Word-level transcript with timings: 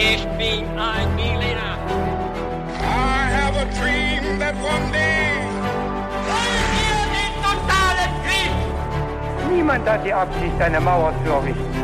Ich 0.00 0.24
bin 0.38 0.64
ein 0.78 1.16
Berliner. 1.16 1.76
I 2.80 3.32
have 3.34 3.56
a 3.56 3.64
dream 3.64 4.38
that 4.38 4.54
one 4.54 4.92
day. 4.92 5.42
Wollen 6.28 6.68
wir 6.78 7.02
den 7.18 7.34
totalen 7.42 8.12
Krieg? 8.22 9.50
Niemand 9.52 9.88
hat 9.88 10.06
die 10.06 10.12
Absicht, 10.12 10.60
eine 10.60 10.80
Mauer 10.80 11.12
zu 11.24 11.32
errichten. 11.32 11.82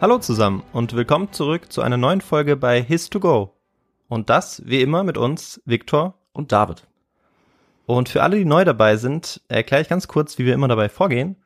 Hallo 0.00 0.18
zusammen 0.18 0.64
und 0.72 0.96
willkommen 0.96 1.32
zurück 1.32 1.70
zu 1.70 1.82
einer 1.82 1.98
neuen 1.98 2.20
Folge 2.20 2.56
bei 2.56 2.80
His2Go. 2.80 3.50
Und 4.08 4.28
das, 4.28 4.60
wie 4.66 4.82
immer, 4.82 5.04
mit 5.04 5.16
uns, 5.16 5.62
Viktor. 5.66 6.14
und 6.32 6.50
David. 6.50 6.88
Und 7.86 8.08
für 8.08 8.24
alle, 8.24 8.38
die 8.38 8.44
neu 8.44 8.64
dabei 8.64 8.96
sind, 8.96 9.40
erkläre 9.46 9.82
ich 9.82 9.88
ganz 9.88 10.08
kurz, 10.08 10.36
wie 10.38 10.46
wir 10.46 10.54
immer 10.54 10.66
dabei 10.66 10.88
vorgehen. 10.88 11.36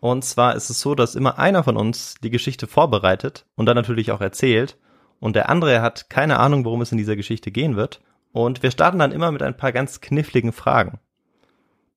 Und 0.00 0.24
zwar 0.24 0.54
ist 0.54 0.70
es 0.70 0.80
so, 0.80 0.94
dass 0.94 1.14
immer 1.14 1.38
einer 1.38 1.64
von 1.64 1.76
uns 1.76 2.14
die 2.22 2.30
Geschichte 2.30 2.66
vorbereitet 2.66 3.46
und 3.56 3.66
dann 3.66 3.76
natürlich 3.76 4.12
auch 4.12 4.20
erzählt. 4.20 4.76
Und 5.20 5.34
der 5.34 5.48
andere 5.48 5.82
hat 5.82 6.08
keine 6.10 6.38
Ahnung, 6.38 6.64
worum 6.64 6.80
es 6.82 6.92
in 6.92 6.98
dieser 6.98 7.16
Geschichte 7.16 7.50
gehen 7.50 7.76
wird. 7.76 8.00
Und 8.32 8.62
wir 8.62 8.70
starten 8.70 9.00
dann 9.00 9.12
immer 9.12 9.32
mit 9.32 9.42
ein 9.42 9.56
paar 9.56 9.72
ganz 9.72 10.00
kniffligen 10.00 10.52
Fragen. 10.52 11.00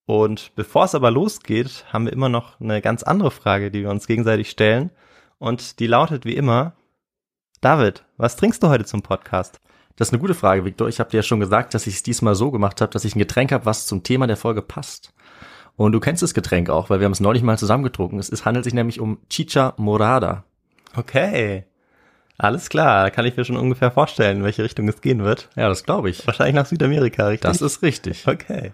Und 0.05 0.51
bevor 0.55 0.85
es 0.85 0.95
aber 0.95 1.11
losgeht, 1.11 1.85
haben 1.93 2.05
wir 2.05 2.13
immer 2.13 2.29
noch 2.29 2.59
eine 2.59 2.81
ganz 2.81 3.03
andere 3.03 3.31
Frage, 3.31 3.69
die 3.69 3.83
wir 3.83 3.89
uns 3.89 4.07
gegenseitig 4.07 4.49
stellen. 4.49 4.89
Und 5.37 5.79
die 5.79 5.87
lautet 5.87 6.25
wie 6.25 6.35
immer, 6.35 6.73
David, 7.61 8.03
was 8.17 8.35
trinkst 8.35 8.63
du 8.63 8.69
heute 8.69 8.85
zum 8.85 9.03
Podcast? 9.03 9.61
Das 9.95 10.07
ist 10.07 10.13
eine 10.13 10.21
gute 10.21 10.33
Frage, 10.33 10.65
Victor. 10.65 10.87
Ich 10.87 10.99
habe 10.99 11.11
dir 11.11 11.17
ja 11.17 11.23
schon 11.23 11.39
gesagt, 11.39 11.75
dass 11.75 11.85
ich 11.85 11.95
es 11.95 12.03
diesmal 12.03 12.33
so 12.33 12.49
gemacht 12.49 12.81
habe, 12.81 12.91
dass 12.91 13.05
ich 13.05 13.15
ein 13.15 13.19
Getränk 13.19 13.51
habe, 13.51 13.65
was 13.65 13.85
zum 13.85 14.01
Thema 14.01 14.25
der 14.25 14.37
Folge 14.37 14.63
passt. 14.63 15.13
Und 15.77 15.93
du 15.93 15.99
kennst 15.99 16.21
das 16.21 16.33
Getränk 16.33 16.69
auch, 16.69 16.89
weil 16.89 16.99
wir 16.99 17.05
haben 17.05 17.11
es 17.13 17.19
neulich 17.19 17.43
mal 17.43 17.57
zusammengetrunken. 17.57 18.19
Es 18.19 18.29
ist, 18.29 18.45
handelt 18.45 18.65
sich 18.65 18.73
nämlich 18.73 18.99
um 18.99 19.19
Chicha 19.29 19.73
Morada. 19.77 20.43
Okay. 20.95 21.65
Alles 22.37 22.69
klar, 22.69 23.03
da 23.03 23.09
kann 23.11 23.25
ich 23.25 23.37
mir 23.37 23.45
schon 23.45 23.57
ungefähr 23.57 23.91
vorstellen, 23.91 24.37
in 24.37 24.43
welche 24.43 24.63
Richtung 24.63 24.87
es 24.87 25.01
gehen 25.01 25.23
wird. 25.23 25.49
Ja, 25.55 25.69
das 25.69 25.83
glaube 25.83 26.09
ich. 26.09 26.25
Wahrscheinlich 26.25 26.55
nach 26.55 26.65
Südamerika, 26.65 27.27
richtig? 27.27 27.49
Das 27.49 27.61
ist 27.61 27.81
richtig. 27.83 28.27
Okay. 28.27 28.71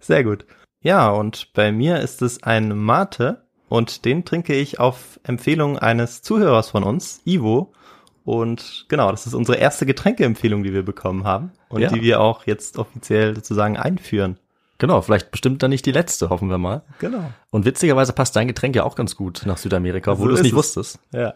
Sehr 0.00 0.24
gut. 0.24 0.46
Ja, 0.80 1.08
und 1.10 1.52
bei 1.54 1.72
mir 1.72 2.00
ist 2.00 2.22
es 2.22 2.42
ein 2.42 2.76
Mate 2.76 3.42
und 3.68 4.04
den 4.04 4.24
trinke 4.24 4.54
ich 4.54 4.78
auf 4.80 5.20
Empfehlung 5.24 5.78
eines 5.78 6.22
Zuhörers 6.22 6.70
von 6.70 6.82
uns, 6.84 7.20
Ivo. 7.24 7.72
Und 8.24 8.86
genau, 8.88 9.10
das 9.10 9.26
ist 9.26 9.34
unsere 9.34 9.58
erste 9.58 9.86
Getränkeempfehlung, 9.86 10.62
die 10.62 10.72
wir 10.72 10.84
bekommen 10.84 11.24
haben 11.24 11.52
und 11.68 11.80
Ja. 11.80 11.88
die 11.88 12.02
wir 12.02 12.20
auch 12.20 12.46
jetzt 12.46 12.78
offiziell 12.78 13.34
sozusagen 13.34 13.76
einführen. 13.76 14.38
Genau, 14.78 15.00
vielleicht 15.02 15.30
bestimmt 15.32 15.62
dann 15.62 15.70
nicht 15.70 15.84
die 15.86 15.92
letzte, 15.92 16.30
hoffen 16.30 16.48
wir 16.50 16.58
mal. 16.58 16.82
Genau. 17.00 17.30
Und 17.50 17.64
witzigerweise 17.64 18.12
passt 18.12 18.36
dein 18.36 18.46
Getränk 18.48 18.76
ja 18.76 18.84
auch 18.84 18.94
ganz 18.94 19.16
gut 19.16 19.42
nach 19.44 19.58
Südamerika, 19.58 20.12
obwohl 20.12 20.26
So 20.26 20.30
du 20.30 20.34
es 20.36 20.42
nicht 20.42 20.52
es. 20.52 20.56
wusstest. 20.56 21.00
Ja. 21.12 21.34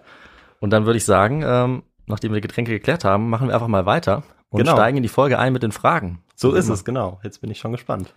Und 0.61 0.71
dann 0.71 0.87
würde 0.87 0.97
ich 0.97 1.05
sagen, 1.05 1.43
ähm, 1.45 1.83
nachdem 2.07 2.31
wir 2.33 2.41
die 2.41 2.47
Getränke 2.47 2.71
geklärt 2.73 3.05
haben, 3.05 3.29
machen 3.31 3.49
wir 3.49 3.55
einfach 3.55 3.67
mal 3.69 3.84
weiter 3.87 4.23
und 4.49 4.59
Genau. 4.61 4.73
steigen 4.75 4.97
in 4.99 5.03
die 5.03 5.09
Folge 5.09 5.39
ein 5.41 5.53
mit 5.53 5.62
den 5.65 5.73
Fragen. 5.73 6.23
So 6.37 6.53
ist 6.53 6.67
immer. 6.67 6.75
es, 6.75 6.84
genau. 6.84 7.21
Jetzt 7.25 7.41
bin 7.41 7.51
ich 7.51 7.59
schon 7.59 7.73
gespannt. 7.73 8.15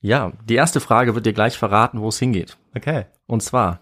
Ja, 0.00 0.32
die 0.44 0.54
erste 0.54 0.80
Frage 0.80 1.14
wird 1.14 1.24
dir 1.26 1.32
gleich 1.32 1.56
verraten, 1.58 2.00
wo 2.00 2.08
es 2.08 2.18
hingeht. 2.18 2.56
Okay. 2.76 3.06
Und 3.26 3.42
zwar, 3.42 3.80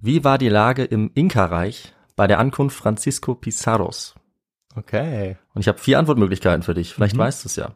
wie 0.00 0.22
war 0.22 0.36
die 0.38 0.48
Lage 0.50 0.84
im 0.84 1.10
Inka-Reich 1.14 1.94
bei 2.14 2.26
der 2.26 2.38
Ankunft 2.38 2.76
Francisco 2.76 3.34
Pizarros? 3.34 4.14
Okay. 4.76 5.36
Und 5.54 5.62
ich 5.62 5.68
habe 5.68 5.78
vier 5.78 5.98
Antwortmöglichkeiten 5.98 6.62
für 6.62 6.74
dich. 6.74 6.94
Vielleicht 6.94 7.16
Mhm. 7.16 7.20
weißt 7.20 7.44
du 7.44 7.48
es 7.48 7.56
ja. 7.56 7.70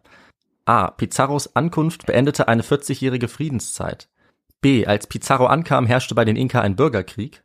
A. 0.67 0.91
Pizarros 0.91 1.55
Ankunft 1.57 2.07
beendete 2.07 2.49
eine 2.49 2.63
40-jährige 2.63 3.29
Friedenszeit. 3.29 4.09
B. 4.61 4.87
Als 4.87 5.07
Pizarro 5.07 5.47
ankam, 5.47 5.87
herrschte 5.87 6.15
bei 6.15 6.25
den 6.25 6.37
Inka 6.37 6.61
ein 6.61 6.77
Bürgerkrieg. 6.77 7.43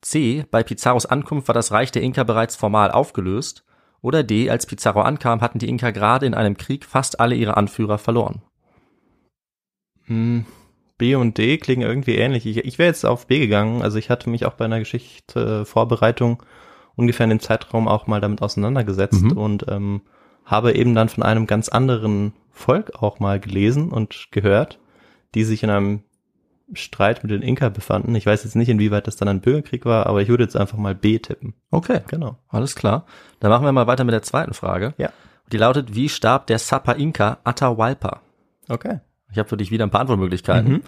C. 0.00 0.44
Bei 0.50 0.62
Pizarros 0.62 1.06
Ankunft 1.06 1.48
war 1.48 1.54
das 1.54 1.72
Reich 1.72 1.90
der 1.90 2.02
Inka 2.02 2.22
bereits 2.24 2.54
formal 2.56 2.90
aufgelöst. 2.92 3.64
Oder 4.00 4.22
D. 4.22 4.48
Als 4.50 4.66
Pizarro 4.66 5.02
ankam, 5.02 5.40
hatten 5.40 5.58
die 5.58 5.68
Inka 5.68 5.90
gerade 5.90 6.26
in 6.26 6.34
einem 6.34 6.56
Krieg 6.56 6.84
fast 6.84 7.20
alle 7.20 7.34
ihre 7.34 7.56
Anführer 7.56 7.98
verloren. 7.98 8.42
Hm, 10.06 10.46
B 10.98 11.14
und 11.14 11.38
D 11.38 11.58
klingen 11.58 11.82
irgendwie 11.82 12.16
ähnlich. 12.16 12.46
Ich, 12.46 12.58
ich 12.58 12.78
wäre 12.78 12.88
jetzt 12.88 13.04
auf 13.04 13.26
B 13.26 13.38
gegangen. 13.38 13.82
Also 13.82 13.98
ich 13.98 14.10
hatte 14.10 14.30
mich 14.30 14.44
auch 14.46 14.54
bei 14.54 14.64
einer 14.64 14.78
Geschichte 14.78 15.64
Vorbereitung 15.64 16.42
ungefähr 16.94 17.24
in 17.24 17.30
dem 17.30 17.40
Zeitraum 17.40 17.88
auch 17.88 18.06
mal 18.06 18.20
damit 18.20 18.42
auseinandergesetzt 18.42 19.22
Mhm. 19.22 19.32
und 19.38 19.64
ähm, 19.68 20.02
habe 20.44 20.74
eben 20.74 20.94
dann 20.94 21.08
von 21.08 21.22
einem 21.22 21.46
ganz 21.46 21.68
anderen 21.68 22.32
Volk 22.50 23.02
auch 23.02 23.20
mal 23.20 23.40
gelesen 23.40 23.90
und 23.90 24.28
gehört, 24.30 24.78
die 25.34 25.44
sich 25.44 25.62
in 25.62 25.70
einem 25.70 26.02
Streit 26.74 27.22
mit 27.22 27.30
den 27.30 27.42
Inka 27.42 27.68
befanden. 27.68 28.14
Ich 28.14 28.26
weiß 28.26 28.44
jetzt 28.44 28.56
nicht, 28.56 28.68
inwieweit 28.68 29.06
das 29.06 29.16
dann 29.16 29.28
ein 29.28 29.40
Bürgerkrieg 29.40 29.84
war, 29.84 30.06
aber 30.06 30.22
ich 30.22 30.28
würde 30.28 30.44
jetzt 30.44 30.56
einfach 30.56 30.78
mal 30.78 30.94
B 30.94 31.18
tippen. 31.18 31.54
Okay. 31.70 32.00
Genau. 32.08 32.38
Alles 32.48 32.74
klar. 32.74 33.06
Dann 33.40 33.50
machen 33.50 33.64
wir 33.64 33.72
mal 33.72 33.86
weiter 33.86 34.04
mit 34.04 34.14
der 34.14 34.22
zweiten 34.22 34.54
Frage. 34.54 34.94
Ja. 34.96 35.10
Die 35.50 35.58
lautet, 35.58 35.94
wie 35.94 36.08
starb 36.08 36.46
der 36.46 36.58
Sapa 36.58 36.92
Inka 36.92 37.38
Atahualpa? 37.44 38.20
Okay. 38.68 39.00
Ich 39.30 39.38
habe 39.38 39.48
für 39.48 39.56
dich 39.56 39.70
wieder 39.70 39.84
ein 39.84 39.90
paar 39.90 40.02
Antwortmöglichkeiten. 40.02 40.72
Mhm. 40.72 40.82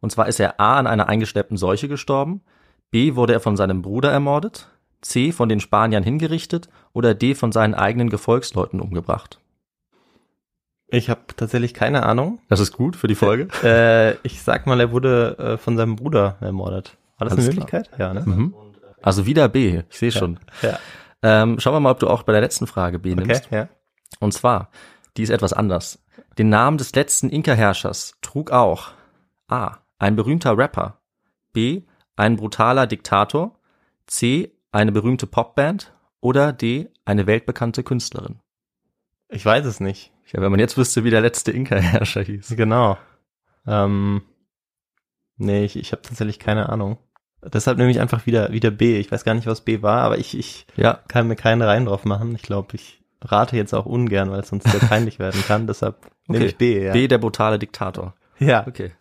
Und 0.00 0.10
zwar 0.10 0.28
ist 0.28 0.40
er 0.40 0.60
A 0.60 0.78
an 0.78 0.86
einer 0.86 1.08
eingeschleppten 1.08 1.56
Seuche 1.56 1.88
gestorben, 1.88 2.42
B 2.90 3.16
wurde 3.16 3.32
er 3.32 3.40
von 3.40 3.56
seinem 3.56 3.82
Bruder 3.82 4.10
ermordet, 4.10 4.68
C 5.00 5.32
von 5.32 5.48
den 5.48 5.60
Spaniern 5.60 6.02
hingerichtet 6.02 6.68
oder 6.96 7.14
D 7.14 7.34
von 7.34 7.52
seinen 7.52 7.74
eigenen 7.74 8.08
Gefolgsleuten 8.08 8.80
umgebracht. 8.80 9.38
Ich 10.88 11.10
habe 11.10 11.20
tatsächlich 11.36 11.74
keine 11.74 12.04
Ahnung. 12.04 12.38
Das 12.48 12.58
ist 12.58 12.72
gut 12.72 12.96
für 12.96 13.06
die 13.06 13.14
Folge. 13.14 13.48
Äh, 13.62 14.16
ich 14.26 14.40
sag 14.42 14.66
mal, 14.66 14.80
er 14.80 14.92
wurde 14.92 15.36
äh, 15.38 15.56
von 15.58 15.76
seinem 15.76 15.96
Bruder 15.96 16.36
ermordet. 16.40 16.96
War 17.18 17.26
das 17.28 17.36
Alles 17.36 17.46
eine 17.46 17.54
klar. 17.54 17.66
Möglichkeit? 17.66 17.98
Ja, 17.98 18.14
ne? 18.14 18.22
Mhm. 18.24 18.54
Also 19.02 19.26
wieder 19.26 19.48
B, 19.48 19.82
ich 19.90 19.98
sehe 19.98 20.10
schon. 20.12 20.38
Ja. 20.62 20.78
Ähm, 21.22 21.60
schauen 21.60 21.74
wir 21.74 21.80
mal, 21.80 21.90
ob 21.90 21.98
du 21.98 22.08
auch 22.08 22.22
bei 22.22 22.32
der 22.32 22.40
letzten 22.40 22.66
Frage 22.66 22.98
B 22.98 23.12
Okay, 23.12 23.24
nimmst. 23.26 23.50
ja. 23.50 23.68
Und 24.20 24.32
zwar, 24.32 24.70
die 25.16 25.22
ist 25.22 25.30
etwas 25.30 25.52
anders. 25.52 26.02
Den 26.38 26.48
Namen 26.48 26.78
des 26.78 26.94
letzten 26.94 27.28
Inka-Herrschers 27.28 28.14
trug 28.22 28.50
auch 28.52 28.92
A. 29.48 29.78
Ein 29.98 30.16
berühmter 30.16 30.56
Rapper. 30.56 31.00
B. 31.52 31.82
Ein 32.16 32.36
brutaler 32.36 32.86
Diktator. 32.86 33.58
C. 34.06 34.52
Eine 34.72 34.92
berühmte 34.92 35.26
Popband. 35.26 35.92
Oder 36.20 36.52
D. 36.52 36.90
Eine 37.04 37.26
weltbekannte 37.26 37.82
Künstlerin. 37.82 38.40
Ich 39.28 39.44
weiß 39.44 39.64
es 39.66 39.80
nicht. 39.80 40.12
Ja, 40.32 40.40
wenn 40.40 40.50
man 40.50 40.60
jetzt 40.60 40.76
wüsste, 40.76 41.04
wie 41.04 41.10
der 41.10 41.20
letzte 41.20 41.52
Inka-Herrscher 41.52 42.22
hieß. 42.22 42.54
Genau. 42.56 42.98
Ähm, 43.66 44.22
nee, 45.36 45.64
ich, 45.64 45.76
ich 45.76 45.92
habe 45.92 46.02
tatsächlich 46.02 46.38
keine 46.38 46.68
Ahnung. 46.68 46.98
Deshalb 47.42 47.78
nehme 47.78 47.90
ich 47.90 48.00
einfach 48.00 48.26
wieder, 48.26 48.50
wieder 48.52 48.70
B. 48.70 48.98
Ich 48.98 49.12
weiß 49.12 49.24
gar 49.24 49.34
nicht, 49.34 49.46
was 49.46 49.60
B 49.60 49.82
war, 49.82 50.02
aber 50.02 50.18
ich, 50.18 50.36
ich 50.36 50.66
Ja, 50.76 51.00
kann 51.08 51.28
mir 51.28 51.36
keine 51.36 51.66
Reihen 51.66 51.86
drauf 51.86 52.04
machen. 52.04 52.34
Ich 52.34 52.42
glaube, 52.42 52.74
ich 52.74 53.02
rate 53.20 53.56
jetzt 53.56 53.74
auch 53.74 53.86
ungern, 53.86 54.30
weil 54.30 54.40
es 54.40 54.48
sonst 54.48 54.68
sehr 54.68 54.80
peinlich 54.80 55.18
werden 55.20 55.42
kann. 55.46 55.66
Deshalb 55.66 55.96
nehme 56.26 56.44
okay. 56.44 56.50
ich 56.50 56.58
B, 56.58 56.84
ja. 56.84 56.92
B. 56.92 57.08
Der 57.08 57.18
brutale 57.18 57.58
Diktator. 57.58 58.14
ja. 58.38 58.66
Okay. 58.66 58.92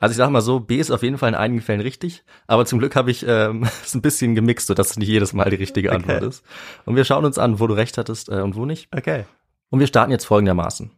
Also 0.00 0.12
ich 0.12 0.16
sag 0.16 0.30
mal 0.30 0.40
so, 0.40 0.60
B 0.60 0.76
ist 0.78 0.90
auf 0.90 1.02
jeden 1.02 1.18
Fall 1.18 1.30
in 1.30 1.34
einigen 1.34 1.60
Fällen 1.60 1.80
richtig, 1.80 2.24
aber 2.46 2.66
zum 2.66 2.78
Glück 2.78 2.94
habe 2.96 3.10
ich 3.10 3.24
ähm, 3.26 3.64
es 3.84 3.94
ein 3.94 4.02
bisschen 4.02 4.34
gemixt, 4.34 4.66
sodass 4.68 4.90
es 4.90 4.96
nicht 4.98 5.08
jedes 5.08 5.32
Mal 5.32 5.50
die 5.50 5.56
richtige 5.56 5.92
Antwort 5.92 6.18
Okay. 6.18 6.28
ist. 6.28 6.44
Und 6.84 6.96
wir 6.96 7.04
schauen 7.04 7.24
uns 7.24 7.38
an, 7.38 7.58
wo 7.60 7.66
du 7.66 7.74
recht 7.74 7.98
hattest 7.98 8.28
äh, 8.28 8.40
und 8.40 8.54
wo 8.56 8.64
nicht. 8.64 8.88
Okay. 8.96 9.24
Und 9.70 9.80
wir 9.80 9.86
starten 9.86 10.10
jetzt 10.12 10.24
folgendermaßen. 10.24 10.90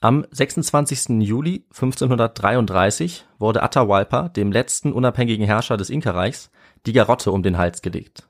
Am 0.00 0.26
26. 0.30 1.20
Juli 1.22 1.64
1533 1.72 3.24
wurde 3.38 3.62
Atahualpa, 3.62 4.28
dem 4.28 4.52
letzten 4.52 4.92
unabhängigen 4.92 5.46
Herrscher 5.46 5.76
des 5.76 5.88
Inka-Reichs, 5.88 6.50
die 6.86 6.92
Garotte 6.92 7.30
um 7.32 7.42
den 7.42 7.56
Hals 7.56 7.80
gelegt. 7.80 8.28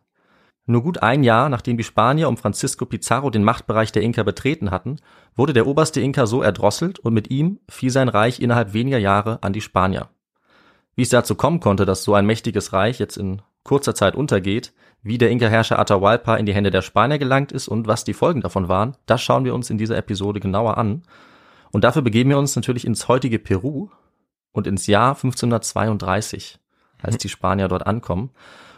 Nur 0.66 0.82
gut 0.82 1.02
ein 1.02 1.22
Jahr, 1.22 1.50
nachdem 1.50 1.76
die 1.76 1.84
Spanier 1.84 2.28
um 2.28 2.38
Francisco 2.38 2.86
Pizarro 2.86 3.28
den 3.28 3.44
Machtbereich 3.44 3.92
der 3.92 4.02
Inka 4.02 4.22
betreten 4.22 4.70
hatten, 4.70 4.97
wurde 5.36 5.52
der 5.52 5.66
oberste 5.66 6.00
Inka 6.00 6.26
so 6.26 6.42
erdrosselt 6.42 6.98
und 6.98 7.12
mit 7.12 7.30
ihm 7.30 7.60
fiel 7.69 7.91
sein 7.91 8.08
Reich 8.08 8.41
innerhalb 8.41 8.72
weniger 8.72 8.98
Jahre 8.98 9.42
an 9.42 9.52
die 9.52 9.60
Spanier. 9.60 10.08
Wie 10.97 11.02
es 11.02 11.10
dazu 11.10 11.34
kommen 11.34 11.60
konnte, 11.60 11.84
dass 11.84 12.04
so 12.04 12.14
ein 12.14 12.25
mächtiges 12.25 12.72
Reich 12.72 12.99
jetzt 12.99 13.19
in 13.19 13.43
kurzer 13.62 13.94
Zeit 13.94 14.14
untergeht, 14.14 14.72
wie 15.02 15.19
der 15.19 15.31
Inka-Herrscher 15.31 15.78
Atahualpa 15.78 16.37
in 16.37 16.46
die 16.46 16.55
Hände 16.55 16.70
der 16.70 16.82
Spanier 16.82 17.19
gelangt 17.19 17.52
ist 17.52 17.69
und 17.69 17.87
was 17.87 18.05
die 18.05 18.14
Folgen 18.14 18.40
davon 18.40 18.69
waren, 18.69 18.96
das 19.05 19.20
schauen 19.20 19.44
wir 19.44 19.55
uns 19.55 19.69
in 19.69 19.76
dieser 19.76 19.99
Episode 19.99 20.40
genauer 20.40 20.78
an. 20.78 21.02
Und 21.72 21.84
dafür 21.84 22.02
begeben 22.02 22.31
wir 22.31 22.38
uns 22.38 22.56
natürlich 22.56 22.87
ins 22.87 23.08
heutige 23.08 23.38
Peru 23.38 23.88
und 24.52 24.67
ins 24.67 24.87
Jahr 24.87 25.14
1532, 25.14 26.58
als 27.02 27.19
die 27.19 27.28
Spanier 27.28 27.69
dort 27.69 27.87
ankommen. 27.87 28.31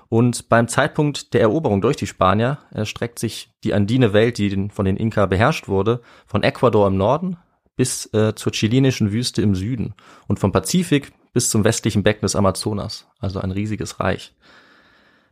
Und 0.09 0.49
beim 0.49 0.69
Zeitpunkt 0.69 1.35
der 1.35 1.41
Eroberung 1.41 1.81
durch 1.81 1.97
die 1.97 2.07
Spanier 2.07 2.59
erstreckt 2.71 3.19
sich 3.19 3.51
die 3.65 3.75
andine 3.75 4.13
Welt, 4.13 4.39
die 4.39 4.69
von 4.71 4.85
den 4.85 4.97
Inka 4.97 5.27
beherrscht 5.27 5.69
wurde, 5.69 6.01
von 6.27 6.43
Ecuador 6.43 6.87
im 6.87 6.97
Norden 6.97 7.37
bis 7.77 8.07
äh, 8.15 8.35
zur 8.35 8.53
chilenischen 8.53 9.13
Wüste 9.13 9.43
im 9.43 9.55
Süden 9.55 9.95
und 10.27 10.39
vom 10.39 10.53
Pazifik 10.53 11.13
bis 11.33 11.51
zum 11.51 11.65
westlichen 11.65 12.03
Becken 12.03 12.23
des 12.23 12.35
Amazonas, 12.35 13.07
also 13.21 13.41
ein 13.41 13.51
riesiges 13.51 14.01
Reich. 14.01 14.35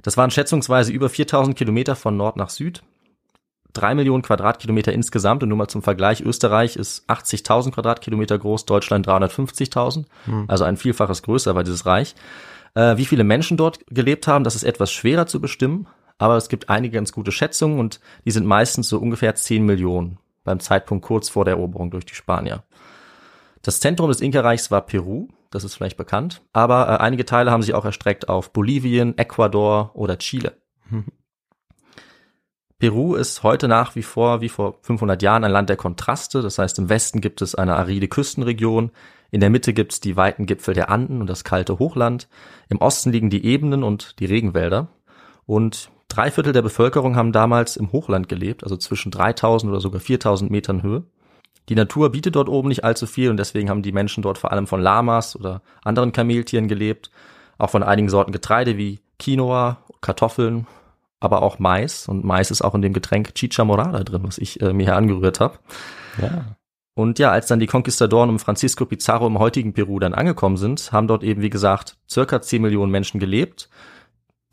Das 0.02 0.18
waren 0.18 0.30
schätzungsweise 0.30 0.92
über 0.92 1.08
4000 1.08 1.56
Kilometer 1.56 1.96
von 1.96 2.16
Nord 2.16 2.36
nach 2.36 2.50
Süd, 2.50 2.82
drei 3.72 3.94
Millionen 3.94 4.22
Quadratkilometer 4.22 4.92
insgesamt 4.92 5.42
und 5.42 5.48
nur 5.48 5.56
mal 5.56 5.68
zum 5.68 5.82
Vergleich, 5.82 6.20
Österreich 6.20 6.76
ist 6.76 7.08
80.000 7.08 7.72
Quadratkilometer 7.72 8.38
groß, 8.38 8.66
Deutschland 8.66 9.08
350.000, 9.08 10.04
also 10.46 10.64
ein 10.64 10.76
Vielfaches 10.76 11.22
größer 11.22 11.54
war 11.54 11.64
dieses 11.64 11.86
Reich. 11.86 12.14
Äh, 12.74 12.96
wie 12.96 13.06
viele 13.06 13.24
Menschen 13.24 13.56
dort 13.56 13.86
gelebt 13.88 14.26
haben, 14.26 14.44
das 14.44 14.56
ist 14.56 14.64
etwas 14.64 14.92
schwerer 14.92 15.26
zu 15.26 15.40
bestimmen, 15.40 15.86
aber 16.18 16.36
es 16.36 16.48
gibt 16.48 16.68
einige 16.68 16.96
ganz 16.96 17.12
gute 17.12 17.32
Schätzungen 17.32 17.78
und 17.78 18.00
die 18.24 18.30
sind 18.30 18.46
meistens 18.46 18.88
so 18.88 18.98
ungefähr 18.98 19.34
10 19.34 19.64
Millionen 19.64 20.18
beim 20.44 20.60
Zeitpunkt 20.60 21.04
kurz 21.04 21.28
vor 21.28 21.44
der 21.44 21.54
Eroberung 21.54 21.90
durch 21.90 22.04
die 22.04 22.14
Spanier. 22.14 22.64
Das 23.62 23.80
Zentrum 23.80 24.08
des 24.08 24.20
Inka-Reichs 24.20 24.70
war 24.70 24.82
Peru, 24.82 25.28
das 25.50 25.64
ist 25.64 25.74
vielleicht 25.74 25.96
bekannt, 25.96 26.42
aber 26.52 26.88
äh, 26.88 27.02
einige 27.02 27.24
Teile 27.24 27.50
haben 27.50 27.62
sich 27.62 27.74
auch 27.74 27.84
erstreckt 27.84 28.28
auf 28.28 28.52
Bolivien, 28.52 29.16
Ecuador 29.16 29.92
oder 29.94 30.18
Chile. 30.18 30.52
Peru 32.78 33.14
ist 33.14 33.42
heute 33.42 33.66
nach 33.68 33.94
wie 33.94 34.02
vor, 34.02 34.40
wie 34.42 34.50
vor 34.50 34.78
500 34.82 35.22
Jahren, 35.22 35.44
ein 35.44 35.52
Land 35.52 35.70
der 35.70 35.76
Kontraste. 35.76 36.42
Das 36.42 36.58
heißt, 36.58 36.78
im 36.78 36.90
Westen 36.90 37.22
gibt 37.22 37.40
es 37.40 37.54
eine 37.54 37.76
aride 37.76 38.08
Küstenregion, 38.08 38.90
in 39.34 39.40
der 39.40 39.50
Mitte 39.50 39.74
gibt 39.74 39.92
es 39.92 39.98
die 39.98 40.14
weiten 40.14 40.46
Gipfel 40.46 40.74
der 40.74 40.90
Anden 40.90 41.20
und 41.20 41.26
das 41.28 41.42
kalte 41.42 41.80
Hochland, 41.80 42.28
im 42.68 42.78
Osten 42.78 43.10
liegen 43.10 43.30
die 43.30 43.44
Ebenen 43.44 43.82
und 43.82 44.20
die 44.20 44.26
Regenwälder. 44.26 44.86
Und 45.44 45.90
drei 46.06 46.30
Viertel 46.30 46.52
der 46.52 46.62
Bevölkerung 46.62 47.16
haben 47.16 47.32
damals 47.32 47.76
im 47.76 47.90
Hochland 47.90 48.28
gelebt, 48.28 48.62
also 48.62 48.76
zwischen 48.76 49.10
3000 49.10 49.72
oder 49.72 49.80
sogar 49.80 50.00
4000 50.00 50.52
Metern 50.52 50.84
Höhe. 50.84 51.02
Die 51.68 51.74
Natur 51.74 52.12
bietet 52.12 52.36
dort 52.36 52.48
oben 52.48 52.68
nicht 52.68 52.84
allzu 52.84 53.08
viel 53.08 53.28
und 53.28 53.36
deswegen 53.36 53.70
haben 53.70 53.82
die 53.82 53.90
Menschen 53.90 54.22
dort 54.22 54.38
vor 54.38 54.52
allem 54.52 54.68
von 54.68 54.80
Lamas 54.80 55.34
oder 55.34 55.62
anderen 55.82 56.12
Kameltieren 56.12 56.68
gelebt, 56.68 57.10
auch 57.58 57.70
von 57.70 57.82
einigen 57.82 58.10
Sorten 58.10 58.30
Getreide 58.30 58.78
wie 58.78 59.00
Quinoa, 59.18 59.78
Kartoffeln, 60.00 60.68
aber 61.18 61.42
auch 61.42 61.58
Mais. 61.58 62.06
Und 62.06 62.22
Mais 62.22 62.52
ist 62.52 62.62
auch 62.62 62.76
in 62.76 62.82
dem 62.82 62.92
Getränk 62.92 63.34
Chicha 63.34 63.64
Morada 63.64 64.04
drin, 64.04 64.22
was 64.22 64.38
ich 64.38 64.60
äh, 64.60 64.72
mir 64.72 64.84
hier 64.84 64.96
angerührt 64.96 65.40
habe. 65.40 65.58
Ja. 66.22 66.54
Und 66.94 67.18
ja, 67.18 67.30
als 67.30 67.48
dann 67.48 67.58
die 67.58 67.66
Konquistadoren 67.66 68.30
um 68.30 68.38
Francisco 68.38 68.86
Pizarro 68.86 69.26
im 69.26 69.38
heutigen 69.38 69.72
Peru 69.72 69.98
dann 69.98 70.14
angekommen 70.14 70.56
sind, 70.56 70.92
haben 70.92 71.08
dort 71.08 71.24
eben, 71.24 71.42
wie 71.42 71.50
gesagt, 71.50 71.96
circa 72.08 72.40
10 72.40 72.62
Millionen 72.62 72.92
Menschen 72.92 73.18
gelebt 73.18 73.68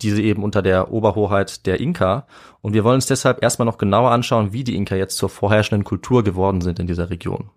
diese 0.02 0.22
eben 0.22 0.44
unter 0.44 0.62
der 0.62 0.92
Oberhoheit 0.92 1.66
der 1.66 1.80
Inka. 1.80 2.28
Und 2.62 2.74
wir 2.74 2.84
wollen 2.84 2.96
uns 2.96 3.06
deshalb 3.06 3.44
erstmal 3.44 3.66
noch 3.66 3.78
genauer 3.78 4.12
anschauen, 4.12 4.54
wie 4.54 4.64
die 4.64 4.76
Inka 4.76 4.96
jetzt 4.96 5.18
zur 5.18 5.30
vorherrschenden 5.30 5.84
Kultur 5.84 6.24
geworden 6.24 6.62
sind 6.62 6.80
in 6.80 6.88
dieser 6.88 7.10
Region. 7.10 7.50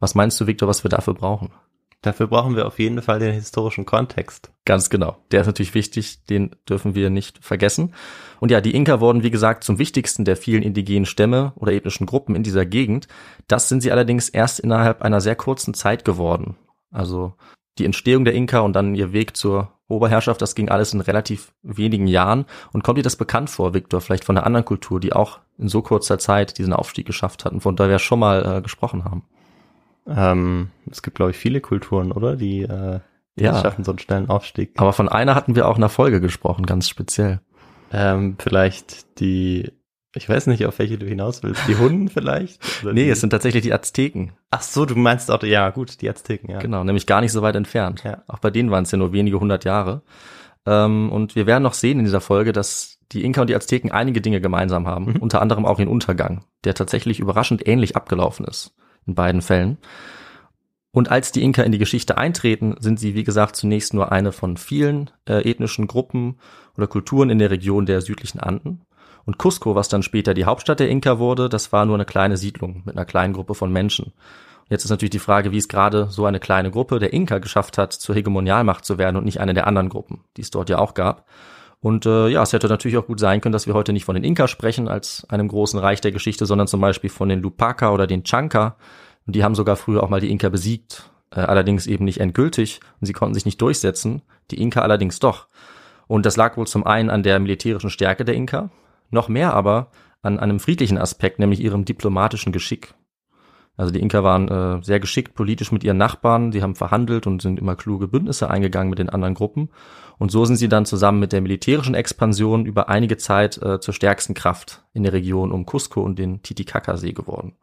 Was 0.00 0.14
meinst 0.14 0.40
du, 0.40 0.46
Victor, 0.46 0.68
was 0.68 0.84
wir 0.84 0.90
dafür 0.90 1.14
brauchen? 1.14 1.50
Dafür 2.02 2.28
brauchen 2.28 2.54
wir 2.54 2.66
auf 2.66 2.78
jeden 2.78 3.02
Fall 3.02 3.18
den 3.18 3.32
historischen 3.32 3.84
Kontext. 3.84 4.52
Ganz 4.64 4.88
genau. 4.88 5.16
Der 5.32 5.40
ist 5.40 5.48
natürlich 5.48 5.74
wichtig, 5.74 6.24
den 6.26 6.54
dürfen 6.68 6.94
wir 6.94 7.10
nicht 7.10 7.44
vergessen. 7.44 7.92
Und 8.38 8.52
ja, 8.52 8.60
die 8.60 8.74
Inka 8.74 9.00
wurden, 9.00 9.24
wie 9.24 9.32
gesagt, 9.32 9.64
zum 9.64 9.78
wichtigsten 9.78 10.24
der 10.24 10.36
vielen 10.36 10.62
indigenen 10.62 11.06
Stämme 11.06 11.52
oder 11.56 11.72
ethnischen 11.72 12.06
Gruppen 12.06 12.36
in 12.36 12.44
dieser 12.44 12.66
Gegend. 12.66 13.08
Das 13.48 13.68
sind 13.68 13.80
sie 13.80 13.90
allerdings 13.90 14.28
erst 14.28 14.60
innerhalb 14.60 15.02
einer 15.02 15.20
sehr 15.20 15.34
kurzen 15.34 15.74
Zeit 15.74 16.04
geworden. 16.04 16.56
Also 16.92 17.34
die 17.78 17.84
Entstehung 17.84 18.24
der 18.24 18.34
Inka 18.34 18.60
und 18.60 18.74
dann 18.74 18.94
ihr 18.94 19.12
Weg 19.12 19.36
zur 19.36 19.72
Oberherrschaft, 19.88 20.40
das 20.42 20.54
ging 20.54 20.68
alles 20.68 20.92
in 20.92 21.00
relativ 21.00 21.52
wenigen 21.62 22.06
Jahren. 22.06 22.44
Und 22.72 22.84
kommt 22.84 22.98
dir 22.98 23.02
das 23.02 23.16
bekannt 23.16 23.50
vor, 23.50 23.74
Viktor, 23.74 24.00
vielleicht 24.00 24.24
von 24.24 24.36
einer 24.36 24.46
anderen 24.46 24.64
Kultur, 24.64 25.00
die 25.00 25.14
auch 25.14 25.40
in 25.56 25.68
so 25.68 25.82
kurzer 25.82 26.18
Zeit 26.18 26.58
diesen 26.58 26.74
Aufstieg 26.74 27.06
geschafft 27.06 27.44
hatten, 27.44 27.60
von 27.60 27.74
der 27.74 27.88
wir 27.88 27.98
schon 27.98 28.20
mal 28.20 28.58
äh, 28.58 28.62
gesprochen 28.62 29.04
haben? 29.04 29.24
Ähm, 30.08 30.70
es 30.90 31.02
gibt, 31.02 31.16
glaube 31.16 31.32
ich, 31.32 31.36
viele 31.36 31.60
Kulturen, 31.60 32.12
oder? 32.12 32.36
Die, 32.36 32.62
äh, 32.62 33.00
die 33.36 33.44
Ja. 33.44 33.60
schaffen 33.60 33.84
so 33.84 33.92
einen 33.92 33.98
schnellen 33.98 34.28
Aufstieg. 34.28 34.72
Aber 34.76 34.92
von 34.92 35.08
einer 35.08 35.34
hatten 35.34 35.54
wir 35.54 35.68
auch 35.68 35.76
in 35.76 35.80
der 35.82 35.90
Folge 35.90 36.20
gesprochen, 36.20 36.66
ganz 36.66 36.88
speziell. 36.88 37.40
Ähm, 37.92 38.36
vielleicht 38.38 39.18
die, 39.20 39.72
ich 40.14 40.28
weiß 40.28 40.46
nicht, 40.48 40.66
auf 40.66 40.78
welche 40.78 40.98
du 40.98 41.06
hinaus 41.06 41.42
willst. 41.42 41.62
Die 41.68 41.76
Hunden 41.76 42.08
vielleicht? 42.10 42.60
Oder 42.82 42.92
Nee, 42.92 43.04
die, 43.04 43.10
es 43.10 43.20
sind 43.20 43.30
tatsächlich 43.30 43.62
die 43.62 43.72
Azteken. 43.72 44.32
Ach 44.50 44.62
so, 44.62 44.84
du 44.86 44.94
meinst 44.96 45.30
auch, 45.30 45.42
ja 45.42 45.70
gut, 45.70 46.00
die 46.00 46.08
Azteken, 46.08 46.50
ja. 46.50 46.58
Genau, 46.58 46.84
nämlich 46.84 47.06
gar 47.06 47.20
nicht 47.20 47.32
so 47.32 47.42
weit 47.42 47.56
entfernt. 47.56 48.02
Ja. 48.04 48.22
Auch 48.28 48.38
bei 48.38 48.50
denen 48.50 48.70
waren 48.70 48.84
es 48.84 48.90
ja 48.90 48.98
nur 48.98 49.12
wenige 49.12 49.40
hundert 49.40 49.64
Jahre. 49.64 50.02
Ähm, 50.66 51.10
und 51.12 51.36
wir 51.36 51.46
werden 51.46 51.62
noch 51.62 51.74
sehen 51.74 51.98
in 51.98 52.04
dieser 52.04 52.20
Folge, 52.20 52.52
dass 52.52 52.98
die 53.12 53.24
Inka 53.24 53.40
und 53.42 53.48
die 53.50 53.54
Azteken 53.56 53.90
einige 53.90 54.20
Dinge 54.20 54.40
gemeinsam 54.40 54.86
haben, 54.86 55.16
unter 55.20 55.40
anderem 55.40 55.64
auch 55.64 55.78
ihren 55.78 55.88
Untergang, 55.88 56.44
der 56.64 56.74
tatsächlich 56.74 57.20
überraschend 57.20 57.66
ähnlich 57.66 57.96
abgelaufen 57.96 58.44
ist 58.44 58.74
in 59.08 59.14
beiden 59.14 59.42
Fällen. 59.42 59.78
Und 60.90 61.10
als 61.10 61.32
die 61.32 61.42
Inka 61.42 61.62
in 61.62 61.72
die 61.72 61.78
Geschichte 61.78 62.16
eintreten, 62.16 62.76
sind 62.80 62.98
sie, 62.98 63.14
wie 63.14 63.24
gesagt, 63.24 63.56
zunächst 63.56 63.94
nur 63.94 64.10
eine 64.10 64.32
von 64.32 64.56
vielen 64.56 65.10
äh, 65.28 65.48
ethnischen 65.48 65.86
Gruppen 65.86 66.38
oder 66.76 66.86
Kulturen 66.86 67.30
in 67.30 67.38
der 67.38 67.50
Region 67.50 67.86
der 67.86 68.00
südlichen 68.00 68.40
Anden. 68.40 68.82
Und 69.24 69.36
Cusco, 69.36 69.74
was 69.74 69.88
dann 69.88 70.02
später 70.02 70.32
die 70.32 70.46
Hauptstadt 70.46 70.80
der 70.80 70.88
Inka 70.88 71.18
wurde, 71.18 71.48
das 71.48 71.72
war 71.72 71.84
nur 71.84 71.96
eine 71.96 72.06
kleine 72.06 72.38
Siedlung 72.38 72.82
mit 72.86 72.96
einer 72.96 73.04
kleinen 73.04 73.34
Gruppe 73.34 73.54
von 73.54 73.70
Menschen. 73.70 74.12
Jetzt 74.70 74.84
ist 74.84 74.90
natürlich 74.90 75.10
die 75.10 75.18
Frage, 75.18 75.52
wie 75.52 75.58
es 75.58 75.68
gerade 75.68 76.08
so 76.10 76.26
eine 76.26 76.40
kleine 76.40 76.70
Gruppe 76.70 76.98
der 76.98 77.12
Inka 77.12 77.38
geschafft 77.38 77.78
hat, 77.78 77.92
zur 77.92 78.14
Hegemonialmacht 78.14 78.84
zu 78.84 78.98
werden 78.98 79.16
und 79.16 79.24
nicht 79.24 79.40
eine 79.40 79.54
der 79.54 79.66
anderen 79.66 79.88
Gruppen, 79.88 80.24
die 80.36 80.42
es 80.42 80.50
dort 80.50 80.70
ja 80.70 80.78
auch 80.78 80.94
gab. 80.94 81.26
Und 81.80 82.06
äh, 82.06 82.28
ja, 82.28 82.42
es 82.42 82.52
hätte 82.52 82.66
natürlich 82.68 82.96
auch 82.96 83.06
gut 83.06 83.20
sein 83.20 83.40
können, 83.40 83.52
dass 83.52 83.66
wir 83.66 83.74
heute 83.74 83.92
nicht 83.92 84.04
von 84.04 84.14
den 84.14 84.24
Inka 84.24 84.48
sprechen 84.48 84.88
als 84.88 85.24
einem 85.28 85.48
großen 85.48 85.78
Reich 85.78 86.00
der 86.00 86.12
Geschichte, 86.12 86.44
sondern 86.44 86.66
zum 86.66 86.80
Beispiel 86.80 87.10
von 87.10 87.28
den 87.28 87.40
Lupaka 87.40 87.92
oder 87.92 88.06
den 88.06 88.24
Chanka. 88.24 88.76
Und 89.26 89.36
die 89.36 89.44
haben 89.44 89.54
sogar 89.54 89.76
früher 89.76 90.02
auch 90.02 90.08
mal 90.08 90.20
die 90.20 90.30
Inka 90.30 90.48
besiegt, 90.48 91.10
äh, 91.30 91.40
allerdings 91.40 91.86
eben 91.86 92.04
nicht 92.04 92.20
endgültig 92.20 92.80
und 93.00 93.06
sie 93.06 93.12
konnten 93.12 93.34
sich 93.34 93.44
nicht 93.44 93.60
durchsetzen, 93.62 94.22
die 94.50 94.60
Inka 94.60 94.80
allerdings 94.80 95.20
doch. 95.20 95.46
Und 96.08 96.26
das 96.26 96.36
lag 96.36 96.56
wohl 96.56 96.66
zum 96.66 96.84
einen 96.86 97.10
an 97.10 97.22
der 97.22 97.38
militärischen 97.38 97.90
Stärke 97.90 98.24
der 98.24 98.34
Inka, 98.34 98.70
noch 99.10 99.28
mehr 99.28 99.54
aber 99.54 99.90
an 100.22 100.40
einem 100.40 100.58
friedlichen 100.58 100.98
Aspekt, 100.98 101.38
nämlich 101.38 101.60
ihrem 101.60 101.84
diplomatischen 101.84 102.52
Geschick. 102.52 102.94
Also 103.76 103.92
die 103.92 104.00
Inka 104.00 104.24
waren 104.24 104.48
äh, 104.48 104.82
sehr 104.82 104.98
geschickt 104.98 105.34
politisch 105.34 105.70
mit 105.70 105.84
ihren 105.84 105.98
Nachbarn, 105.98 106.50
sie 106.50 106.62
haben 106.62 106.74
verhandelt 106.74 107.28
und 107.28 107.40
sind 107.40 107.60
immer 107.60 107.76
kluge 107.76 108.08
Bündnisse 108.08 108.50
eingegangen 108.50 108.90
mit 108.90 108.98
den 108.98 109.08
anderen 109.08 109.34
Gruppen. 109.34 109.70
Und 110.18 110.30
so 110.32 110.44
sind 110.44 110.56
sie 110.56 110.68
dann 110.68 110.84
zusammen 110.84 111.20
mit 111.20 111.32
der 111.32 111.40
militärischen 111.40 111.94
Expansion 111.94 112.66
über 112.66 112.88
einige 112.88 113.16
Zeit 113.16 113.62
äh, 113.62 113.80
zur 113.80 113.94
stärksten 113.94 114.34
Kraft 114.34 114.82
in 114.92 115.04
der 115.04 115.12
Region 115.12 115.52
um 115.52 115.64
Cusco 115.64 116.02
und 116.02 116.18
den 116.18 116.42
Titicaca-See 116.42 117.12
geworden. 117.12 117.54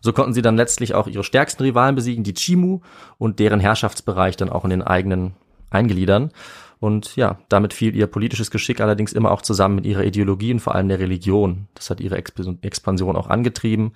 So 0.00 0.12
konnten 0.12 0.32
sie 0.32 0.42
dann 0.42 0.56
letztlich 0.56 0.94
auch 0.94 1.08
ihre 1.08 1.24
stärksten 1.24 1.64
Rivalen 1.64 1.96
besiegen, 1.96 2.22
die 2.22 2.34
Chimu, 2.34 2.80
und 3.18 3.40
deren 3.40 3.58
Herrschaftsbereich 3.58 4.36
dann 4.36 4.50
auch 4.50 4.64
in 4.64 4.70
den 4.70 4.82
eigenen 4.82 5.34
eingliedern. 5.70 6.30
Und 6.78 7.16
ja, 7.16 7.38
damit 7.48 7.72
fiel 7.72 7.96
ihr 7.96 8.06
politisches 8.06 8.50
Geschick 8.50 8.80
allerdings 8.80 9.12
immer 9.12 9.32
auch 9.32 9.42
zusammen 9.42 9.76
mit 9.76 9.86
ihrer 9.86 10.04
Ideologie 10.04 10.52
und 10.52 10.60
vor 10.60 10.74
allem 10.74 10.88
der 10.88 11.00
Religion. 11.00 11.66
Das 11.74 11.90
hat 11.90 12.00
ihre 12.00 12.16
Exp- 12.18 12.62
Expansion 12.62 13.16
auch 13.16 13.28
angetrieben. 13.28 13.94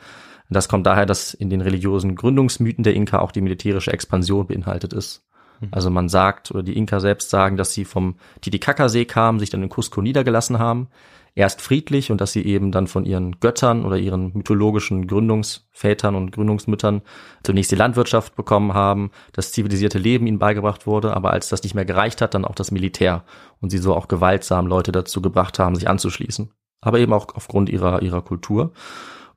Das 0.48 0.68
kommt 0.68 0.86
daher, 0.86 1.06
dass 1.06 1.32
in 1.32 1.48
den 1.48 1.60
religiösen 1.60 2.16
Gründungsmythen 2.16 2.82
der 2.82 2.94
Inka 2.94 3.20
auch 3.20 3.30
die 3.30 3.42
militärische 3.42 3.92
Expansion 3.92 4.48
beinhaltet 4.48 4.92
ist. 4.92 5.22
Also 5.70 5.90
man 5.90 6.08
sagt, 6.08 6.50
oder 6.50 6.62
die 6.62 6.76
Inka 6.76 7.00
selbst 7.00 7.30
sagen, 7.30 7.56
dass 7.56 7.72
sie 7.72 7.84
vom 7.84 8.16
Titicaca-See 8.40 9.04
kamen, 9.04 9.38
sich 9.38 9.50
dann 9.50 9.62
in 9.62 9.68
Cusco 9.68 10.00
niedergelassen 10.00 10.58
haben, 10.58 10.88
erst 11.34 11.60
friedlich 11.60 12.10
und 12.10 12.20
dass 12.20 12.32
sie 12.32 12.44
eben 12.44 12.72
dann 12.72 12.86
von 12.86 13.04
ihren 13.04 13.38
Göttern 13.40 13.84
oder 13.84 13.96
ihren 13.96 14.32
mythologischen 14.34 15.06
Gründungsvätern 15.06 16.14
und 16.14 16.32
Gründungsmüttern 16.32 17.02
zunächst 17.42 17.70
die 17.70 17.76
Landwirtschaft 17.76 18.36
bekommen 18.36 18.74
haben, 18.74 19.10
das 19.32 19.52
zivilisierte 19.52 19.98
Leben 19.98 20.26
ihnen 20.26 20.38
beigebracht 20.38 20.86
wurde, 20.86 21.14
aber 21.14 21.30
als 21.30 21.48
das 21.48 21.62
nicht 21.62 21.74
mehr 21.74 21.84
gereicht 21.84 22.20
hat, 22.20 22.34
dann 22.34 22.44
auch 22.44 22.54
das 22.54 22.70
Militär 22.70 23.24
und 23.60 23.70
sie 23.70 23.78
so 23.78 23.94
auch 23.94 24.08
gewaltsam 24.08 24.66
Leute 24.66 24.92
dazu 24.92 25.22
gebracht 25.22 25.58
haben, 25.58 25.74
sich 25.74 25.88
anzuschließen. 25.88 26.50
Aber 26.80 26.98
eben 26.98 27.12
auch 27.12 27.28
aufgrund 27.34 27.68
ihrer, 27.68 28.02
ihrer 28.02 28.22
Kultur. 28.22 28.72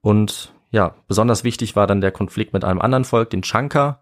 Und 0.02 0.54
ja, 0.72 0.96
besonders 1.08 1.44
wichtig 1.44 1.76
war 1.76 1.88
dann 1.88 2.02
der 2.02 2.12
Konflikt 2.12 2.54
mit 2.54 2.64
einem 2.64 2.82
anderen 2.82 3.06
Volk, 3.06 3.30
den 3.30 3.44
Chanka. 3.44 4.02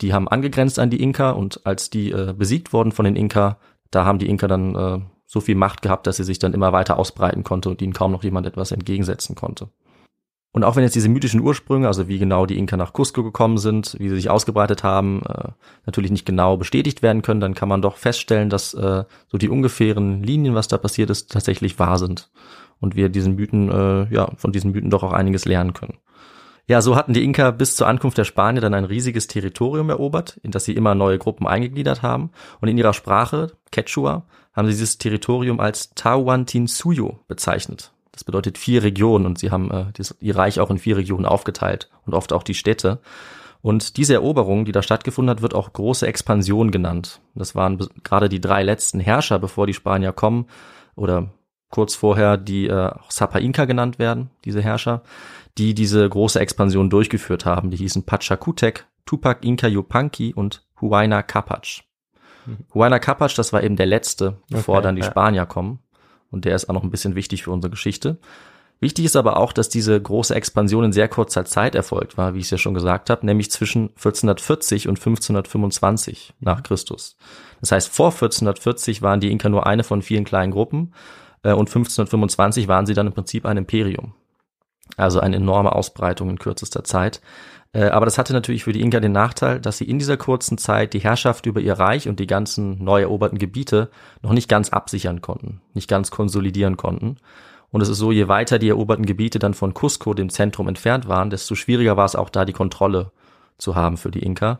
Die 0.00 0.12
haben 0.12 0.28
angegrenzt 0.28 0.78
an 0.78 0.90
die 0.90 1.02
Inka 1.02 1.30
und 1.30 1.66
als 1.66 1.90
die 1.90 2.10
äh, 2.12 2.34
besiegt 2.36 2.72
wurden 2.72 2.92
von 2.92 3.04
den 3.04 3.16
Inka, 3.16 3.58
da 3.90 4.04
haben 4.04 4.18
die 4.18 4.28
Inka 4.28 4.48
dann 4.48 4.74
äh, 4.74 4.98
so 5.26 5.40
viel 5.40 5.54
Macht 5.54 5.82
gehabt, 5.82 6.06
dass 6.06 6.16
sie 6.16 6.24
sich 6.24 6.38
dann 6.38 6.54
immer 6.54 6.72
weiter 6.72 6.98
ausbreiten 6.98 7.44
konnte 7.44 7.68
und 7.70 7.80
ihnen 7.82 7.92
kaum 7.92 8.12
noch 8.12 8.24
jemand 8.24 8.46
etwas 8.46 8.72
entgegensetzen 8.72 9.36
konnte. 9.36 9.68
Und 10.52 10.64
auch 10.64 10.74
wenn 10.74 10.82
jetzt 10.82 10.96
diese 10.96 11.08
mythischen 11.08 11.40
Ursprünge, 11.40 11.86
also 11.86 12.08
wie 12.08 12.18
genau 12.18 12.44
die 12.44 12.58
Inka 12.58 12.76
nach 12.76 12.92
Cusco 12.92 13.22
gekommen 13.22 13.58
sind, 13.58 13.94
wie 14.00 14.08
sie 14.08 14.16
sich 14.16 14.30
ausgebreitet 14.30 14.82
haben, 14.82 15.22
äh, 15.22 15.50
natürlich 15.86 16.10
nicht 16.10 16.26
genau 16.26 16.56
bestätigt 16.56 17.02
werden 17.02 17.22
können, 17.22 17.40
dann 17.40 17.54
kann 17.54 17.68
man 17.68 17.82
doch 17.82 17.96
feststellen, 17.96 18.50
dass 18.50 18.74
äh, 18.74 19.04
so 19.28 19.38
die 19.38 19.48
ungefähren 19.48 20.24
Linien, 20.24 20.56
was 20.56 20.66
da 20.66 20.78
passiert 20.78 21.10
ist, 21.10 21.30
tatsächlich 21.30 21.78
wahr 21.78 21.98
sind. 21.98 22.30
Und 22.80 22.96
wir 22.96 23.10
diesen 23.10 23.36
Mythen, 23.36 23.70
äh, 23.70 24.12
ja, 24.12 24.32
von 24.36 24.50
diesen 24.50 24.72
Mythen 24.72 24.90
doch 24.90 25.04
auch 25.04 25.12
einiges 25.12 25.44
lernen 25.44 25.74
können. 25.74 25.98
Ja, 26.70 26.80
so 26.82 26.94
hatten 26.94 27.14
die 27.14 27.24
Inka 27.24 27.50
bis 27.50 27.74
zur 27.74 27.88
Ankunft 27.88 28.16
der 28.16 28.22
Spanier 28.22 28.60
dann 28.60 28.74
ein 28.74 28.84
riesiges 28.84 29.26
Territorium 29.26 29.90
erobert, 29.90 30.38
in 30.44 30.52
das 30.52 30.66
sie 30.66 30.72
immer 30.72 30.94
neue 30.94 31.18
Gruppen 31.18 31.48
eingegliedert 31.48 32.02
haben. 32.02 32.30
Und 32.60 32.68
in 32.68 32.78
ihrer 32.78 32.92
Sprache, 32.92 33.50
Quechua, 33.72 34.22
haben 34.52 34.66
sie 34.68 34.74
dieses 34.74 34.96
Territorium 34.96 35.58
als 35.58 35.90
Tahuantinsuyo 35.96 37.18
bezeichnet. 37.26 37.90
Das 38.12 38.22
bedeutet 38.22 38.56
vier 38.56 38.84
Regionen 38.84 39.26
und 39.26 39.36
sie 39.36 39.50
haben 39.50 39.68
äh, 39.72 39.86
das, 39.94 40.14
ihr 40.20 40.36
Reich 40.36 40.60
auch 40.60 40.70
in 40.70 40.78
vier 40.78 40.96
Regionen 40.96 41.26
aufgeteilt 41.26 41.90
und 42.06 42.14
oft 42.14 42.32
auch 42.32 42.44
die 42.44 42.54
Städte. 42.54 43.00
Und 43.62 43.96
diese 43.96 44.14
Eroberung, 44.14 44.64
die 44.64 44.70
da 44.70 44.80
stattgefunden 44.80 45.30
hat, 45.30 45.42
wird 45.42 45.56
auch 45.56 45.72
große 45.72 46.06
Expansion 46.06 46.70
genannt. 46.70 47.20
Das 47.34 47.56
waren 47.56 47.84
gerade 48.04 48.28
die 48.28 48.40
drei 48.40 48.62
letzten 48.62 49.00
Herrscher, 49.00 49.40
bevor 49.40 49.66
die 49.66 49.74
Spanier 49.74 50.12
kommen, 50.12 50.46
oder 50.94 51.30
kurz 51.70 51.96
vorher, 51.96 52.36
die 52.36 52.68
äh, 52.68 52.92
Sapa 53.08 53.40
Inca 53.40 53.64
genannt 53.64 53.98
werden, 53.98 54.30
diese 54.44 54.60
Herrscher, 54.60 55.02
die 55.60 55.74
diese 55.74 56.08
große 56.08 56.40
Expansion 56.40 56.88
durchgeführt 56.88 57.44
haben. 57.44 57.70
Die 57.70 57.76
hießen 57.76 58.04
Pachacutec, 58.04 58.86
Tupac 59.04 59.46
Inca 59.46 59.68
Yupanqui 59.68 60.32
und 60.32 60.64
Huayna 60.80 61.22
Capac. 61.22 61.82
Huayna 62.72 62.98
Capac, 62.98 63.34
das 63.34 63.52
war 63.52 63.62
eben 63.62 63.76
der 63.76 63.84
letzte, 63.84 64.38
bevor 64.48 64.76
Okay, 64.76 64.84
dann 64.84 64.96
die 64.96 65.02
ja. 65.02 65.10
Spanier 65.10 65.44
kommen. 65.44 65.80
Und 66.30 66.46
der 66.46 66.56
ist 66.56 66.70
auch 66.70 66.74
noch 66.74 66.82
ein 66.82 66.90
bisschen 66.90 67.14
wichtig 67.14 67.42
für 67.42 67.50
unsere 67.50 67.70
Geschichte. 67.70 68.18
Wichtig 68.78 69.04
ist 69.04 69.16
aber 69.16 69.36
auch, 69.36 69.52
dass 69.52 69.68
diese 69.68 70.00
große 70.00 70.34
Expansion 70.34 70.84
in 70.84 70.92
sehr 70.92 71.08
kurzer 71.08 71.44
Zeit 71.44 71.74
erfolgt 71.74 72.16
war, 72.16 72.32
wie 72.32 72.38
ich 72.38 72.46
es 72.46 72.50
ja 72.50 72.56
schon 72.58 72.72
gesagt 72.72 73.10
habe, 73.10 73.26
nämlich 73.26 73.50
zwischen 73.50 73.90
1440 73.90 74.88
und 74.88 74.96
1525 74.98 76.32
nach 76.40 76.62
Christus. 76.62 77.18
Das 77.60 77.72
heißt, 77.72 77.88
vor 77.90 78.06
1440 78.06 79.02
waren 79.02 79.20
die 79.20 79.30
Inka 79.30 79.50
nur 79.50 79.66
eine 79.66 79.84
von 79.84 80.00
vielen 80.00 80.24
kleinen 80.24 80.52
Gruppen 80.52 80.94
äh, 81.42 81.52
und 81.52 81.68
1525 81.68 82.68
waren 82.68 82.86
sie 82.86 82.94
dann 82.94 83.08
im 83.08 83.12
Prinzip 83.12 83.44
ein 83.44 83.58
Imperium. 83.58 84.14
Also 84.96 85.20
eine 85.20 85.36
enorme 85.36 85.74
Ausbreitung 85.74 86.30
in 86.30 86.38
kürzester 86.38 86.84
Zeit. 86.84 87.20
Äh, 87.72 87.84
Aber 87.84 88.04
das 88.04 88.18
hatte 88.18 88.32
natürlich 88.32 88.64
für 88.64 88.72
die 88.72 88.80
Inka 88.80 89.00
den 89.00 89.12
Nachteil, 89.12 89.60
dass 89.60 89.78
sie 89.78 89.84
in 89.84 89.98
dieser 89.98 90.16
kurzen 90.16 90.58
Zeit 90.58 90.92
die 90.92 91.00
Herrschaft 91.00 91.46
über 91.46 91.60
ihr 91.60 91.74
Reich 91.74 92.08
und 92.08 92.20
die 92.20 92.26
ganzen 92.26 92.82
neu 92.82 93.02
eroberten 93.02 93.38
Gebiete 93.38 93.90
noch 94.22 94.32
nicht 94.32 94.48
ganz 94.48 94.70
absichern 94.70 95.20
konnten, 95.20 95.60
nicht 95.74 95.88
ganz 95.88 96.10
konsolidieren 96.10 96.76
konnten. 96.76 97.16
Und 97.70 97.80
es 97.82 97.88
ist 97.88 97.98
so, 97.98 98.10
je 98.10 98.26
weiter 98.26 98.58
die 98.58 98.68
eroberten 98.68 99.06
Gebiete 99.06 99.38
dann 99.38 99.54
von 99.54 99.74
Cusco, 99.74 100.12
dem 100.14 100.28
Zentrum, 100.28 100.66
entfernt 100.66 101.06
waren, 101.06 101.30
desto 101.30 101.54
schwieriger 101.54 101.96
war 101.96 102.04
es 102.04 102.16
auch 102.16 102.28
da, 102.28 102.44
die 102.44 102.52
Kontrolle 102.52 103.12
zu 103.58 103.76
haben 103.76 103.96
für 103.96 104.10
die 104.10 104.24
Inka. 104.24 104.58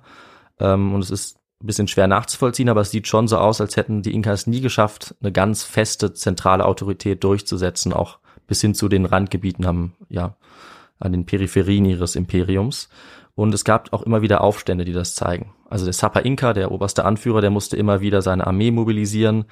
Ähm, 0.60 0.94
Und 0.94 1.02
es 1.02 1.10
ist 1.10 1.36
ein 1.62 1.66
bisschen 1.66 1.88
schwer 1.88 2.06
nachzuvollziehen, 2.06 2.68
aber 2.68 2.82
es 2.82 2.90
sieht 2.90 3.08
schon 3.08 3.26
so 3.26 3.38
aus, 3.38 3.60
als 3.60 3.76
hätten 3.76 4.02
die 4.02 4.14
Inkas 4.14 4.46
nie 4.46 4.60
geschafft, 4.60 5.16
eine 5.20 5.32
ganz 5.32 5.64
feste 5.64 6.14
zentrale 6.14 6.64
Autorität 6.64 7.24
durchzusetzen, 7.24 7.92
auch 7.92 8.18
bis 8.50 8.60
hin 8.60 8.74
zu 8.74 8.88
den 8.88 9.06
Randgebieten 9.06 9.64
haben, 9.64 9.92
ja, 10.08 10.34
an 10.98 11.12
den 11.12 11.24
Peripherien 11.24 11.84
ihres 11.84 12.16
Imperiums. 12.16 12.88
Und 13.36 13.54
es 13.54 13.64
gab 13.64 13.92
auch 13.92 14.02
immer 14.02 14.22
wieder 14.22 14.40
Aufstände, 14.40 14.84
die 14.84 14.92
das 14.92 15.14
zeigen. 15.14 15.54
Also 15.70 15.84
der 15.84 15.94
Sapa 15.94 16.18
Inka, 16.18 16.52
der 16.52 16.72
oberste 16.72 17.04
Anführer, 17.04 17.40
der 17.40 17.50
musste 17.50 17.76
immer 17.76 18.00
wieder 18.00 18.22
seine 18.22 18.48
Armee 18.48 18.72
mobilisieren, 18.72 19.44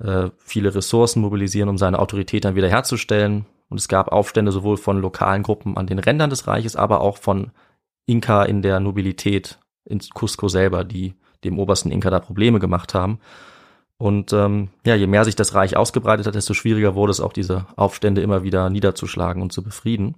äh, 0.00 0.28
viele 0.36 0.74
Ressourcen 0.74 1.22
mobilisieren, 1.22 1.70
um 1.70 1.78
seine 1.78 1.98
Autorität 1.98 2.44
dann 2.44 2.56
wieder 2.56 2.68
herzustellen. 2.68 3.46
Und 3.70 3.80
es 3.80 3.88
gab 3.88 4.12
Aufstände 4.12 4.52
sowohl 4.52 4.76
von 4.76 5.00
lokalen 5.00 5.42
Gruppen 5.42 5.78
an 5.78 5.86
den 5.86 5.98
Rändern 5.98 6.28
des 6.28 6.46
Reiches, 6.46 6.76
aber 6.76 7.00
auch 7.00 7.16
von 7.16 7.52
Inka 8.04 8.44
in 8.44 8.60
der 8.60 8.80
Nobilität 8.80 9.58
in 9.86 9.98
Cusco 10.12 10.48
selber, 10.48 10.84
die 10.84 11.14
dem 11.42 11.58
obersten 11.58 11.90
Inka 11.90 12.10
da 12.10 12.20
Probleme 12.20 12.58
gemacht 12.58 12.92
haben. 12.92 13.18
Und 14.02 14.32
ähm, 14.32 14.70
ja, 14.84 14.96
je 14.96 15.06
mehr 15.06 15.24
sich 15.24 15.36
das 15.36 15.54
Reich 15.54 15.76
ausgebreitet 15.76 16.26
hat, 16.26 16.34
desto 16.34 16.54
schwieriger 16.54 16.96
wurde 16.96 17.12
es 17.12 17.20
auch, 17.20 17.32
diese 17.32 17.66
Aufstände 17.76 18.20
immer 18.20 18.42
wieder 18.42 18.68
niederzuschlagen 18.68 19.40
und 19.40 19.52
zu 19.52 19.62
befrieden. 19.62 20.16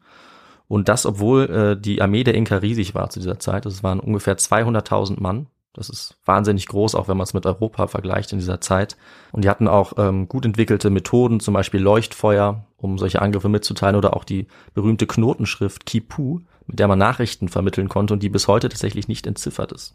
Und 0.69 0.89
das, 0.89 1.05
obwohl 1.05 1.51
äh, 1.51 1.79
die 1.79 2.01
Armee 2.01 2.25
der 2.25 2.33
Inka 2.33 2.57
riesig 2.57 2.95
war 2.95 3.11
zu 3.11 3.21
dieser 3.21 3.39
Zeit. 3.39 3.67
Das 3.67 3.83
waren 3.83 4.01
ungefähr 4.01 4.39
200.000 4.39 5.21
Mann. 5.21 5.49
Das 5.75 5.91
ist 5.91 6.17
wahnsinnig 6.25 6.67
groß, 6.67 6.95
auch 6.95 7.09
wenn 7.09 7.19
man 7.19 7.25
es 7.25 7.35
mit 7.35 7.45
Europa 7.45 7.87
vergleicht 7.87 8.33
in 8.33 8.39
dieser 8.39 8.59
Zeit. 8.63 8.97
Und 9.33 9.45
die 9.45 9.51
hatten 9.51 9.69
auch 9.69 9.93
ähm, 9.99 10.31
gut 10.31 10.47
entwickelte 10.47 10.89
Methoden, 10.89 11.39
zum 11.41 11.53
Beispiel 11.53 11.83
Leuchtfeuer, 11.83 12.65
um 12.79 12.97
solche 12.97 13.21
Angriffe 13.21 13.51
mitzuteilen, 13.51 13.97
oder 13.97 14.17
auch 14.17 14.25
die 14.25 14.47
berühmte 14.73 15.07
Knotenschrift 15.07 15.85
Kipu, 15.85 16.41
mit 16.67 16.79
der 16.79 16.89
man 16.89 16.99
Nachrichten 16.99 17.49
vermitteln 17.49 17.91
konnte 17.91 18.15
und 18.15 18.23
die 18.23 18.31
bis 18.31 18.49
heute 18.49 18.71
tatsächlich 18.71 19.09
nicht 19.09 19.27
entziffert 19.27 19.73
ist. 19.73 19.95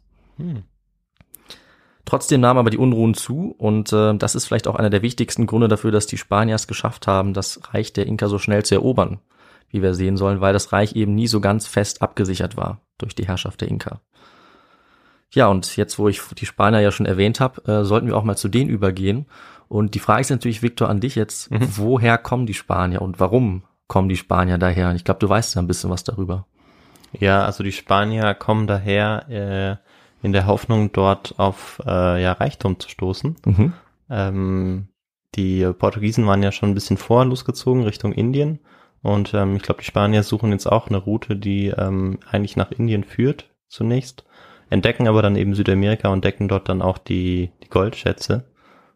Trotzdem 2.09 2.41
nahmen 2.41 2.57
aber 2.57 2.71
die 2.71 2.79
Unruhen 2.79 3.13
zu 3.13 3.53
und 3.59 3.93
äh, 3.93 4.15
das 4.15 4.33
ist 4.33 4.47
vielleicht 4.47 4.67
auch 4.67 4.73
einer 4.73 4.89
der 4.89 5.03
wichtigsten 5.03 5.45
Gründe 5.45 5.67
dafür, 5.67 5.91
dass 5.91 6.07
die 6.07 6.17
Spanier 6.17 6.55
es 6.55 6.65
geschafft 6.65 7.05
haben, 7.05 7.35
das 7.35 7.59
Reich 7.71 7.93
der 7.93 8.07
Inka 8.07 8.27
so 8.27 8.39
schnell 8.39 8.65
zu 8.65 8.73
erobern, 8.73 9.19
wie 9.69 9.83
wir 9.83 9.93
sehen 9.93 10.17
sollen, 10.17 10.41
weil 10.41 10.51
das 10.51 10.73
Reich 10.73 10.95
eben 10.95 11.13
nie 11.13 11.27
so 11.27 11.39
ganz 11.39 11.67
fest 11.67 12.01
abgesichert 12.01 12.57
war 12.57 12.81
durch 12.97 13.13
die 13.13 13.27
Herrschaft 13.27 13.61
der 13.61 13.67
Inka. 13.67 14.01
Ja, 15.31 15.49
und 15.49 15.77
jetzt, 15.77 15.99
wo 15.99 16.07
ich 16.07 16.19
die 16.35 16.47
Spanier 16.47 16.79
ja 16.79 16.89
schon 16.89 17.05
erwähnt 17.05 17.39
habe, 17.39 17.63
äh, 17.71 17.83
sollten 17.83 18.07
wir 18.07 18.17
auch 18.17 18.23
mal 18.23 18.37
zu 18.37 18.47
denen 18.47 18.71
übergehen. 18.71 19.27
Und 19.67 19.93
die 19.93 19.99
Frage 19.99 20.21
ist 20.21 20.31
natürlich, 20.31 20.63
Victor, 20.63 20.89
an 20.89 21.01
dich 21.01 21.13
jetzt, 21.13 21.49
woher 21.51 22.17
kommen 22.17 22.47
die 22.47 22.55
Spanier 22.55 23.03
und 23.03 23.19
warum 23.19 23.61
kommen 23.87 24.09
die 24.09 24.17
Spanier 24.17 24.57
daher? 24.57 24.89
Und 24.89 24.95
ich 24.95 25.03
glaube, 25.03 25.19
du 25.19 25.29
weißt 25.29 25.53
ja 25.53 25.61
ein 25.61 25.67
bisschen 25.67 25.91
was 25.91 26.03
darüber. 26.03 26.47
Ja, 27.11 27.45
also 27.45 27.63
die 27.63 27.71
Spanier 27.71 28.33
kommen 28.33 28.65
daher 28.65 29.29
äh, 29.29 29.89
in 30.21 30.33
der 30.33 30.47
Hoffnung, 30.47 30.91
dort 30.91 31.35
auf 31.37 31.81
äh, 31.85 32.21
ja, 32.21 32.33
Reichtum 32.33 32.79
zu 32.79 32.89
stoßen. 32.89 33.35
Mhm. 33.45 33.73
Ähm, 34.09 34.87
die 35.35 35.71
Portugiesen 35.73 36.25
waren 36.25 36.43
ja 36.43 36.51
schon 36.51 36.69
ein 36.71 36.75
bisschen 36.75 36.97
vorher 36.97 37.29
losgezogen 37.29 37.83
Richtung 37.83 38.13
Indien. 38.13 38.59
Und 39.01 39.33
ähm, 39.33 39.55
ich 39.55 39.63
glaube, 39.63 39.81
die 39.81 39.85
Spanier 39.85 40.23
suchen 40.23 40.51
jetzt 40.51 40.65
auch 40.65 40.87
eine 40.87 40.97
Route, 40.97 41.35
die 41.35 41.67
ähm, 41.67 42.19
eigentlich 42.29 42.57
nach 42.57 42.71
Indien 42.71 43.03
führt, 43.03 43.49
zunächst. 43.67 44.25
Entdecken 44.69 45.07
aber 45.07 45.21
dann 45.21 45.35
eben 45.35 45.55
Südamerika 45.55 46.09
und 46.09 46.23
decken 46.23 46.47
dort 46.47 46.69
dann 46.69 46.81
auch 46.81 46.97
die, 46.97 47.51
die 47.63 47.69
Goldschätze 47.69 48.45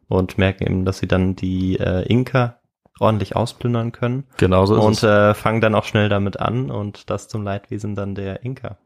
und 0.08 0.38
merken 0.38 0.66
eben, 0.66 0.86
dass 0.86 1.00
sie 1.00 1.08
dann 1.08 1.36
die 1.36 1.80
äh, 1.80 2.04
Inka 2.08 2.60
ordentlich 3.00 3.36
ausplündern 3.36 3.92
können. 3.92 4.26
Genau 4.38 4.66
so 4.66 4.76
ist 4.76 4.82
es. 4.82 5.04
und 5.04 5.10
äh, 5.10 5.34
fangen 5.34 5.62
dann 5.62 5.76
auch 5.76 5.86
schnell 5.86 6.10
damit 6.10 6.40
an 6.40 6.70
und 6.70 7.10
das 7.10 7.28
zum 7.28 7.44
Leidwesen 7.44 7.96
dann 7.96 8.14
der 8.14 8.44
Inka. 8.44 8.78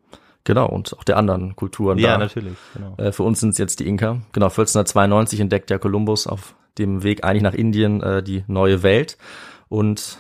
Genau, 0.48 0.66
und 0.66 0.98
auch 0.98 1.04
der 1.04 1.18
anderen 1.18 1.58
Kulturen 1.58 1.98
Ja, 1.98 2.14
da. 2.14 2.20
natürlich, 2.20 2.54
genau. 2.74 2.96
Äh, 2.96 3.12
für 3.12 3.24
uns 3.24 3.42
sind 3.42 3.50
es 3.50 3.58
jetzt 3.58 3.82
die 3.82 3.86
Inka. 3.86 4.22
Genau, 4.32 4.46
1492 4.46 5.42
entdeckt 5.42 5.70
der 5.70 5.78
Kolumbus 5.78 6.26
auf 6.26 6.56
dem 6.78 7.04
Weg 7.04 7.26
eigentlich 7.26 7.44
nach 7.44 7.54
Indien 7.54 8.02
äh, 8.02 8.24
die 8.24 8.46
neue 8.48 8.82
Welt. 8.82 9.18
Und 9.68 10.18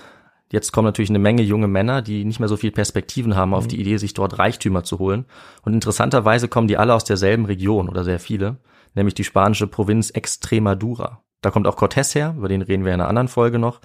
jetzt 0.51 0.74
kommen 0.74 0.86
natürlich 0.86 1.10
eine 1.10 1.19
Menge 1.19 1.43
junge 1.43 1.69
Männer, 1.69 2.01
die 2.01 2.25
nicht 2.25 2.41
mehr 2.41 2.50
so 2.50 2.57
viel 2.57 2.72
Perspektiven 2.72 3.38
haben 3.38 3.53
auf 3.53 3.69
die 3.69 3.79
Idee, 3.79 3.96
sich 3.96 4.13
dort 4.13 4.38
Reichtümer 4.38 4.84
zu 4.84 5.00
holen. 5.00 5.24
Und 5.62 5.74
interessanterweise 5.74 6.50
kommen 6.50 6.67
die 6.67 6.75
alle 6.75 6.93
aus 6.93 7.05
derselben 7.05 7.46
Region 7.46 7.88
oder 7.88 8.03
sehr 8.03 8.19
viele, 8.19 8.57
nämlich 8.96 9.13
die 9.13 9.24
spanische 9.24 9.67
Provinz 9.67 10.10
Extremadura. 10.10 11.22
Da 11.39 11.51
kommt 11.51 11.67
auch 11.67 11.77
Cortés 11.77 12.13
her, 12.15 12.36
über 12.38 12.50
den 12.50 12.63
reden 12.63 12.84
wir 12.84 12.93
in 12.93 13.00
einer 13.00 13.07
anderen 13.07 13.29
Folge 13.29 13.60
noch. 13.60 13.79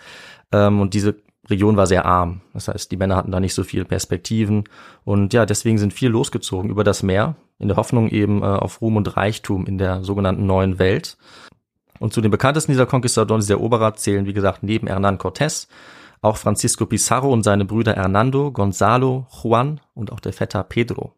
Ähm, 0.51 0.81
und 0.81 0.95
diese 0.95 1.23
Region 1.49 1.77
war 1.77 1.87
sehr 1.87 2.05
arm. 2.05 2.41
Das 2.53 2.69
heißt, 2.69 2.91
die 2.93 2.97
Männer 2.97 3.17
hatten 3.17 3.33
da 3.33 3.41
nicht 3.41 3.55
so 3.55 3.65
viel 3.65 3.85
Perspektiven. 3.85 4.65
Und 5.05 5.33
ja, 5.33 5.47
deswegen 5.47 5.79
sind 5.79 5.93
viel 5.93 6.11
losgezogen 6.11 6.71
über 6.71 6.85
das 6.85 7.03
Meer, 7.03 7.35
in 7.59 7.69
der 7.69 7.77
Hoffnung 7.77 8.09
eben 8.09 8.43
äh, 8.43 8.47
auf 8.47 8.81
Ruhm 8.81 8.97
und 8.97 9.17
Reichtum 9.17 9.67
in 9.67 9.79
der 9.79 10.05
sogenannten 10.05 10.47
neuen 10.47 10.79
Welt. 10.79 11.17
Und 11.99 12.13
zu 12.13 12.21
den 12.21 12.31
bekanntesten 12.31 12.73
dieser 12.73 12.87
Conquistadores, 12.87 13.47
dieser 13.47 13.59
Eroberer, 13.59 13.95
zählen, 13.95 14.27
wie 14.27 14.33
gesagt, 14.33 14.63
neben 14.63 14.89
Hernán 14.89 15.19
Cortés 15.19 15.69
auch 16.23 16.37
Francisco 16.37 16.87
Pizarro 16.87 17.33
und 17.33 17.43
seine 17.43 17.65
Brüder 17.65 17.95
Hernando, 17.95 18.53
Gonzalo, 18.53 19.27
Juan 19.43 19.81
und 19.93 20.13
auch 20.13 20.21
der 20.21 20.33
Vetter 20.33 20.63
Pedro. 20.63 21.13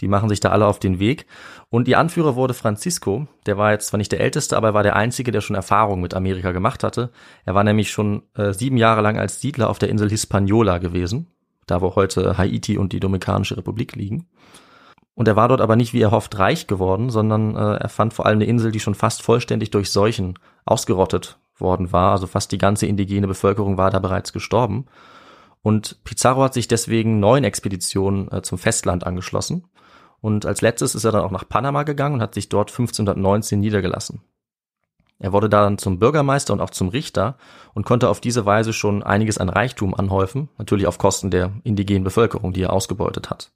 Die 0.00 0.08
machen 0.08 0.28
sich 0.28 0.40
da 0.40 0.50
alle 0.50 0.66
auf 0.66 0.78
den 0.78 0.98
Weg. 0.98 1.26
Und 1.70 1.88
ihr 1.88 1.98
Anführer 1.98 2.36
wurde 2.36 2.54
Francisco. 2.54 3.26
Der 3.46 3.58
war 3.58 3.72
jetzt 3.72 3.88
zwar 3.88 3.98
nicht 3.98 4.12
der 4.12 4.20
Älteste, 4.20 4.56
aber 4.56 4.68
er 4.68 4.74
war 4.74 4.82
der 4.82 4.96
Einzige, 4.96 5.32
der 5.32 5.40
schon 5.40 5.56
Erfahrung 5.56 6.00
mit 6.00 6.14
Amerika 6.14 6.52
gemacht 6.52 6.84
hatte. 6.84 7.10
Er 7.44 7.54
war 7.54 7.64
nämlich 7.64 7.90
schon 7.90 8.22
äh, 8.34 8.52
sieben 8.52 8.76
Jahre 8.76 9.00
lang 9.00 9.18
als 9.18 9.40
Siedler 9.40 9.70
auf 9.70 9.78
der 9.78 9.88
Insel 9.88 10.10
Hispaniola 10.10 10.78
gewesen, 10.78 11.26
da 11.66 11.80
wo 11.80 11.94
heute 11.94 12.38
Haiti 12.38 12.78
und 12.78 12.92
die 12.92 13.00
Dominikanische 13.00 13.56
Republik 13.56 13.94
liegen. 13.96 14.28
Und 15.14 15.28
er 15.28 15.36
war 15.36 15.48
dort 15.48 15.60
aber 15.60 15.76
nicht 15.76 15.92
wie 15.92 16.00
er 16.00 16.10
hofft 16.10 16.38
reich 16.38 16.66
geworden, 16.66 17.10
sondern 17.10 17.54
äh, 17.56 17.76
er 17.76 17.88
fand 17.88 18.14
vor 18.14 18.26
allem 18.26 18.38
eine 18.38 18.46
Insel, 18.46 18.72
die 18.72 18.80
schon 18.80 18.94
fast 18.94 19.22
vollständig 19.22 19.70
durch 19.70 19.90
Seuchen 19.90 20.38
ausgerottet 20.64 21.38
worden 21.58 21.92
war. 21.92 22.12
Also 22.12 22.26
fast 22.26 22.52
die 22.52 22.58
ganze 22.58 22.86
indigene 22.86 23.26
Bevölkerung 23.26 23.76
war 23.76 23.90
da 23.90 23.98
bereits 23.98 24.32
gestorben. 24.32 24.86
Und 25.62 26.02
Pizarro 26.04 26.42
hat 26.42 26.54
sich 26.54 26.68
deswegen 26.68 27.20
neuen 27.20 27.44
Expeditionen 27.44 28.30
äh, 28.30 28.42
zum 28.42 28.58
Festland 28.58 29.06
angeschlossen. 29.06 29.64
Und 30.20 30.44
als 30.44 30.60
letztes 30.60 30.94
ist 30.94 31.04
er 31.04 31.12
dann 31.12 31.24
auch 31.24 31.30
nach 31.30 31.48
Panama 31.48 31.84
gegangen 31.84 32.16
und 32.16 32.22
hat 32.22 32.34
sich 32.34 32.48
dort 32.48 32.70
1519 32.70 33.60
niedergelassen. 33.60 34.22
Er 35.18 35.32
wurde 35.32 35.48
da 35.48 35.62
dann 35.62 35.78
zum 35.78 36.00
Bürgermeister 36.00 36.52
und 36.52 36.60
auch 36.60 36.70
zum 36.70 36.88
Richter 36.88 37.36
und 37.74 37.86
konnte 37.86 38.08
auf 38.08 38.20
diese 38.20 38.44
Weise 38.44 38.72
schon 38.72 39.04
einiges 39.04 39.38
an 39.38 39.48
Reichtum 39.48 39.94
anhäufen, 39.94 40.48
natürlich 40.58 40.88
auf 40.88 40.98
Kosten 40.98 41.30
der 41.30 41.52
indigenen 41.62 42.02
Bevölkerung, 42.02 42.52
die 42.52 42.62
er 42.62 42.72
ausgebeutet 42.72 43.30
hat. 43.30 43.52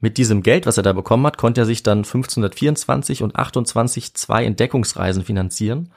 Mit 0.00 0.16
diesem 0.16 0.42
Geld, 0.42 0.64
was 0.66 0.78
er 0.78 0.82
da 0.82 0.94
bekommen 0.94 1.26
hat, 1.26 1.36
konnte 1.36 1.62
er 1.62 1.66
sich 1.66 1.82
dann 1.82 1.98
1524 1.98 3.22
und 3.22 3.36
28 3.36 4.14
zwei 4.14 4.44
Entdeckungsreisen 4.44 5.22
finanzieren. 5.22 5.92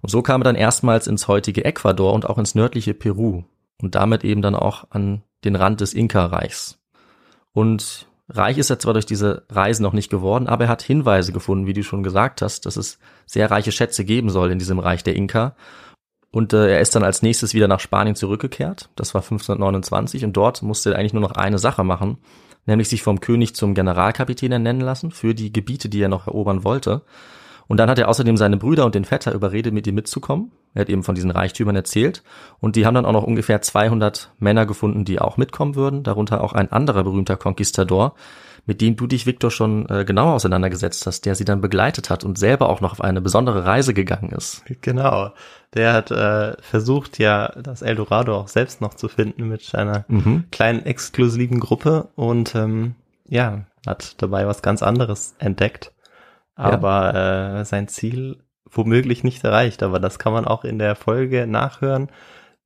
Und 0.00 0.10
so 0.10 0.22
kam 0.22 0.40
er 0.42 0.44
dann 0.44 0.56
erstmals 0.56 1.06
ins 1.06 1.28
heutige 1.28 1.64
Ecuador 1.64 2.14
und 2.14 2.26
auch 2.26 2.38
ins 2.38 2.54
nördliche 2.54 2.94
Peru 2.94 3.44
und 3.82 3.94
damit 3.94 4.24
eben 4.24 4.42
dann 4.42 4.54
auch 4.54 4.84
an 4.90 5.22
den 5.44 5.56
Rand 5.56 5.80
des 5.80 5.94
Inka-Reichs. 5.94 6.78
Und 7.52 8.06
reich 8.28 8.58
ist 8.58 8.70
er 8.70 8.78
zwar 8.78 8.92
durch 8.92 9.06
diese 9.06 9.44
Reisen 9.48 9.82
noch 9.82 9.92
nicht 9.92 10.10
geworden, 10.10 10.48
aber 10.48 10.64
er 10.64 10.70
hat 10.70 10.82
Hinweise 10.82 11.32
gefunden, 11.32 11.66
wie 11.66 11.72
du 11.72 11.82
schon 11.82 12.02
gesagt 12.02 12.42
hast, 12.42 12.66
dass 12.66 12.76
es 12.76 12.98
sehr 13.26 13.50
reiche 13.50 13.72
Schätze 13.72 14.04
geben 14.04 14.30
soll 14.30 14.50
in 14.50 14.58
diesem 14.58 14.78
Reich 14.78 15.04
der 15.04 15.16
Inka. 15.16 15.56
Und 16.30 16.52
äh, 16.52 16.70
er 16.70 16.80
ist 16.80 16.94
dann 16.94 17.04
als 17.04 17.22
nächstes 17.22 17.54
wieder 17.54 17.68
nach 17.68 17.80
Spanien 17.80 18.14
zurückgekehrt. 18.14 18.90
Das 18.96 19.14
war 19.14 19.22
1529 19.22 20.24
und 20.24 20.36
dort 20.36 20.62
musste 20.62 20.92
er 20.92 20.98
eigentlich 20.98 21.14
nur 21.14 21.22
noch 21.22 21.32
eine 21.32 21.58
Sache 21.58 21.84
machen, 21.84 22.18
nämlich 22.66 22.88
sich 22.88 23.02
vom 23.02 23.20
König 23.20 23.54
zum 23.54 23.74
Generalkapitän 23.74 24.52
ernennen 24.52 24.82
lassen 24.82 25.10
für 25.10 25.34
die 25.34 25.52
Gebiete, 25.52 25.88
die 25.88 26.02
er 26.02 26.08
noch 26.08 26.26
erobern 26.26 26.64
wollte. 26.64 27.02
Und 27.68 27.76
dann 27.78 27.90
hat 27.90 27.98
er 27.98 28.08
außerdem 28.08 28.36
seine 28.38 28.56
Brüder 28.56 28.86
und 28.86 28.94
den 28.94 29.04
Vetter 29.04 29.32
überredet, 29.34 29.74
mit 29.74 29.86
ihm 29.86 29.94
mitzukommen. 29.94 30.50
Er 30.74 30.80
hat 30.82 30.88
eben 30.88 31.02
von 31.02 31.14
diesen 31.14 31.30
Reichtümern 31.30 31.76
erzählt 31.76 32.22
und 32.60 32.76
die 32.76 32.86
haben 32.86 32.94
dann 32.94 33.04
auch 33.06 33.12
noch 33.12 33.24
ungefähr 33.24 33.60
200 33.62 34.30
Männer 34.38 34.64
gefunden, 34.66 35.04
die 35.04 35.20
auch 35.20 35.36
mitkommen 35.36 35.74
würden, 35.74 36.02
darunter 36.02 36.42
auch 36.42 36.54
ein 36.54 36.72
anderer 36.72 37.04
berühmter 37.04 37.36
Konquistador, 37.36 38.14
mit 38.64 38.80
dem 38.80 38.96
du 38.96 39.06
dich, 39.06 39.26
Victor, 39.26 39.50
schon 39.50 39.88
äh, 39.88 40.04
genauer 40.04 40.34
auseinandergesetzt 40.34 41.06
hast, 41.06 41.24
der 41.26 41.34
sie 41.34 41.44
dann 41.44 41.60
begleitet 41.60 42.10
hat 42.10 42.24
und 42.24 42.38
selber 42.38 42.68
auch 42.68 42.80
noch 42.80 42.92
auf 42.92 43.00
eine 43.00 43.20
besondere 43.20 43.64
Reise 43.64 43.94
gegangen 43.94 44.30
ist. 44.30 44.62
Genau. 44.82 45.30
Der 45.74 45.92
hat 45.92 46.10
äh, 46.10 46.54
versucht, 46.62 47.18
ja, 47.18 47.52
das 47.62 47.82
Eldorado 47.82 48.34
auch 48.36 48.48
selbst 48.48 48.80
noch 48.80 48.94
zu 48.94 49.08
finden 49.08 49.48
mit 49.48 49.74
einer 49.74 50.04
Mhm. 50.08 50.44
kleinen 50.50 50.84
exklusiven 50.86 51.60
Gruppe 51.60 52.08
und 52.14 52.54
ähm, 52.54 52.94
ja, 53.28 53.64
hat 53.86 54.20
dabei 54.22 54.46
was 54.46 54.62
ganz 54.62 54.82
anderes 54.82 55.34
entdeckt. 55.38 55.92
Aber 56.58 57.14
äh, 57.60 57.64
sein 57.64 57.88
Ziel 57.88 58.42
womöglich 58.70 59.24
nicht 59.24 59.44
erreicht. 59.44 59.82
Aber 59.82 60.00
das 60.00 60.18
kann 60.18 60.32
man 60.32 60.44
auch 60.44 60.64
in 60.64 60.78
der 60.78 60.96
Folge 60.96 61.46
nachhören, 61.46 62.08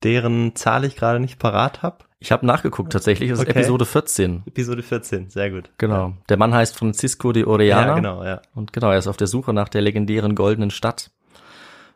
deren 0.02 0.56
Zahl 0.56 0.84
ich 0.84 0.96
gerade 0.96 1.20
nicht 1.20 1.38
parat 1.38 1.82
habe. 1.82 1.98
Ich 2.18 2.30
habe 2.30 2.46
nachgeguckt 2.46 2.92
tatsächlich, 2.92 3.30
das 3.30 3.40
ist 3.40 3.48
Okay. 3.48 3.58
Episode 3.58 3.84
14. 3.84 4.42
Episode 4.46 4.82
14, 4.82 5.30
sehr 5.30 5.50
gut. 5.50 5.70
Genau. 5.78 6.14
Der 6.28 6.36
Mann 6.36 6.54
heißt 6.54 6.78
Francisco 6.78 7.32
de 7.32 7.44
Orellana. 7.44 7.88
Ja, 7.88 7.94
genau, 7.96 8.24
ja. 8.24 8.40
Und 8.54 8.72
genau, 8.72 8.92
er 8.92 8.98
ist 8.98 9.08
auf 9.08 9.16
der 9.16 9.26
Suche 9.26 9.52
nach 9.52 9.68
der 9.68 9.82
legendären 9.82 10.36
goldenen 10.36 10.70
Stadt. 10.70 11.10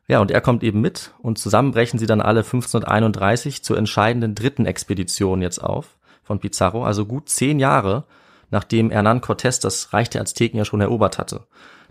Ja, 0.08 0.20
und 0.20 0.30
er 0.32 0.40
kommt 0.40 0.64
eben 0.64 0.80
mit 0.80 1.12
und 1.18 1.38
zusammen 1.38 1.70
brechen 1.72 1.98
sie 1.98 2.06
dann 2.06 2.20
alle 2.20 2.40
1531 2.40 3.62
zur 3.62 3.78
entscheidenden 3.78 4.34
dritten 4.34 4.66
Expedition 4.66 5.42
jetzt 5.42 5.58
auf 5.58 5.96
von 6.22 6.40
Pizarro, 6.40 6.84
also 6.84 7.06
gut 7.06 7.28
zehn 7.28 7.60
Jahre, 7.60 8.04
nachdem 8.50 8.90
Hernán 8.90 9.20
Cortés 9.20 9.60
das 9.60 9.92
Reich 9.92 10.10
der 10.10 10.22
Azteken 10.22 10.58
ja 10.58 10.64
schon 10.64 10.80
erobert 10.80 11.18
hatte. 11.18 11.46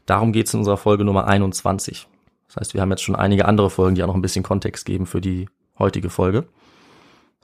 Darum 0.06 0.32
geht's 0.32 0.54
in 0.54 0.60
unserer 0.60 0.78
Folge 0.78 1.04
Nummer 1.04 1.28
21. 1.28 2.08
Das 2.48 2.58
heißt, 2.58 2.74
wir 2.74 2.82
haben 2.82 2.92
jetzt 2.92 3.04
schon 3.04 3.16
einige 3.16 3.46
andere 3.46 3.70
Folgen, 3.70 3.96
die 3.96 4.04
auch 4.04 4.08
noch 4.08 4.16
ein 4.16 4.22
bisschen 4.22 4.44
Kontext 4.44 4.86
geben 4.86 5.06
für 5.06 5.22
die 5.22 5.48
heutige 5.80 6.10
Folge. 6.10 6.46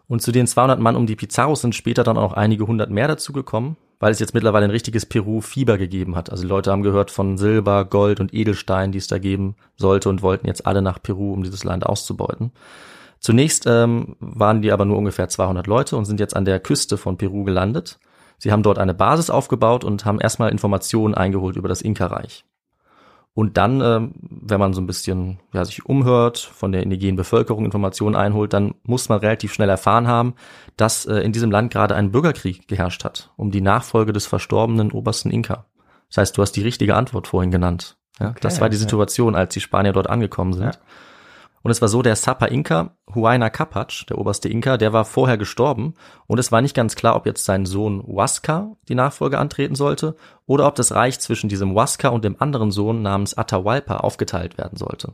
Und 0.07 0.21
zu 0.21 0.31
den 0.31 0.45
200 0.45 0.79
Mann 0.79 0.95
um 0.95 1.07
die 1.07 1.15
Pizarros 1.15 1.61
sind 1.61 1.73
später 1.73 2.03
dann 2.03 2.17
auch 2.17 2.33
einige 2.33 2.67
hundert 2.67 2.89
mehr 2.89 3.07
dazugekommen, 3.07 3.77
weil 3.99 4.11
es 4.11 4.19
jetzt 4.19 4.33
mittlerweile 4.33 4.65
ein 4.65 4.71
richtiges 4.71 5.05
Peru-Fieber 5.05 5.77
gegeben 5.77 6.15
hat. 6.15 6.29
Also 6.29 6.43
die 6.43 6.49
Leute 6.49 6.71
haben 6.71 6.83
gehört 6.83 7.11
von 7.11 7.37
Silber, 7.37 7.85
Gold 7.85 8.19
und 8.19 8.33
Edelstein, 8.33 8.91
die 8.91 8.97
es 8.97 9.07
da 9.07 9.19
geben 9.19 9.55
sollte 9.77 10.09
und 10.09 10.21
wollten 10.21 10.47
jetzt 10.47 10.67
alle 10.67 10.81
nach 10.81 11.01
Peru, 11.01 11.33
um 11.33 11.43
dieses 11.43 11.63
Land 11.63 11.85
auszubeuten. 11.85 12.51
Zunächst 13.19 13.65
ähm, 13.67 14.17
waren 14.19 14.61
die 14.61 14.71
aber 14.71 14.83
nur 14.83 14.97
ungefähr 14.97 15.29
200 15.29 15.65
Leute 15.67 15.95
und 15.95 16.05
sind 16.05 16.19
jetzt 16.19 16.35
an 16.35 16.43
der 16.43 16.59
Küste 16.59 16.97
von 16.97 17.17
Peru 17.17 17.43
gelandet. 17.43 17.99
Sie 18.37 18.51
haben 18.51 18.63
dort 18.63 18.79
eine 18.79 18.93
Basis 18.93 19.29
aufgebaut 19.29 19.83
und 19.83 20.03
haben 20.03 20.19
erstmal 20.19 20.51
Informationen 20.51 21.13
eingeholt 21.13 21.55
über 21.55 21.69
das 21.69 21.81
Inka-Reich. 21.81 22.43
Und 23.33 23.55
dann, 23.55 23.79
ähm, 23.81 24.13
wenn 24.19 24.59
man 24.59 24.73
so 24.73 24.81
ein 24.81 24.87
bisschen 24.87 25.39
ja, 25.53 25.63
sich 25.63 25.85
umhört, 25.85 26.37
von 26.37 26.73
der 26.73 26.83
indigenen 26.83 27.15
Bevölkerung 27.15 27.63
Informationen 27.63 28.15
einholt, 28.15 28.51
dann 28.51 28.75
muss 28.83 29.07
man 29.07 29.19
relativ 29.19 29.53
schnell 29.53 29.69
erfahren 29.69 30.07
haben, 30.07 30.33
dass 30.75 31.05
äh, 31.05 31.19
in 31.19 31.31
diesem 31.31 31.49
Land 31.49 31.71
gerade 31.71 31.95
ein 31.95 32.11
Bürgerkrieg 32.11 32.67
geherrscht 32.67 33.05
hat, 33.05 33.31
um 33.37 33.51
die 33.51 33.61
Nachfolge 33.61 34.11
des 34.11 34.25
verstorbenen 34.25 34.91
obersten 34.91 35.31
Inka. 35.31 35.65
Das 36.09 36.17
heißt, 36.17 36.37
du 36.37 36.41
hast 36.41 36.51
die 36.53 36.61
richtige 36.61 36.95
Antwort 36.95 37.27
vorhin 37.27 37.51
genannt. 37.51 37.97
Ja, 38.19 38.31
Okay, 38.31 38.39
das 38.41 38.59
war 38.59 38.69
die. 38.69 38.75
Situation, 38.75 39.35
als 39.35 39.53
die 39.53 39.61
Spanier 39.61 39.93
dort 39.93 40.09
angekommen 40.09 40.53
sind. 40.53 40.65
Ja. 40.65 40.81
Und 41.63 41.69
es 41.71 41.81
war 41.81 41.89
so, 41.89 42.01
der 42.01 42.15
Sapa 42.15 42.45
Inka, 42.47 42.95
Huayna 43.13 43.49
Capac, 43.49 44.05
der 44.09 44.17
oberste 44.17 44.49
Inka, 44.49 44.77
der 44.77 44.93
war 44.93 45.05
vorher 45.05 45.37
gestorben 45.37 45.93
und 46.25 46.39
es 46.39 46.51
war 46.51 46.61
nicht 46.61 46.75
ganz 46.75 46.95
klar, 46.95 47.15
ob 47.15 47.25
jetzt 47.25 47.45
sein 47.45 47.65
Sohn 47.65 48.01
Huasca 48.01 48.71
die 48.87 48.95
Nachfolge 48.95 49.37
antreten 49.37 49.75
sollte 49.75 50.15
oder 50.47 50.65
ob 50.67 50.75
das 50.75 50.91
Reich 50.93 51.19
zwischen 51.19 51.49
diesem 51.49 51.73
Huasca 51.73 52.09
und 52.09 52.25
dem 52.25 52.35
anderen 52.41 52.71
Sohn 52.71 53.01
namens 53.03 53.37
Atahualpa 53.37 53.97
aufgeteilt 53.97 54.57
werden 54.57 54.77
sollte. 54.77 55.13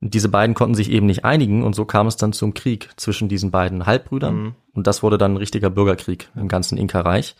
Diese 0.00 0.28
beiden 0.28 0.54
konnten 0.54 0.74
sich 0.74 0.90
eben 0.90 1.06
nicht 1.06 1.24
einigen 1.24 1.64
und 1.64 1.74
so 1.74 1.84
kam 1.84 2.06
es 2.06 2.16
dann 2.16 2.32
zum 2.32 2.54
Krieg 2.54 2.90
zwischen 2.96 3.28
diesen 3.28 3.50
beiden 3.50 3.86
Halbbrüdern 3.86 4.34
Mhm. 4.36 4.54
und 4.74 4.86
das 4.86 5.02
wurde 5.02 5.18
dann 5.18 5.34
ein 5.34 5.38
richtiger 5.38 5.70
Bürgerkrieg 5.70 6.30
im 6.36 6.48
ganzen 6.48 6.78
Inka-Reich. 6.78 7.34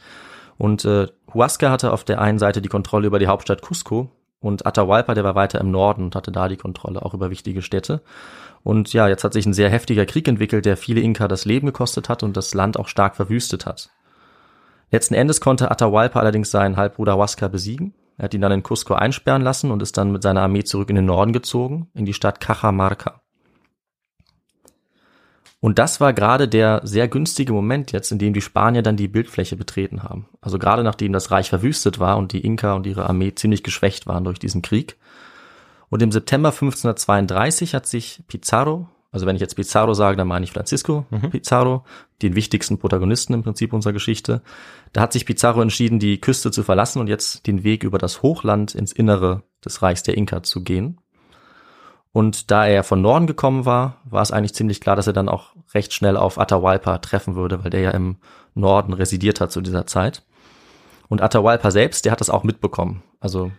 Und 0.56 0.84
äh, 0.84 1.06
Huasca 1.32 1.70
hatte 1.70 1.92
auf 1.92 2.02
der 2.02 2.20
einen 2.20 2.40
Seite 2.40 2.60
die 2.60 2.68
Kontrolle 2.68 3.06
über 3.06 3.20
die 3.20 3.28
Hauptstadt 3.28 3.62
Cusco 3.62 4.10
und 4.40 4.66
Atahualpa, 4.66 5.14
der 5.14 5.24
war 5.24 5.34
weiter 5.34 5.60
im 5.60 5.70
Norden 5.70 6.04
und 6.04 6.14
hatte 6.14 6.30
da 6.30 6.48
die 6.48 6.56
Kontrolle 6.56 7.04
auch 7.04 7.14
über 7.14 7.30
wichtige 7.30 7.62
Städte. 7.62 8.02
Und 8.62 8.92
ja, 8.92 9.08
jetzt 9.08 9.24
hat 9.24 9.32
sich 9.32 9.46
ein 9.46 9.52
sehr 9.52 9.70
heftiger 9.70 10.06
Krieg 10.06 10.28
entwickelt, 10.28 10.64
der 10.64 10.76
viele 10.76 11.00
Inka 11.00 11.28
das 11.28 11.44
Leben 11.44 11.66
gekostet 11.66 12.08
hat 12.08 12.22
und 12.22 12.36
das 12.36 12.54
Land 12.54 12.78
auch 12.78 12.88
stark 12.88 13.16
verwüstet 13.16 13.66
hat. 13.66 13.90
Letzten 14.90 15.14
Endes 15.14 15.40
konnte 15.40 15.70
Atahualpa 15.70 16.20
allerdings 16.20 16.50
seinen 16.50 16.76
Halbbruder 16.76 17.16
Huasca 17.16 17.48
besiegen. 17.48 17.94
Er 18.16 18.24
hat 18.24 18.34
ihn 18.34 18.40
dann 18.40 18.52
in 18.52 18.62
Cusco 18.62 18.94
einsperren 18.94 19.42
lassen 19.42 19.70
und 19.70 19.82
ist 19.82 19.96
dann 19.96 20.12
mit 20.12 20.22
seiner 20.22 20.42
Armee 20.42 20.64
zurück 20.64 20.90
in 20.90 20.96
den 20.96 21.06
Norden 21.06 21.32
gezogen, 21.32 21.90
in 21.94 22.04
die 22.04 22.14
Stadt 22.14 22.40
Cajamarca. 22.40 23.20
Und 25.60 25.78
das 25.78 26.00
war 26.00 26.12
gerade 26.12 26.46
der 26.46 26.80
sehr 26.84 27.08
günstige 27.08 27.52
Moment 27.52 27.90
jetzt, 27.90 28.12
in 28.12 28.18
dem 28.18 28.32
die 28.32 28.40
Spanier 28.40 28.82
dann 28.82 28.96
die 28.96 29.08
Bildfläche 29.08 29.56
betreten 29.56 30.04
haben. 30.04 30.28
Also 30.40 30.58
gerade 30.58 30.84
nachdem 30.84 31.12
das 31.12 31.32
Reich 31.32 31.48
verwüstet 31.48 31.98
war 31.98 32.16
und 32.16 32.32
die 32.32 32.44
Inka 32.44 32.74
und 32.74 32.86
ihre 32.86 33.08
Armee 33.08 33.34
ziemlich 33.34 33.64
geschwächt 33.64 34.06
waren 34.06 34.24
durch 34.24 34.38
diesen 34.38 34.62
Krieg. 34.62 34.96
Und 35.90 36.02
im 36.02 36.12
September 36.12 36.50
1532 36.50 37.74
hat 37.74 37.86
sich 37.86 38.22
Pizarro, 38.28 38.88
also 39.10 39.26
wenn 39.26 39.34
ich 39.34 39.40
jetzt 39.40 39.56
Pizarro 39.56 39.94
sage, 39.94 40.16
dann 40.16 40.28
meine 40.28 40.44
ich 40.44 40.52
Francisco 40.52 41.06
Pizarro, 41.30 41.84
den 42.22 42.36
wichtigsten 42.36 42.78
Protagonisten 42.78 43.32
im 43.32 43.42
Prinzip 43.42 43.72
unserer 43.72 43.94
Geschichte. 43.94 44.42
Da 44.92 45.00
hat 45.00 45.12
sich 45.12 45.26
Pizarro 45.26 45.62
entschieden, 45.62 45.98
die 45.98 46.20
Küste 46.20 46.50
zu 46.50 46.62
verlassen 46.62 47.00
und 47.00 47.08
jetzt 47.08 47.46
den 47.46 47.64
Weg 47.64 47.82
über 47.82 47.98
das 47.98 48.22
Hochland 48.22 48.74
ins 48.74 48.92
Innere 48.92 49.42
des 49.64 49.82
Reichs 49.82 50.04
der 50.04 50.16
Inka 50.16 50.42
zu 50.42 50.62
gehen. 50.62 50.98
Und 52.12 52.50
da 52.50 52.66
er 52.66 52.84
von 52.84 53.00
Norden 53.00 53.26
gekommen 53.26 53.64
war, 53.64 53.98
war 54.04 54.22
es 54.22 54.32
eigentlich 54.32 54.54
ziemlich 54.54 54.80
klar, 54.80 54.96
dass 54.96 55.06
er 55.06 55.12
dann 55.12 55.28
auch 55.28 55.54
recht 55.74 55.92
schnell 55.92 56.16
auf 56.16 56.38
Atahualpa 56.38 56.98
treffen 56.98 57.36
würde, 57.36 57.62
weil 57.62 57.70
der 57.70 57.80
ja 57.80 57.90
im 57.90 58.16
Norden 58.54 58.92
residiert 58.92 59.40
hat 59.40 59.52
zu 59.52 59.60
dieser 59.60 59.86
Zeit. 59.86 60.22
Und 61.08 61.22
Atahualpa 61.22 61.70
selbst, 61.70 62.04
der 62.04 62.12
hat 62.12 62.20
das 62.20 62.30
auch 62.30 62.44
mitbekommen. 62.44 63.02
Also 63.20 63.50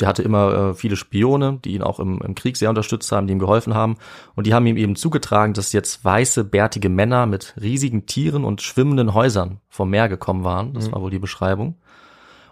der 0.00 0.08
hatte 0.08 0.22
immer 0.22 0.54
äh, 0.54 0.74
viele 0.74 0.96
Spione, 0.96 1.60
die 1.64 1.74
ihn 1.74 1.82
auch 1.82 2.00
im, 2.00 2.20
im 2.22 2.34
Krieg 2.34 2.56
sehr 2.56 2.70
unterstützt 2.70 3.12
haben, 3.12 3.26
die 3.26 3.34
ihm 3.34 3.38
geholfen 3.38 3.74
haben. 3.74 3.96
Und 4.34 4.46
die 4.46 4.54
haben 4.54 4.66
ihm 4.66 4.76
eben 4.76 4.96
zugetragen, 4.96 5.52
dass 5.52 5.72
jetzt 5.72 6.04
weiße, 6.04 6.44
bärtige 6.44 6.88
Männer 6.88 7.26
mit 7.26 7.54
riesigen 7.60 8.06
Tieren 8.06 8.44
und 8.44 8.62
schwimmenden 8.62 9.14
Häusern 9.14 9.60
vom 9.68 9.90
Meer 9.90 10.08
gekommen 10.08 10.44
waren. 10.44 10.74
Das 10.74 10.90
war 10.90 11.02
wohl 11.02 11.10
die 11.10 11.18
Beschreibung. 11.18 11.76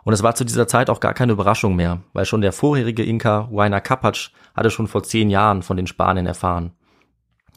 Und 0.05 0.13
es 0.13 0.23
war 0.23 0.35
zu 0.35 0.45
dieser 0.45 0.67
Zeit 0.67 0.91
auch 0.91 1.01
gar 1.01 1.15
keine 1.15 1.33
Überraschung 1.33 1.77
mehr, 1.77 2.03
weil 2.13 2.25
schon 2.25 2.41
der 2.41 2.53
vorherige 2.53 3.05
Inka 3.05 3.49
Huayna 3.51 3.81
Capac 3.81 4.31
hatte 4.55 4.71
schon 4.71 4.87
vor 4.87 5.03
zehn 5.03 5.31
Jahren 5.31 5.63
von 5.63 5.77
den 5.77 5.87
Spaniern 5.87 6.27
erfahren, 6.27 6.73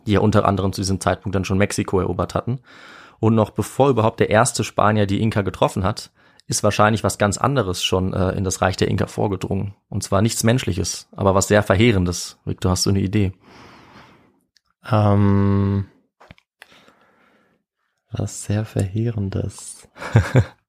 die 0.05 0.13
ja 0.13 0.19
unter 0.19 0.45
anderem 0.45 0.73
zu 0.73 0.81
diesem 0.81 0.99
Zeitpunkt 0.99 1.35
dann 1.35 1.45
schon 1.45 1.57
Mexiko 1.57 1.99
erobert 1.99 2.35
hatten. 2.35 2.59
Und 3.19 3.35
noch 3.35 3.51
bevor 3.51 3.89
überhaupt 3.89 4.19
der 4.19 4.29
erste 4.29 4.63
Spanier 4.63 5.05
die 5.05 5.21
Inka 5.21 5.41
getroffen 5.41 5.83
hat, 5.83 6.11
ist 6.47 6.63
wahrscheinlich 6.63 7.03
was 7.03 7.17
ganz 7.17 7.37
anderes 7.37 7.83
schon 7.83 8.13
äh, 8.13 8.31
in 8.31 8.43
das 8.43 8.61
Reich 8.61 8.75
der 8.75 8.89
Inka 8.89 9.07
vorgedrungen. 9.07 9.75
Und 9.87 10.03
zwar 10.03 10.21
nichts 10.21 10.43
Menschliches, 10.43 11.07
aber 11.13 11.35
was 11.35 11.47
sehr 11.47 11.63
Verheerendes. 11.63 12.39
Victor, 12.43 12.71
hast 12.71 12.85
du 12.85 12.89
eine 12.89 12.99
Idee? 12.99 13.31
Ähm, 14.91 15.85
was 18.11 18.43
sehr 18.43 18.65
Verheerendes. 18.65 19.87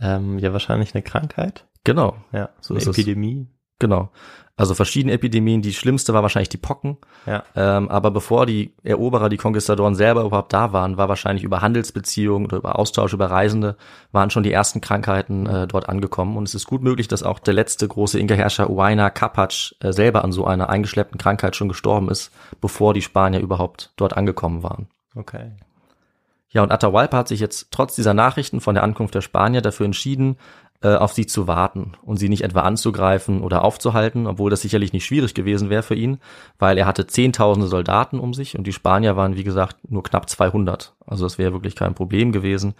ähm, 0.00 0.38
ja, 0.38 0.52
wahrscheinlich 0.52 0.94
eine 0.94 1.02
Krankheit. 1.02 1.66
Genau, 1.84 2.16
Ja, 2.32 2.50
So 2.60 2.74
eine 2.74 2.82
ist 2.82 2.88
es. 2.88 2.98
Epidemie. 2.98 3.46
genau. 3.78 4.10
Also 4.56 4.74
verschiedene 4.74 5.14
Epidemien. 5.14 5.62
Die 5.62 5.72
schlimmste 5.72 6.12
war 6.12 6.20
wahrscheinlich 6.20 6.50
die 6.50 6.58
Pocken. 6.58 6.98
Ja. 7.24 7.44
Ähm, 7.56 7.88
aber 7.88 8.10
bevor 8.10 8.44
die 8.44 8.74
Eroberer, 8.82 9.30
die 9.30 9.38
Konquistadoren 9.38 9.94
selber 9.94 10.22
überhaupt 10.22 10.52
da 10.52 10.74
waren, 10.74 10.98
war 10.98 11.08
wahrscheinlich 11.08 11.44
über 11.44 11.62
Handelsbeziehungen 11.62 12.44
oder 12.44 12.58
über 12.58 12.78
Austausch 12.78 13.14
über 13.14 13.30
Reisende, 13.30 13.78
waren 14.12 14.28
schon 14.28 14.42
die 14.42 14.52
ersten 14.52 14.82
Krankheiten 14.82 15.46
äh, 15.46 15.66
dort 15.66 15.88
angekommen. 15.88 16.36
Und 16.36 16.46
es 16.46 16.54
ist 16.54 16.66
gut 16.66 16.82
möglich, 16.82 17.08
dass 17.08 17.22
auch 17.22 17.38
der 17.38 17.54
letzte 17.54 17.88
große 17.88 18.18
Inka-Herrscher 18.18 18.68
Huayna 18.68 19.08
Capac 19.08 19.74
äh, 19.80 19.92
selber 19.94 20.24
an 20.24 20.32
so 20.32 20.44
einer 20.44 20.68
eingeschleppten 20.68 21.16
Krankheit 21.16 21.56
schon 21.56 21.68
gestorben 21.68 22.10
ist, 22.10 22.30
bevor 22.60 22.92
die 22.92 23.00
Spanier 23.00 23.40
überhaupt 23.40 23.94
dort 23.96 24.14
angekommen 24.14 24.62
waren. 24.62 24.88
Okay. 25.16 25.52
Ja, 26.52 26.62
und 26.62 26.72
Atahualpa 26.72 27.18
hat 27.18 27.28
sich 27.28 27.40
jetzt 27.40 27.68
trotz 27.70 27.94
dieser 27.94 28.14
Nachrichten 28.14 28.60
von 28.60 28.74
der 28.74 28.82
Ankunft 28.82 29.14
der 29.14 29.20
Spanier 29.20 29.62
dafür 29.62 29.86
entschieden, 29.86 30.36
äh, 30.82 30.96
auf 30.96 31.12
sie 31.12 31.26
zu 31.26 31.46
warten 31.46 31.92
und 32.02 32.16
sie 32.16 32.28
nicht 32.28 32.42
etwa 32.42 32.62
anzugreifen 32.62 33.42
oder 33.42 33.62
aufzuhalten, 33.64 34.26
obwohl 34.26 34.50
das 34.50 34.62
sicherlich 34.62 34.92
nicht 34.92 35.04
schwierig 35.04 35.34
gewesen 35.34 35.70
wäre 35.70 35.82
für 35.82 35.94
ihn, 35.94 36.18
weil 36.58 36.78
er 36.78 36.86
hatte 36.86 37.06
zehntausende 37.06 37.68
Soldaten 37.68 38.18
um 38.18 38.34
sich 38.34 38.56
und 38.58 38.66
die 38.66 38.72
Spanier 38.72 39.14
waren, 39.14 39.36
wie 39.36 39.44
gesagt, 39.44 39.76
nur 39.88 40.02
knapp 40.02 40.28
200. 40.28 40.94
Also 41.06 41.24
das 41.24 41.38
wäre 41.38 41.52
wirklich 41.52 41.76
kein 41.76 41.94
Problem 41.94 42.32
gewesen. 42.32 42.74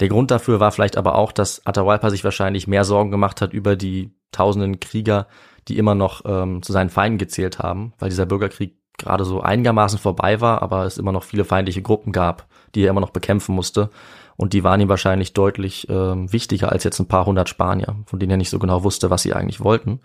Der 0.00 0.08
Grund 0.08 0.30
dafür 0.30 0.60
war 0.60 0.72
vielleicht 0.72 0.96
aber 0.98 1.14
auch, 1.14 1.32
dass 1.32 1.64
Atahualpa 1.64 2.10
sich 2.10 2.24
wahrscheinlich 2.24 2.66
mehr 2.66 2.84
Sorgen 2.84 3.10
gemacht 3.10 3.40
hat 3.40 3.52
über 3.52 3.76
die 3.76 4.10
tausenden 4.32 4.80
Krieger, 4.80 5.28
die 5.68 5.78
immer 5.78 5.94
noch 5.94 6.22
ähm, 6.26 6.60
zu 6.62 6.72
seinen 6.72 6.90
Feinden 6.90 7.18
gezählt 7.18 7.60
haben, 7.60 7.94
weil 7.98 8.10
dieser 8.10 8.26
Bürgerkrieg 8.26 8.76
gerade 8.98 9.24
so 9.24 9.40
einigermaßen 9.40 9.98
vorbei 9.98 10.40
war, 10.40 10.60
aber 10.62 10.84
es 10.84 10.98
immer 10.98 11.12
noch 11.12 11.24
viele 11.24 11.44
feindliche 11.44 11.82
Gruppen 11.82 12.12
gab, 12.12 12.46
die 12.74 12.84
er 12.84 12.90
immer 12.90 13.00
noch 13.00 13.10
bekämpfen 13.10 13.54
musste. 13.54 13.90
Und 14.36 14.52
die 14.52 14.64
waren 14.64 14.80
ihm 14.80 14.88
wahrscheinlich 14.88 15.32
deutlich 15.32 15.88
ähm, 15.88 16.32
wichtiger 16.32 16.72
als 16.72 16.84
jetzt 16.84 16.98
ein 16.98 17.06
paar 17.06 17.26
hundert 17.26 17.48
Spanier, 17.48 17.96
von 18.06 18.18
denen 18.18 18.32
er 18.32 18.36
nicht 18.36 18.50
so 18.50 18.58
genau 18.58 18.82
wusste, 18.82 19.10
was 19.10 19.22
sie 19.22 19.32
eigentlich 19.32 19.60
wollten. 19.60 20.00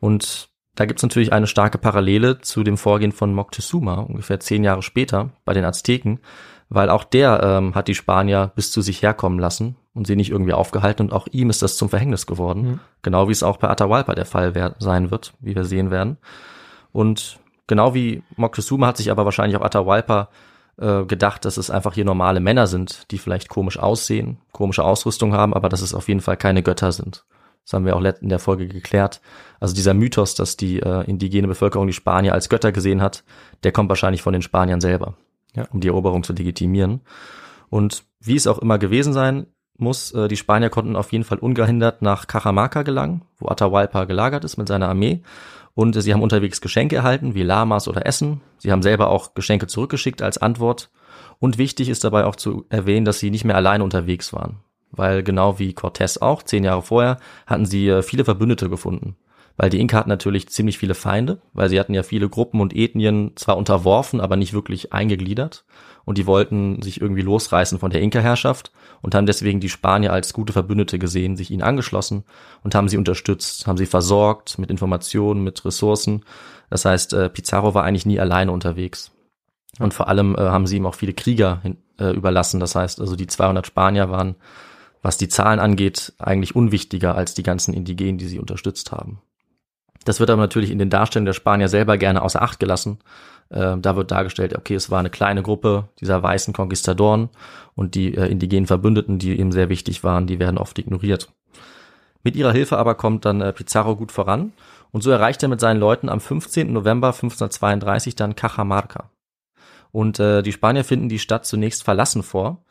Und 0.00 0.50
da 0.74 0.86
gibt's 0.86 1.02
natürlich 1.02 1.32
eine 1.32 1.46
starke 1.46 1.78
Parallele 1.78 2.40
zu 2.40 2.62
dem 2.64 2.76
Vorgehen 2.76 3.12
von 3.12 3.32
Moctezuma, 3.32 3.94
ungefähr 3.94 4.40
zehn 4.40 4.64
Jahre 4.64 4.82
später 4.82 5.30
bei 5.44 5.54
den 5.54 5.64
Azteken, 5.64 6.20
weil 6.68 6.90
auch 6.90 7.04
der 7.04 7.42
ähm, 7.42 7.74
hat 7.74 7.88
die 7.88 7.94
Spanier 7.94 8.52
bis 8.54 8.72
zu 8.72 8.82
sich 8.82 9.00
herkommen 9.02 9.38
lassen 9.38 9.76
und 9.94 10.06
sie 10.06 10.16
nicht 10.16 10.30
irgendwie 10.30 10.52
aufgehalten 10.52 11.06
und 11.06 11.12
auch 11.12 11.28
ihm 11.30 11.48
ist 11.48 11.62
das 11.62 11.76
zum 11.76 11.88
Verhängnis 11.88 12.26
geworden. 12.26 12.62
Mhm. 12.62 12.80
Genau 13.02 13.28
wie 13.28 13.32
es 13.32 13.44
auch 13.44 13.58
bei 13.58 13.68
Atahualpa 13.68 14.14
der 14.14 14.26
Fall 14.26 14.74
sein 14.78 15.10
wird, 15.10 15.34
wie 15.40 15.54
wir 15.54 15.64
sehen 15.64 15.90
werden. 15.90 16.18
Und 16.92 17.38
genau 17.66 17.94
wie 17.94 18.22
Moctezuma 18.36 18.88
hat 18.88 18.96
sich 18.96 19.10
aber 19.10 19.24
wahrscheinlich 19.24 19.56
auch 19.56 19.64
Atahualpa 19.64 20.28
äh, 20.78 21.04
gedacht, 21.04 21.44
dass 21.44 21.56
es 21.56 21.70
einfach 21.70 21.94
hier 21.94 22.04
normale 22.04 22.40
Männer 22.40 22.66
sind, 22.66 23.10
die 23.10 23.18
vielleicht 23.18 23.48
komisch 23.48 23.78
aussehen, 23.78 24.38
komische 24.52 24.84
Ausrüstung 24.84 25.32
haben, 25.32 25.54
aber 25.54 25.68
dass 25.68 25.82
es 25.82 25.94
auf 25.94 26.08
jeden 26.08 26.20
Fall 26.20 26.36
keine 26.36 26.62
Götter 26.62 26.92
sind. 26.92 27.24
Das 27.64 27.72
haben 27.72 27.86
wir 27.86 27.96
auch 27.96 28.02
in 28.02 28.28
der 28.28 28.38
Folge 28.38 28.68
geklärt. 28.68 29.20
Also 29.58 29.74
dieser 29.74 29.94
Mythos, 29.94 30.34
dass 30.34 30.56
die 30.56 30.80
äh, 30.80 31.04
indigene 31.04 31.48
Bevölkerung 31.48 31.86
die 31.86 31.94
Spanier 31.94 32.34
als 32.34 32.48
Götter 32.48 32.72
gesehen 32.72 33.00
hat, 33.00 33.24
der 33.62 33.72
kommt 33.72 33.88
wahrscheinlich 33.88 34.22
von 34.22 34.34
den 34.34 34.42
Spaniern 34.42 34.80
selber, 34.80 35.14
ja. 35.54 35.66
um 35.72 35.80
die 35.80 35.88
Eroberung 35.88 36.22
zu 36.22 36.34
legitimieren. 36.34 37.00
Und 37.70 38.04
wie 38.20 38.36
es 38.36 38.46
auch 38.46 38.58
immer 38.58 38.78
gewesen 38.78 39.14
sein 39.14 39.46
muss, 39.78 40.12
äh, 40.12 40.28
die 40.28 40.36
Spanier 40.36 40.70
konnten 40.70 40.94
auf 40.94 41.12
jeden 41.12 41.24
Fall 41.24 41.38
ungehindert 41.38 42.02
nach 42.02 42.26
Cajamarca 42.26 42.82
gelangen, 42.82 43.22
wo 43.38 43.48
Atahualpa 43.48 44.04
gelagert 44.04 44.44
ist 44.44 44.58
mit 44.58 44.68
seiner 44.68 44.88
Armee. 44.88 45.22
Und 45.74 46.00
sie 46.00 46.12
haben 46.12 46.22
unterwegs 46.22 46.60
Geschenke 46.60 46.96
erhalten, 46.96 47.34
wie 47.34 47.42
Lamas 47.42 47.88
oder 47.88 48.06
Essen. 48.06 48.40
Sie 48.58 48.70
haben 48.70 48.82
selber 48.82 49.10
auch 49.10 49.34
Geschenke 49.34 49.66
zurückgeschickt 49.66 50.22
als 50.22 50.38
Antwort. 50.38 50.90
Und 51.40 51.58
wichtig 51.58 51.88
ist 51.88 52.04
dabei 52.04 52.26
auch 52.26 52.36
zu 52.36 52.64
erwähnen, 52.68 53.04
dass 53.04 53.18
sie 53.18 53.30
nicht 53.30 53.44
mehr 53.44 53.56
alleine 53.56 53.82
unterwegs 53.82 54.32
waren 54.32 54.60
weil 54.96 55.22
genau 55.22 55.58
wie 55.58 55.72
Cortés 55.72 56.20
auch, 56.20 56.42
zehn 56.42 56.64
Jahre 56.64 56.82
vorher, 56.82 57.18
hatten 57.46 57.66
sie 57.66 57.88
äh, 57.88 58.02
viele 58.02 58.24
Verbündete 58.24 58.68
gefunden. 58.68 59.16
Weil 59.56 59.70
die 59.70 59.80
Inka 59.80 59.96
hatten 59.96 60.08
natürlich 60.08 60.48
ziemlich 60.48 60.78
viele 60.78 60.94
Feinde, 60.94 61.40
weil 61.52 61.68
sie 61.68 61.78
hatten 61.78 61.94
ja 61.94 62.02
viele 62.02 62.28
Gruppen 62.28 62.60
und 62.60 62.74
Ethnien 62.74 63.32
zwar 63.36 63.56
unterworfen, 63.56 64.20
aber 64.20 64.36
nicht 64.36 64.52
wirklich 64.52 64.92
eingegliedert. 64.92 65.64
Und 66.04 66.18
die 66.18 66.26
wollten 66.26 66.82
sich 66.82 67.00
irgendwie 67.00 67.22
losreißen 67.22 67.78
von 67.78 67.90
der 67.90 68.02
Inka-Herrschaft 68.02 68.72
und 69.00 69.14
haben 69.14 69.26
deswegen 69.26 69.60
die 69.60 69.68
Spanier 69.68 70.12
als 70.12 70.34
gute 70.34 70.52
Verbündete 70.52 70.98
gesehen, 70.98 71.36
sich 71.36 71.50
ihnen 71.50 71.62
angeschlossen 71.62 72.24
und 72.62 72.74
haben 72.74 72.88
sie 72.88 72.98
unterstützt, 72.98 73.66
haben 73.66 73.78
sie 73.78 73.86
versorgt 73.86 74.58
mit 74.58 74.70
Informationen, 74.70 75.44
mit 75.44 75.64
Ressourcen. 75.64 76.24
Das 76.68 76.84
heißt, 76.84 77.14
äh, 77.14 77.30
Pizarro 77.30 77.74
war 77.74 77.84
eigentlich 77.84 78.06
nie 78.06 78.20
alleine 78.20 78.52
unterwegs. 78.52 79.12
Und 79.78 79.94
vor 79.94 80.08
allem 80.08 80.34
äh, 80.34 80.40
haben 80.40 80.66
sie 80.66 80.76
ihm 80.76 80.86
auch 80.86 80.94
viele 80.94 81.14
Krieger 81.14 81.60
hin, 81.62 81.78
äh, 81.98 82.10
überlassen. 82.10 82.60
Das 82.60 82.74
heißt, 82.74 83.00
also 83.00 83.16
die 83.16 83.26
200 83.26 83.66
Spanier 83.66 84.10
waren 84.10 84.36
was 85.04 85.18
die 85.18 85.28
Zahlen 85.28 85.60
angeht, 85.60 86.14
eigentlich 86.18 86.56
unwichtiger 86.56 87.14
als 87.14 87.34
die 87.34 87.42
ganzen 87.42 87.74
Indigenen, 87.74 88.16
die 88.16 88.26
sie 88.26 88.38
unterstützt 88.38 88.90
haben. 88.90 89.20
Das 90.04 90.20
wird 90.20 90.30
aber 90.30 90.42
natürlich 90.42 90.70
in 90.70 90.78
den 90.78 90.90
Darstellungen 90.90 91.26
der 91.26 91.32
Spanier 91.32 91.68
selber 91.68 91.96
gerne 91.96 92.22
außer 92.22 92.42
Acht 92.42 92.60
gelassen. 92.60 92.98
Äh, 93.50 93.76
da 93.78 93.96
wird 93.96 94.10
dargestellt, 94.10 94.56
okay, 94.56 94.74
es 94.74 94.90
war 94.90 95.00
eine 95.00 95.10
kleine 95.10 95.42
Gruppe 95.42 95.88
dieser 96.00 96.22
weißen 96.22 96.54
Konquistadoren 96.54 97.30
und 97.74 97.94
die 97.94 98.14
äh, 98.14 98.26
indigenen 98.26 98.66
Verbündeten, 98.66 99.18
die 99.18 99.38
ihm 99.38 99.52
sehr 99.52 99.68
wichtig 99.68 100.04
waren, 100.04 100.26
die 100.26 100.38
werden 100.38 100.58
oft 100.58 100.78
ignoriert. 100.78 101.28
Mit 102.22 102.36
ihrer 102.36 102.52
Hilfe 102.52 102.78
aber 102.78 102.94
kommt 102.94 103.24
dann 103.24 103.40
äh, 103.40 103.52
Pizarro 103.52 103.96
gut 103.96 104.12
voran 104.12 104.52
und 104.92 105.02
so 105.02 105.10
erreicht 105.10 105.42
er 105.42 105.48
mit 105.48 105.60
seinen 105.60 105.80
Leuten 105.80 106.08
am 106.08 106.20
15. 106.20 106.72
November 106.72 107.08
1532 107.08 108.16
dann 108.16 108.36
Cajamarca. 108.36 109.10
Und 109.92 110.18
äh, 110.18 110.42
die 110.42 110.52
Spanier 110.52 110.84
finden 110.84 111.08
die 111.08 111.18
Stadt 111.18 111.46
zunächst 111.46 111.84
verlassen 111.84 112.22
vor, 112.22 112.64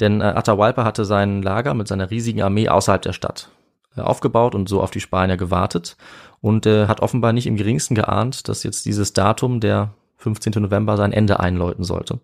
denn 0.00 0.20
äh, 0.20 0.24
Atahualpa 0.24 0.84
hatte 0.84 1.04
sein 1.04 1.42
Lager 1.42 1.74
mit 1.74 1.86
seiner 1.86 2.10
riesigen 2.10 2.42
Armee 2.42 2.68
außerhalb 2.68 3.02
der 3.02 3.12
Stadt 3.12 3.50
aufgebaut 3.96 4.54
und 4.54 4.68
so 4.68 4.82
auf 4.82 4.90
die 4.90 5.00
Spanier 5.00 5.36
gewartet 5.36 5.96
und 6.40 6.66
äh, 6.66 6.86
hat 6.86 7.00
offenbar 7.00 7.32
nicht 7.32 7.46
im 7.46 7.56
geringsten 7.56 7.94
geahnt, 7.94 8.48
dass 8.48 8.62
jetzt 8.62 8.86
dieses 8.86 9.12
Datum, 9.12 9.60
der 9.60 9.94
15. 10.18 10.62
November, 10.62 10.96
sein 10.96 11.12
Ende 11.12 11.40
einläuten 11.40 11.84
sollte. 11.84 12.20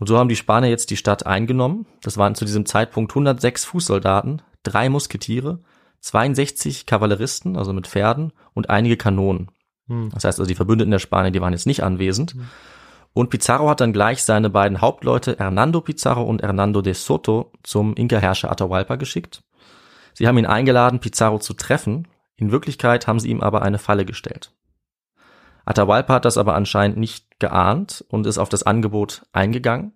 Und 0.00 0.06
so 0.06 0.16
haben 0.16 0.28
die 0.28 0.36
Spanier 0.36 0.70
jetzt 0.70 0.90
die 0.90 0.96
Stadt 0.96 1.26
eingenommen. 1.26 1.86
Das 2.02 2.16
waren 2.16 2.34
zu 2.34 2.44
diesem 2.44 2.66
Zeitpunkt 2.66 3.12
106 3.12 3.64
Fußsoldaten, 3.64 4.42
drei 4.62 4.88
Musketiere, 4.88 5.60
62 6.00 6.86
Kavalleristen, 6.86 7.56
also 7.56 7.72
mit 7.72 7.86
Pferden 7.86 8.32
und 8.54 8.70
einige 8.70 8.96
Kanonen. 8.96 9.50
Hm. 9.88 10.10
Das 10.14 10.24
heißt 10.24 10.38
also, 10.38 10.48
die 10.48 10.54
Verbündeten 10.54 10.90
der 10.90 11.00
Spanier, 11.00 11.32
die 11.32 11.40
waren 11.40 11.52
jetzt 11.52 11.66
nicht 11.66 11.82
anwesend. 11.82 12.32
Hm. 12.32 12.48
Und 13.12 13.30
Pizarro 13.30 13.68
hat 13.68 13.80
dann 13.80 13.92
gleich 13.92 14.22
seine 14.22 14.50
beiden 14.50 14.80
Hauptleute 14.80 15.36
Hernando 15.38 15.80
Pizarro 15.80 16.22
und 16.22 16.42
Hernando 16.42 16.82
de 16.82 16.92
Soto 16.92 17.50
zum 17.64 17.94
Inka-Herrscher 17.94 18.50
Atahualpa 18.50 18.96
geschickt. 18.96 19.42
Sie 20.18 20.26
haben 20.26 20.36
ihn 20.36 20.46
eingeladen, 20.46 20.98
Pizarro 20.98 21.38
zu 21.38 21.54
treffen. 21.54 22.08
In 22.34 22.50
Wirklichkeit 22.50 23.06
haben 23.06 23.20
sie 23.20 23.30
ihm 23.30 23.40
aber 23.40 23.62
eine 23.62 23.78
Falle 23.78 24.04
gestellt. 24.04 24.52
Atahualpa 25.64 26.14
hat 26.14 26.24
das 26.24 26.38
aber 26.38 26.56
anscheinend 26.56 26.98
nicht 26.98 27.38
geahnt 27.38 28.04
und 28.08 28.26
ist 28.26 28.38
auf 28.38 28.48
das 28.48 28.64
Angebot 28.64 29.26
eingegangen. 29.32 29.92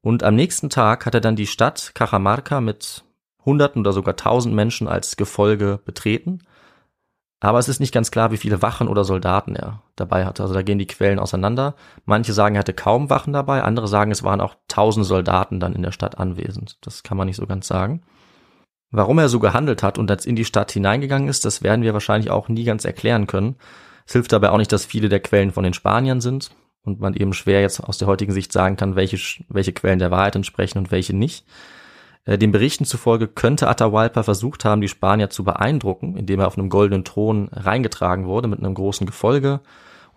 Und 0.00 0.22
am 0.22 0.36
nächsten 0.36 0.70
Tag 0.70 1.06
hat 1.06 1.14
er 1.14 1.20
dann 1.20 1.34
die 1.34 1.48
Stadt 1.48 1.90
Cajamarca 1.94 2.60
mit 2.60 3.04
Hunderten 3.44 3.80
oder 3.80 3.92
sogar 3.92 4.14
Tausend 4.14 4.54
Menschen 4.54 4.86
als 4.86 5.16
Gefolge 5.16 5.80
betreten 5.84 6.42
aber 7.40 7.58
es 7.60 7.68
ist 7.68 7.78
nicht 7.78 7.94
ganz 7.94 8.10
klar, 8.10 8.32
wie 8.32 8.36
viele 8.36 8.62
Wachen 8.62 8.88
oder 8.88 9.04
Soldaten 9.04 9.54
er 9.54 9.82
dabei 9.94 10.24
hatte. 10.24 10.42
Also 10.42 10.54
da 10.54 10.62
gehen 10.62 10.78
die 10.78 10.86
Quellen 10.86 11.20
auseinander. 11.20 11.76
Manche 12.04 12.32
sagen, 12.32 12.56
er 12.56 12.60
hatte 12.60 12.74
kaum 12.74 13.10
Wachen 13.10 13.32
dabei, 13.32 13.62
andere 13.62 13.86
sagen, 13.86 14.10
es 14.10 14.24
waren 14.24 14.40
auch 14.40 14.56
tausend 14.66 15.06
Soldaten 15.06 15.60
dann 15.60 15.74
in 15.74 15.82
der 15.82 15.92
Stadt 15.92 16.18
anwesend. 16.18 16.78
Das 16.80 17.04
kann 17.04 17.16
man 17.16 17.26
nicht 17.26 17.36
so 17.36 17.46
ganz 17.46 17.68
sagen. 17.68 18.02
Warum 18.90 19.18
er 19.18 19.28
so 19.28 19.38
gehandelt 19.38 19.82
hat 19.82 19.98
und 19.98 20.08
jetzt 20.08 20.26
in 20.26 20.36
die 20.36 20.46
Stadt 20.46 20.72
hineingegangen 20.72 21.28
ist, 21.28 21.44
das 21.44 21.62
werden 21.62 21.82
wir 21.82 21.92
wahrscheinlich 21.92 22.30
auch 22.30 22.48
nie 22.48 22.64
ganz 22.64 22.84
erklären 22.84 23.26
können. 23.26 23.56
Es 24.06 24.14
hilft 24.14 24.32
dabei 24.32 24.50
auch 24.50 24.56
nicht, 24.56 24.72
dass 24.72 24.86
viele 24.86 25.10
der 25.10 25.20
Quellen 25.20 25.52
von 25.52 25.64
den 25.64 25.74
Spaniern 25.74 26.22
sind 26.22 26.50
und 26.82 27.00
man 27.00 27.14
eben 27.14 27.34
schwer 27.34 27.60
jetzt 27.60 27.80
aus 27.80 27.98
der 27.98 28.08
heutigen 28.08 28.32
Sicht 28.32 28.52
sagen 28.52 28.76
kann, 28.76 28.96
welche, 28.96 29.18
welche 29.48 29.72
Quellen 29.72 29.98
der 29.98 30.10
Wahrheit 30.10 30.36
entsprechen 30.36 30.78
und 30.78 30.90
welche 30.90 31.14
nicht. 31.14 31.44
Äh, 32.24 32.38
den 32.38 32.52
Berichten 32.52 32.86
zufolge 32.86 33.28
könnte 33.28 33.68
Atahualpa 33.68 34.22
versucht 34.22 34.64
haben, 34.64 34.80
die 34.80 34.88
Spanier 34.88 35.28
zu 35.28 35.44
beeindrucken, 35.44 36.16
indem 36.16 36.40
er 36.40 36.46
auf 36.46 36.56
einem 36.56 36.70
goldenen 36.70 37.04
Thron 37.04 37.48
reingetragen 37.52 38.26
wurde 38.26 38.48
mit 38.48 38.58
einem 38.58 38.74
großen 38.74 39.06
Gefolge. 39.06 39.60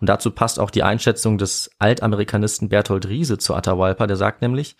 Und 0.00 0.08
dazu 0.08 0.30
passt 0.30 0.58
auch 0.58 0.70
die 0.70 0.82
Einschätzung 0.82 1.38
des 1.38 1.70
Altamerikanisten 1.78 2.68
Berthold 2.68 3.08
Riese 3.08 3.38
zu 3.38 3.54
Atahualpa, 3.54 4.06
der 4.06 4.16
sagt 4.16 4.42
nämlich, 4.42 4.76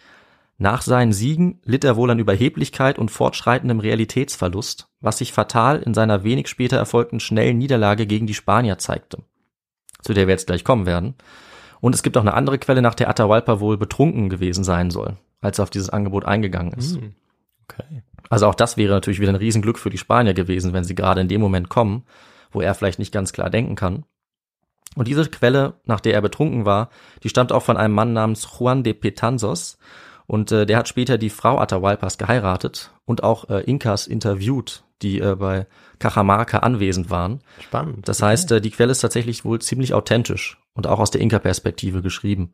nach 0.58 0.82
seinen 0.82 1.12
Siegen 1.12 1.60
litt 1.64 1.84
er 1.84 1.96
wohl 1.96 2.10
an 2.10 2.18
Überheblichkeit 2.18 2.98
und 2.98 3.10
fortschreitendem 3.10 3.80
Realitätsverlust, 3.80 4.88
was 5.00 5.18
sich 5.18 5.32
fatal 5.32 5.82
in 5.82 5.94
seiner 5.94 6.24
wenig 6.24 6.48
später 6.48 6.76
erfolgten 6.76 7.20
schnellen 7.20 7.58
Niederlage 7.58 8.06
gegen 8.06 8.26
die 8.26 8.34
Spanier 8.34 8.78
zeigte, 8.78 9.18
zu 10.02 10.12
der 10.14 10.26
wir 10.26 10.32
jetzt 10.32 10.46
gleich 10.46 10.64
kommen 10.64 10.86
werden. 10.86 11.14
Und 11.80 11.94
es 11.94 12.02
gibt 12.02 12.16
auch 12.16 12.22
eine 12.22 12.34
andere 12.34 12.58
Quelle, 12.58 12.80
nach 12.80 12.94
der 12.94 13.08
Atahualpa 13.08 13.58
wohl 13.58 13.76
betrunken 13.76 14.28
gewesen 14.28 14.62
sein 14.62 14.90
soll, 14.90 15.16
als 15.40 15.58
er 15.58 15.64
auf 15.64 15.70
dieses 15.70 15.90
Angebot 15.90 16.24
eingegangen 16.24 16.72
ist. 16.74 16.96
Hm. 16.96 17.14
Okay. 17.64 18.02
Also 18.28 18.46
auch 18.46 18.54
das 18.54 18.76
wäre 18.76 18.94
natürlich 18.94 19.20
wieder 19.20 19.32
ein 19.32 19.36
Riesenglück 19.36 19.78
für 19.78 19.90
die 19.90 19.98
Spanier 19.98 20.34
gewesen, 20.34 20.72
wenn 20.72 20.84
sie 20.84 20.94
gerade 20.94 21.20
in 21.20 21.28
dem 21.28 21.40
Moment 21.40 21.68
kommen, 21.68 22.04
wo 22.50 22.60
er 22.60 22.74
vielleicht 22.74 22.98
nicht 22.98 23.12
ganz 23.12 23.32
klar 23.32 23.50
denken 23.50 23.74
kann. 23.74 24.04
Und 24.94 25.08
diese 25.08 25.28
Quelle, 25.28 25.74
nach 25.86 26.00
der 26.00 26.14
er 26.14 26.22
betrunken 26.22 26.64
war, 26.64 26.90
die 27.22 27.28
stammt 27.28 27.52
auch 27.52 27.62
von 27.62 27.76
einem 27.76 27.94
Mann 27.94 28.12
namens 28.12 28.46
Juan 28.58 28.82
de 28.82 28.92
Petanzos. 28.92 29.78
Und 30.26 30.52
äh, 30.52 30.66
der 30.66 30.78
hat 30.78 30.88
später 30.88 31.18
die 31.18 31.30
Frau 31.30 31.58
Atahualpas 31.58 32.18
geheiratet 32.18 32.92
und 33.04 33.22
auch 33.22 33.48
äh, 33.50 33.60
Inkas 33.62 34.06
interviewt, 34.06 34.84
die 35.02 35.20
äh, 35.20 35.36
bei 35.36 35.66
Cajamarca 35.98 36.58
anwesend 36.58 37.10
waren. 37.10 37.40
Spannend. 37.60 38.08
Das 38.08 38.22
heißt, 38.22 38.52
äh, 38.52 38.60
die 38.60 38.70
Quelle 38.70 38.92
ist 38.92 39.00
tatsächlich 39.00 39.44
wohl 39.44 39.60
ziemlich 39.60 39.94
authentisch 39.94 40.60
und 40.74 40.86
auch 40.86 41.00
aus 41.00 41.10
der 41.10 41.20
Inka-Perspektive 41.20 42.02
geschrieben. 42.02 42.52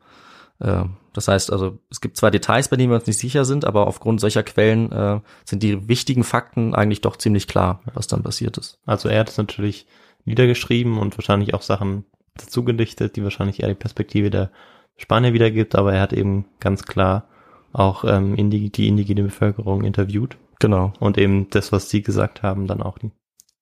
Äh, 0.60 0.84
das 1.12 1.28
heißt 1.28 1.52
also, 1.52 1.78
es 1.90 2.00
gibt 2.00 2.16
zwar 2.16 2.30
Details, 2.30 2.68
bei 2.68 2.76
denen 2.76 2.90
wir 2.90 2.96
uns 2.96 3.06
nicht 3.06 3.18
sicher 3.18 3.44
sind, 3.44 3.64
aber 3.64 3.86
aufgrund 3.86 4.20
solcher 4.20 4.42
Quellen 4.42 4.90
äh, 4.92 5.20
sind 5.44 5.62
die 5.62 5.88
wichtigen 5.88 6.24
Fakten 6.24 6.74
eigentlich 6.74 7.00
doch 7.00 7.16
ziemlich 7.16 7.46
klar, 7.46 7.82
was 7.94 8.06
dann 8.06 8.22
passiert 8.22 8.56
ist. 8.58 8.78
Also 8.86 9.08
er 9.08 9.20
hat 9.20 9.28
es 9.28 9.38
natürlich 9.38 9.86
niedergeschrieben 10.24 10.98
und 10.98 11.16
wahrscheinlich 11.16 11.54
auch 11.54 11.62
Sachen 11.62 12.04
dazu 12.34 12.64
gedichtet, 12.64 13.16
die 13.16 13.24
wahrscheinlich 13.24 13.62
eher 13.62 13.68
die 13.68 13.74
Perspektive 13.74 14.30
der 14.30 14.50
Spanier 14.96 15.32
wiedergibt, 15.32 15.76
aber 15.76 15.94
er 15.94 16.00
hat 16.00 16.12
eben 16.12 16.46
ganz 16.60 16.84
klar 16.84 17.28
auch 17.72 18.04
ähm, 18.04 18.50
die, 18.50 18.70
die 18.70 18.88
indigene 18.88 19.22
Bevölkerung 19.22 19.84
interviewt. 19.84 20.36
Genau. 20.60 20.92
Und 20.98 21.18
eben 21.18 21.50
das, 21.50 21.72
was 21.72 21.90
sie 21.90 22.02
gesagt 22.02 22.42
haben, 22.42 22.66
dann 22.66 22.82
auch 22.82 22.98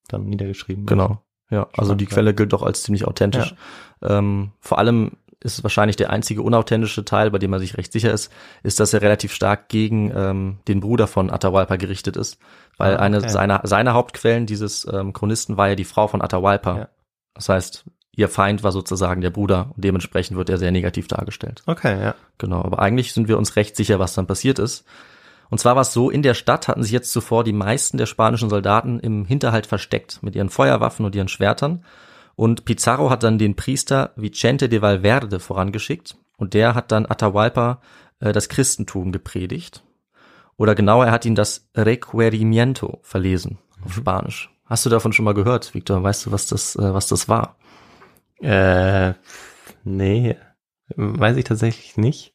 dann 0.08 0.24
niedergeschrieben. 0.24 0.86
Genau. 0.86 1.22
Ja, 1.50 1.68
also 1.76 1.94
die 1.94 2.06
Quelle 2.06 2.34
gilt 2.34 2.52
doch 2.52 2.62
als 2.62 2.82
ziemlich 2.82 3.06
authentisch. 3.06 3.54
Ja. 4.02 4.18
Ähm, 4.18 4.52
vor 4.60 4.78
allem 4.78 5.12
ist 5.40 5.62
wahrscheinlich 5.62 5.96
der 5.96 6.10
einzige 6.10 6.42
unauthentische 6.42 7.04
Teil, 7.04 7.30
bei 7.30 7.38
dem 7.38 7.52
er 7.52 7.60
sich 7.60 7.76
recht 7.76 7.92
sicher 7.92 8.12
ist, 8.12 8.32
ist, 8.62 8.80
dass 8.80 8.92
er 8.94 9.02
relativ 9.02 9.32
stark 9.32 9.68
gegen 9.68 10.10
ähm, 10.14 10.58
den 10.66 10.80
Bruder 10.80 11.06
von 11.06 11.30
Atahualpa 11.30 11.76
gerichtet 11.76 12.16
ist. 12.16 12.38
Weil 12.78 12.92
ah, 12.92 12.96
okay. 12.96 13.04
eine 13.04 13.28
seiner, 13.28 13.60
seiner 13.64 13.94
Hauptquellen 13.94 14.46
dieses 14.46 14.86
ähm, 14.90 15.12
Chronisten 15.12 15.56
war 15.56 15.68
ja 15.68 15.74
die 15.74 15.84
Frau 15.84 16.08
von 16.08 16.22
Atahualpa. 16.22 16.78
Ja. 16.78 16.88
Das 17.34 17.48
heißt, 17.48 17.84
ihr 18.16 18.28
Feind 18.28 18.64
war 18.64 18.72
sozusagen 18.72 19.20
der 19.20 19.30
Bruder 19.30 19.70
und 19.76 19.84
dementsprechend 19.84 20.36
wird 20.36 20.50
er 20.50 20.58
sehr 20.58 20.72
negativ 20.72 21.06
dargestellt. 21.06 21.62
Okay, 21.66 22.02
ja. 22.02 22.14
Genau, 22.38 22.62
aber 22.62 22.80
eigentlich 22.80 23.12
sind 23.12 23.28
wir 23.28 23.38
uns 23.38 23.56
recht 23.56 23.76
sicher, 23.76 23.98
was 23.98 24.14
dann 24.14 24.26
passiert 24.26 24.58
ist. 24.58 24.84
Und 25.48 25.58
zwar 25.58 25.76
war 25.76 25.82
es 25.82 25.92
so, 25.92 26.10
in 26.10 26.22
der 26.22 26.34
Stadt 26.34 26.66
hatten 26.66 26.82
sich 26.82 26.92
jetzt 26.92 27.12
zuvor 27.12 27.44
die 27.44 27.52
meisten 27.52 27.98
der 27.98 28.06
spanischen 28.06 28.50
Soldaten 28.50 28.98
im 28.98 29.24
Hinterhalt 29.24 29.66
versteckt 29.66 30.22
mit 30.22 30.34
ihren 30.34 30.48
Feuerwaffen 30.48 31.06
und 31.06 31.14
ihren 31.14 31.28
Schwertern. 31.28 31.84
Und 32.34 32.64
Pizarro 32.64 33.10
hat 33.10 33.22
dann 33.22 33.38
den 33.38 33.54
Priester 33.54 34.10
Vicente 34.16 34.68
de 34.68 34.82
Valverde 34.82 35.38
vorangeschickt 35.38 36.16
und 36.36 36.54
der 36.54 36.74
hat 36.74 36.90
dann 36.90 37.06
Atahualpa 37.06 37.80
äh, 38.20 38.32
das 38.32 38.48
Christentum 38.48 39.12
gepredigt. 39.12 39.82
Oder 40.56 40.74
genauer, 40.74 41.06
er 41.06 41.12
hat 41.12 41.26
ihn 41.26 41.34
das 41.34 41.68
Requerimiento 41.76 42.98
verlesen 43.02 43.58
auf 43.84 43.94
Spanisch. 43.94 44.50
Hast 44.64 44.84
du 44.84 44.90
davon 44.90 45.12
schon 45.12 45.24
mal 45.24 45.34
gehört, 45.34 45.74
Victor? 45.74 46.02
Weißt 46.02 46.26
du, 46.26 46.32
was 46.32 46.46
das, 46.46 46.76
äh, 46.76 46.94
was 46.94 47.06
das 47.08 47.28
war? 47.28 47.56
Äh, 48.40 49.14
nee, 49.84 50.36
weiß 50.96 51.36
ich 51.36 51.44
tatsächlich 51.44 51.96
nicht. 51.96 52.34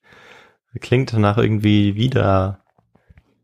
Klingt 0.80 1.14
nach 1.14 1.38
irgendwie 1.38 1.96
wieder, 1.96 2.60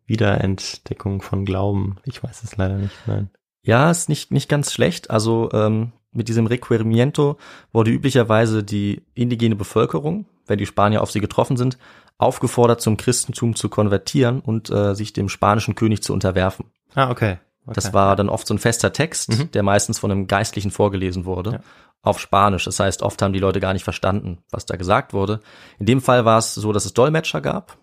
Wiederentdeckung 0.06 1.22
von 1.22 1.46
Glauben. 1.46 1.98
Ich 2.06 2.24
weiß 2.24 2.44
es 2.44 2.58
leider 2.58 2.78
nicht, 2.78 2.96
nein. 3.06 3.30
Ja, 3.62 3.92
ist 3.92 4.08
nicht, 4.10 4.32
nicht 4.32 4.48
ganz 4.50 4.72
schlecht. 4.72 5.10
Also 5.12 5.50
ähm, 5.52 5.92
mit 6.12 6.30
diesem 6.30 6.48
Requerimiento 6.48 7.38
wurde 7.74 7.92
üblicherweise 7.92 8.64
die 8.64 9.04
indigene 9.14 9.56
Bevölkerung, 9.56 10.26
wenn 10.46 10.58
die 10.58 10.66
Spanier 10.66 11.02
auf 11.04 11.12
sie 11.12 11.20
getroffen 11.20 11.58
sind, 11.58 11.78
aufgefordert, 12.18 12.82
zum 12.82 12.96
Christentum 12.98 13.56
zu 13.56 13.68
konvertieren 13.70 14.40
und 14.40 14.70
äh, 14.72 14.96
sich 14.96 15.12
dem 15.14 15.28
spanischen 15.30 15.76
König 15.76 16.02
zu 16.02 16.14
unterwerfen. 16.14 16.68
Ah, 16.96 17.12
okay. 17.12 17.38
okay. 17.66 17.74
Das 17.76 17.94
war 17.94 18.16
dann 18.16 18.30
oft 18.30 18.48
so 18.48 18.54
ein 18.54 18.60
fester 18.60 18.94
Text, 18.94 19.38
Mhm. 19.38 19.52
der 19.52 19.64
meistens 19.64 20.00
von 20.00 20.10
einem 20.12 20.28
Geistlichen 20.28 20.72
vorgelesen 20.72 21.26
wurde, 21.26 21.52
Ja. 21.52 21.60
Auf 22.02 22.20
Spanisch. 22.20 22.66
Das 22.66 22.80
heißt, 22.80 23.02
oft 23.02 23.22
haben 23.22 23.34
die 23.34 23.40
Leute 23.40 23.60
gar 23.60 23.74
nicht 23.74 23.84
verstanden, 23.84 24.40
was 24.52 24.66
da 24.66 24.76
gesagt 24.76 25.14
wurde. 25.14 25.40
In 25.80 25.86
dem 25.86 26.02
Fall 26.02 26.26
war 26.26 26.38
es 26.38 26.56
so, 26.56 26.72
dass 26.72 26.86
es 26.86 26.94
Dolmetscher 26.94 27.42
gab. 27.42 27.78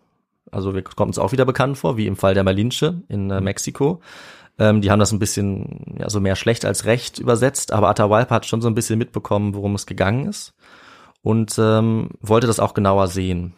Also 0.50 0.74
wir 0.74 0.82
kommen 0.82 1.10
uns 1.10 1.18
auch 1.18 1.32
wieder 1.32 1.44
bekannt 1.44 1.78
vor, 1.78 1.96
wie 1.96 2.06
im 2.06 2.16
Fall 2.16 2.34
der 2.34 2.44
Malinche 2.44 3.02
in 3.08 3.30
äh, 3.30 3.40
Mexiko. 3.40 4.00
Ähm, 4.58 4.80
die 4.80 4.90
haben 4.90 5.00
das 5.00 5.12
ein 5.12 5.18
bisschen, 5.18 5.96
ja, 5.98 6.08
so 6.08 6.20
mehr 6.20 6.36
schlecht 6.36 6.64
als 6.64 6.84
recht 6.84 7.18
übersetzt, 7.18 7.72
aber 7.72 7.88
Atahualpa 7.88 8.36
hat 8.36 8.46
schon 8.46 8.62
so 8.62 8.68
ein 8.68 8.74
bisschen 8.74 8.98
mitbekommen, 8.98 9.54
worum 9.54 9.74
es 9.74 9.86
gegangen 9.86 10.26
ist 10.26 10.54
und 11.22 11.58
ähm, 11.58 12.10
wollte 12.20 12.46
das 12.46 12.60
auch 12.60 12.74
genauer 12.74 13.08
sehen. 13.08 13.54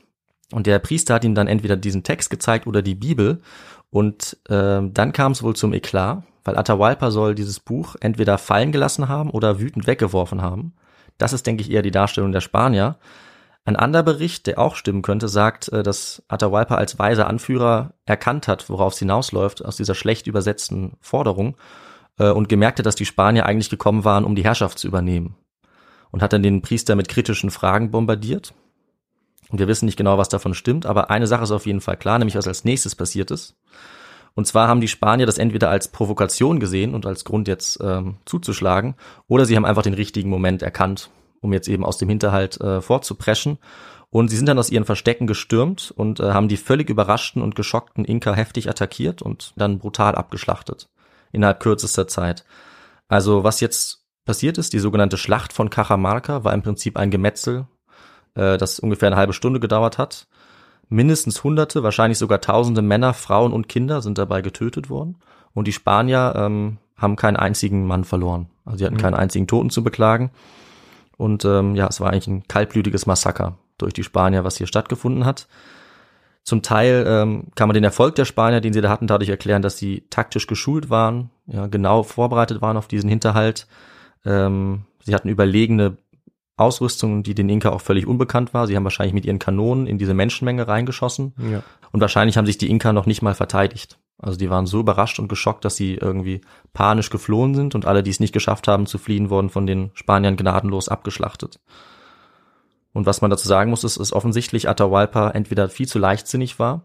Und 0.53 0.67
der 0.67 0.79
Priester 0.79 1.15
hat 1.15 1.25
ihm 1.25 1.35
dann 1.35 1.49
entweder 1.49 1.77
diesen 1.77 2.05
Text 2.05 2.31
gezeigt 2.31 2.67
oder 2.67 2.81
die 2.81 2.95
Bibel. 2.95 3.41
Und 3.91 4.39
ähm, 4.49 4.95
dann 4.95 5.13
kam 5.13 5.33
es 5.33 5.43
wohl 5.43 5.57
zum 5.57 5.73
Eklat, 5.73 6.23
weil 6.47 6.57
Atahualpa 6.57 7.11
soll 7.11 7.35
dieses 7.35 7.61
Buch 7.61 7.97
entweder 8.01 8.39
fallen 8.39 8.73
gelassen 8.73 9.09
haben 9.09 9.31
oder 9.31 9.59
wütend 9.59 9.87
weggeworfen 9.87 10.43
haben. 10.43 10.75
Das 11.19 11.33
ist, 11.33 11.47
denke 11.47 11.63
ich, 11.63 11.71
eher 11.71 11.83
die 11.83 11.91
Darstellung 11.91 12.33
der 12.33 12.41
Spanier. 12.41 12.99
Ein 13.65 13.77
anderer 13.77 14.05
Bericht, 14.05 14.47
der 14.47 14.61
auch 14.61 14.77
stimmen 14.77 15.03
könnte, 15.03 15.29
sagt, 15.29 15.69
äh, 15.71 15.83
dass 15.83 16.23
Atahualpa 16.29 16.77
als 16.77 16.99
weiser 16.99 17.27
Anführer 17.27 17.95
erkannt 18.05 18.47
hat, 18.47 18.71
worauf 18.71 18.93
es 18.93 19.01
hinausläuft, 19.01 19.65
aus 19.65 19.77
dieser 19.77 19.97
schlecht 19.97 20.29
übersetzten 20.29 20.97
Forderung 21.01 21.57
äh, 22.19 22.31
und 22.31 22.49
gemerkt 22.49 22.79
hat, 22.79 22.87
dass 22.87 22.95
die 22.95 23.07
Spanier 23.07 23.45
eigentlich 23.45 23.71
gekommen 23.71 24.05
waren, 24.05 24.25
um 24.25 24.37
die 24.37 24.45
Herrschaft 24.45 24.79
zu 24.79 24.87
übernehmen. 24.87 25.35
Und 26.13 26.23
hat 26.23 26.33
dann 26.33 26.45
den 26.45 26.63
Priester 26.63 26.95
mit 26.95 27.09
kritischen 27.09 27.51
Fragen 27.51 27.91
bombardiert. 27.91 28.55
Und 29.49 29.59
wir 29.59 29.67
wissen 29.67 29.87
nicht 29.87 29.99
genau, 29.99 30.17
was 30.17 30.29
davon 30.29 30.55
stimmt, 30.55 30.87
aber 30.87 31.11
eine 31.11 31.27
Sache 31.27 31.43
ist 31.43 31.51
auf 31.51 31.67
jeden 31.67 31.81
Fall 31.81 31.97
klar, 31.97 32.19
nämlich 32.19 32.37
was 32.37 32.49
als 32.49 32.65
nächstes 32.65 32.95
passiert 32.95 33.33
ist. 33.33 33.57
Und 34.37 34.47
zwar 34.47 34.69
haben 34.69 34.83
die 34.83 34.89
Spanier 34.89 35.25
das 35.25 35.39
entweder 35.39 35.71
als 35.71 35.89
Provokation 35.89 36.61
gesehen 36.61 36.95
und 36.95 37.07
als 37.07 37.25
Grund 37.25 37.49
jetzt 37.49 37.81
ähm, 37.83 38.19
zuzuschlagen, 38.27 38.95
oder 39.27 39.47
sie 39.47 39.57
haben 39.57 39.65
einfach 39.65 39.83
den 39.83 39.95
richtigen 39.95 40.29
Moment 40.29 40.63
erkannt, 40.63 41.11
um 41.41 41.55
jetzt 41.55 41.69
eben 41.69 41.85
aus 41.85 41.97
dem 41.97 42.11
Hinterhalt 42.11 42.61
äh, 42.61 42.83
vorzupreschen. 42.83 43.59
Und 44.11 44.29
sie 44.29 44.37
sind 44.37 44.47
dann 44.47 44.59
aus 44.59 44.71
ihren 44.71 44.85
Verstecken 44.85 45.27
gestürmt 45.27 45.93
und 45.97 46.21
äh, 46.21 46.33
haben 46.33 46.49
die 46.49 46.59
völlig 46.59 46.91
überraschten 46.91 47.41
und 47.41 47.57
geschockten 47.57 48.05
Inka 48.05 48.35
heftig 48.35 48.69
attackiert 48.69 49.23
und 49.23 49.55
dann 49.57 49.79
brutal 49.79 50.15
abgeschlachtet. 50.15 50.91
Innerhalb 51.33 51.61
kürzester 51.61 52.07
Zeit. 52.07 52.45
Also 53.09 53.43
was 53.43 53.61
jetzt 53.61 54.05
passiert 54.27 54.59
ist, 54.59 54.75
die 54.75 54.81
sogenannte 54.81 55.17
Schlacht 55.17 55.55
von 55.55 55.71
Cajamarca 55.71 56.45
war 56.45 56.53
im 56.53 56.63
Prinzip 56.63 56.99
ein 56.99 57.11
Gemetzel, 57.11 57.67
äh, 58.35 58.59
das 58.59 58.79
ungefähr 58.81 59.07
eine 59.07 59.17
halbe 59.17 59.33
Stunde 59.33 59.61
gedauert 59.61 59.97
hat. 59.97 60.29
Mindestens 60.89 61.43
hunderte, 61.43 61.83
wahrscheinlich 61.83 62.19
sogar 62.19 62.41
tausende 62.41 62.83
Männer, 62.83 63.13
Frauen 63.15 63.53
und 63.53 63.69
Kinder 63.69 64.03
sind 64.03 64.19
dabei 64.19 64.43
getötet 64.43 64.89
worden. 64.89 65.17
Und 65.53 65.67
die 65.67 65.73
Spanier 65.73 66.35
ähm, 66.37 66.79
haben 66.97 67.17
keinen 67.17 67.37
einzigen 67.37 67.87
Mann 67.87 68.05
verloren. 68.05 68.49
Also 68.65 68.79
sie 68.79 68.87
hatten 68.87 68.97
keinen 68.97 69.15
einzigen 69.15 69.47
Toten 69.47 69.71
zu 69.71 69.83
beklagen. 69.83 70.31
Und 71.17 71.45
ähm, 71.45 71.75
ja, 71.75 71.87
es 71.87 72.01
war 72.01 72.11
eigentlich 72.11 72.29
ein 72.29 72.47
kaltblütiges 72.47 73.07
Massaker 73.07 73.57
durch 73.79 73.93
die 73.93 74.05
Spanier, 74.05 74.45
was 74.45 74.57
hier 74.57 74.67
stattgefunden 74.67 75.25
hat. 75.25 75.49
Zum 76.43 76.63
Teil 76.63 77.05
ähm, 77.09 77.49
kann 77.57 77.69
man 77.69 77.75
den 77.75 77.85
Erfolg 77.85 78.15
der 78.15 78.25
Spanier, 78.25 78.61
den 78.61 78.73
sie 78.73 78.81
da 78.81 78.89
hatten, 78.89 79.09
dadurch 79.09 79.31
erklären, 79.31 79.63
dass 79.63 79.79
sie 79.79 80.05
taktisch 80.11 80.47
geschult 80.47 80.91
waren, 80.91 81.31
ja, 81.47 81.67
genau 81.67 82.05
vorbereitet 82.05 82.63
waren 82.63 82.77
auf 82.77 82.87
diesen 82.87 83.11
Hinterhalt. 83.11 83.67
Ähm, 84.25 84.85
sie 85.03 85.15
hatten 85.15 85.29
überlegene 85.29 85.97
Ausrüstung, 86.57 87.23
die 87.23 87.35
den 87.35 87.49
Inka 87.49 87.71
auch 87.71 87.83
völlig 87.83 88.07
unbekannt 88.07 88.55
war. 88.55 88.67
Sie 88.67 88.77
haben 88.77 88.85
wahrscheinlich 88.85 89.15
mit 89.15 89.27
ihren 89.27 89.39
Kanonen 89.39 89.87
in 89.87 89.99
diese 89.99 90.15
Menschenmenge 90.15 90.67
reingeschossen. 90.67 91.35
Ja. 91.51 91.63
Und 91.93 92.01
wahrscheinlich 92.01 92.39
haben 92.39 92.47
sich 92.47 92.59
die 92.59 92.71
Inka 92.71 92.93
noch 92.93 93.07
nicht 93.07 93.23
mal 93.23 93.35
verteidigt. 93.35 93.99
Also 94.19 94.39
die 94.39 94.49
waren 94.49 94.67
so 94.67 94.81
überrascht 94.81 95.19
und 95.19 95.29
geschockt, 95.29 95.65
dass 95.65 95.77
sie 95.77 95.95
irgendwie 95.95 96.41
panisch 96.73 97.11
geflohen 97.11 97.55
sind 97.55 97.75
und 97.75 97.85
alle, 97.85 98.03
die 98.03 98.11
es 98.11 98.21
nicht 98.21 98.33
geschafft 98.33 98.69
haben 98.69 98.87
zu 98.87 98.97
fliehen, 98.97 99.29
wurden 99.29 99.51
von 99.51 99.67
den 99.67 99.91
Spaniern 99.93 100.37
gnadenlos 100.37 100.89
abgeschlachtet. 100.89 101.61
Und 102.95 103.05
was 103.05 103.21
man 103.21 103.31
dazu 103.31 103.47
sagen 103.47 103.69
muss, 103.69 103.85
ist, 103.85 103.99
ist 103.99 104.15
offensichtlich 104.15 104.71
Atahualpa 104.71 105.31
entweder 105.33 105.69
viel 105.69 105.87
zu 105.87 105.99
leichtsinnig 105.99 106.59
war 106.59 106.85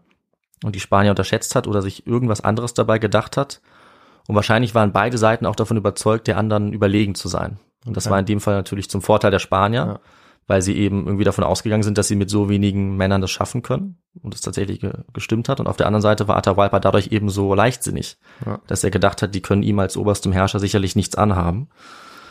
und 0.62 0.74
die 0.74 0.80
Spanier 0.80 1.10
unterschätzt 1.10 1.54
hat 1.54 1.66
oder 1.66 1.80
sich 1.80 2.06
irgendwas 2.06 2.42
anderes 2.42 2.74
dabei 2.74 2.98
gedacht 2.98 3.38
hat. 3.38 3.62
Und 4.28 4.34
wahrscheinlich 4.34 4.74
waren 4.74 4.92
beide 4.92 5.16
Seiten 5.16 5.46
auch 5.46 5.56
davon 5.56 5.78
überzeugt, 5.78 6.26
der 6.26 6.36
anderen 6.36 6.74
überlegen 6.74 7.14
zu 7.14 7.28
sein. 7.28 7.58
Und 7.86 7.96
das 7.96 8.06
Okay. 8.06 8.12
war 8.12 8.18
in 8.20 8.26
dem 8.26 8.40
Fall 8.40 8.54
natürlich 8.54 8.88
zum 8.90 9.02
Vorteil 9.02 9.30
der 9.30 9.38
Spanier, 9.40 9.80
Ja. 9.86 10.00
weil 10.46 10.62
sie 10.62 10.76
eben 10.76 11.06
irgendwie 11.06 11.24
davon 11.24 11.44
ausgegangen 11.44 11.82
sind, 11.82 11.98
dass 11.98 12.08
sie 12.08 12.16
mit 12.16 12.30
so 12.30 12.48
wenigen 12.48 12.96
Männern 12.96 13.20
das 13.20 13.30
schaffen 13.30 13.62
können 13.62 13.96
und 14.22 14.34
es 14.34 14.40
tatsächlich 14.40 14.80
ge 14.80 14.92
gestimmt 15.12 15.48
hat. 15.48 15.60
Und 15.60 15.66
auf 15.68 15.76
der 15.76 15.86
anderen 15.86 16.02
Seite 16.02 16.28
war 16.28 16.36
Atahualpa 16.36 16.80
dadurch 16.80 17.08
eben 17.12 17.28
so 17.28 17.54
leichtsinnig, 17.54 18.16
Ja. 18.46 18.60
dass 18.66 18.84
er 18.84 18.90
gedacht 18.90 19.22
hat, 19.22 19.34
die 19.34 19.40
können 19.42 19.62
ihm 19.62 19.78
als 19.78 19.96
oberstem 19.96 20.32
Herrscher 20.32 20.60
sicherlich 20.60 20.94
nichts 20.96 21.16
anhaben. 21.16 21.68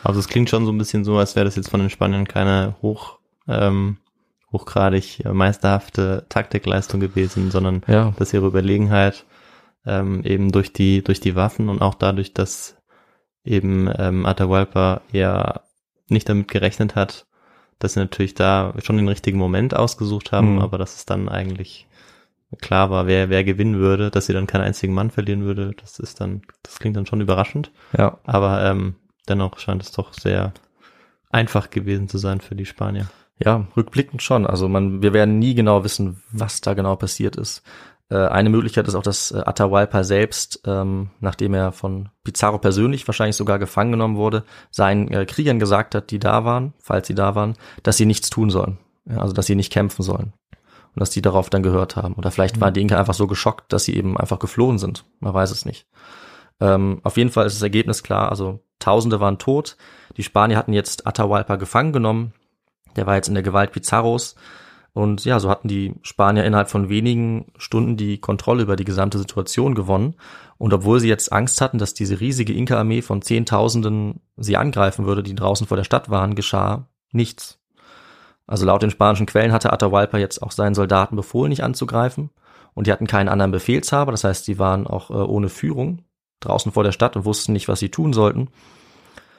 Also 0.04 0.18
es 0.20 0.28
klingt 0.28 0.50
schon 0.50 0.64
so 0.66 0.72
ein 0.72 0.78
bisschen 0.78 1.04
so, 1.04 1.16
als 1.18 1.36
wäre 1.36 1.44
das 1.44 1.56
jetzt 1.56 1.70
von 1.70 1.80
den 1.80 1.90
Spaniern 1.90 2.26
keine 2.26 2.74
hoch, 2.82 3.18
ähm, 3.48 3.98
hochgradig 4.52 5.22
meisterhafte 5.32 6.26
Taktikleistung 6.28 7.00
gewesen, 7.00 7.50
sondern 7.50 7.82
Ja. 7.86 8.12
dass 8.18 8.32
ihre 8.32 8.46
Überlegenheit 8.46 9.24
ähm, 9.84 10.22
eben 10.24 10.52
durch 10.52 10.72
die 10.72 11.02
durch 11.02 11.18
die 11.20 11.34
Waffen 11.34 11.68
und 11.68 11.82
auch 11.82 11.94
dadurch, 11.94 12.32
dass 12.34 12.76
eben 13.44 13.90
ähm, 13.98 14.26
Atahualpa 14.26 15.00
eher 15.12 15.62
nicht 16.08 16.28
damit 16.28 16.48
gerechnet 16.48 16.94
hat, 16.94 17.26
dass 17.78 17.94
sie 17.94 18.00
natürlich 18.00 18.34
da 18.34 18.74
schon 18.82 18.96
den 18.96 19.08
richtigen 19.08 19.38
Moment 19.38 19.74
ausgesucht 19.74 20.32
haben, 20.32 20.54
Mhm. 20.54 20.58
aber 20.60 20.78
dass 20.78 20.96
es 20.96 21.06
dann 21.06 21.28
eigentlich 21.28 21.86
klar 22.60 22.90
war, 22.90 23.06
wer 23.06 23.30
wer 23.30 23.44
gewinnen 23.44 23.76
würde, 23.78 24.10
dass 24.10 24.26
sie 24.26 24.32
dann 24.34 24.46
keinen 24.46 24.62
einzigen 24.62 24.92
Mann 24.94 25.10
verlieren 25.10 25.44
würde, 25.44 25.72
das 25.80 25.98
ist 25.98 26.20
dann 26.20 26.42
das 26.62 26.78
klingt 26.78 26.96
dann 26.96 27.06
schon 27.06 27.20
überraschend. 27.22 27.70
Ja. 27.96 28.18
Aber 28.24 28.62
ähm, 28.64 28.96
dennoch 29.28 29.58
scheint 29.58 29.82
es 29.82 29.90
doch 29.92 30.12
sehr 30.12 30.52
einfach 31.30 31.70
gewesen 31.70 32.08
zu 32.08 32.18
sein 32.18 32.40
für 32.42 32.54
die 32.54 32.66
Spanier. 32.66 33.06
Ja, 33.38 33.66
rückblickend 33.76 34.22
schon. 34.22 34.46
Also 34.46 34.68
man, 34.68 35.02
wir 35.02 35.12
werden 35.14 35.38
nie 35.38 35.54
genau 35.54 35.82
wissen, 35.82 36.22
was 36.30 36.60
da 36.60 36.74
genau 36.74 36.94
passiert 36.96 37.36
ist. 37.36 37.62
Äh, 38.12 38.28
eine 38.28 38.50
Möglichkeit 38.50 38.86
ist 38.86 38.94
auch, 38.94 39.02
dass 39.02 39.30
äh, 39.30 39.38
Atahualpa 39.38 40.04
selbst, 40.04 40.60
ähm, 40.66 41.08
nachdem 41.20 41.54
er 41.54 41.72
von 41.72 42.10
Pizarro 42.24 42.58
persönlich 42.58 43.08
wahrscheinlich 43.08 43.36
sogar 43.36 43.58
gefangen 43.58 43.92
genommen 43.92 44.16
wurde, 44.16 44.44
seinen 44.70 45.08
äh, 45.08 45.24
Kriegern 45.24 45.58
gesagt 45.58 45.94
hat, 45.94 46.10
die 46.10 46.18
da 46.18 46.44
waren, 46.44 46.74
falls 46.78 47.06
sie 47.06 47.14
da 47.14 47.34
waren, 47.34 47.54
dass 47.82 47.96
sie 47.96 48.04
nichts 48.04 48.28
tun 48.28 48.50
sollen. 48.50 48.76
Ja, 49.06 49.18
also 49.18 49.32
dass 49.32 49.46
sie 49.46 49.54
nicht 49.54 49.72
kämpfen 49.72 50.02
sollen. 50.02 50.34
Und 50.94 51.00
dass 51.00 51.08
die 51.08 51.22
darauf 51.22 51.48
dann 51.48 51.62
gehört 51.62 51.96
haben. 51.96 52.12
Oder 52.14 52.30
vielleicht 52.30 52.60
waren 52.60 52.74
die 52.74 52.82
Inka 52.82 52.98
einfach 52.98 53.14
so 53.14 53.26
geschockt, 53.26 53.72
dass 53.72 53.84
sie 53.84 53.96
eben 53.96 54.18
einfach 54.18 54.38
geflohen 54.38 54.78
sind. 54.78 55.06
Man 55.20 55.32
weiß 55.32 55.50
es 55.50 55.64
nicht. 55.64 55.86
Ähm, 56.60 57.00
auf 57.02 57.16
jeden 57.16 57.30
Fall 57.30 57.46
ist 57.46 57.56
das 57.56 57.62
Ergebnis 57.62 58.02
klar. 58.02 58.28
Also 58.28 58.60
Tausende 58.78 59.20
waren 59.20 59.38
tot. 59.38 59.78
Die 60.18 60.22
Spanier 60.22 60.58
hatten 60.58 60.74
jetzt 60.74 61.06
Atahualpa 61.06 61.56
gefangen 61.56 61.94
genommen. 61.94 62.34
Der 62.96 63.06
war 63.06 63.14
jetzt 63.14 63.28
in 63.28 63.34
der 63.34 63.42
Gewalt 63.42 63.72
Pizarros. 63.72 64.34
Und 64.94 65.24
ja, 65.24 65.40
so 65.40 65.48
hatten 65.48 65.68
die 65.68 65.94
Spanier 66.02 66.44
innerhalb 66.44 66.68
von 66.68 66.88
wenigen 66.90 67.46
Stunden 67.56 67.96
die 67.96 68.18
Kontrolle 68.18 68.62
über 68.62 68.76
die 68.76 68.84
gesamte 68.84 69.18
Situation 69.18 69.74
gewonnen. 69.74 70.16
Und 70.58 70.74
obwohl 70.74 71.00
sie 71.00 71.08
jetzt 71.08 71.32
Angst 71.32 71.60
hatten, 71.60 71.78
dass 71.78 71.94
diese 71.94 72.20
riesige 72.20 72.52
Inka-Armee 72.52 73.00
von 73.00 73.22
Zehntausenden 73.22 74.20
sie 74.36 74.56
angreifen 74.56 75.06
würde, 75.06 75.22
die 75.22 75.34
draußen 75.34 75.66
vor 75.66 75.78
der 75.78 75.84
Stadt 75.84 76.10
waren, 76.10 76.34
geschah 76.34 76.88
nichts. 77.10 77.58
Also 78.46 78.66
laut 78.66 78.82
den 78.82 78.90
spanischen 78.90 79.26
Quellen 79.26 79.52
hatte 79.52 79.72
Atahualpa 79.72 80.18
jetzt 80.18 80.42
auch 80.42 80.52
seinen 80.52 80.74
Soldaten 80.74 81.16
befohlen, 81.16 81.48
nicht 81.48 81.64
anzugreifen. 81.64 82.30
Und 82.74 82.86
die 82.86 82.92
hatten 82.92 83.06
keinen 83.06 83.28
anderen 83.28 83.52
Befehlshaber, 83.52 84.12
das 84.12 84.24
heißt, 84.24 84.46
die 84.48 84.58
waren 84.58 84.86
auch 84.86 85.10
äh, 85.10 85.14
ohne 85.14 85.48
Führung 85.48 86.02
draußen 86.40 86.72
vor 86.72 86.84
der 86.84 86.92
Stadt 86.92 87.16
und 87.16 87.24
wussten 87.24 87.52
nicht, 87.52 87.68
was 87.68 87.80
sie 87.80 87.90
tun 87.90 88.12
sollten. 88.12 88.48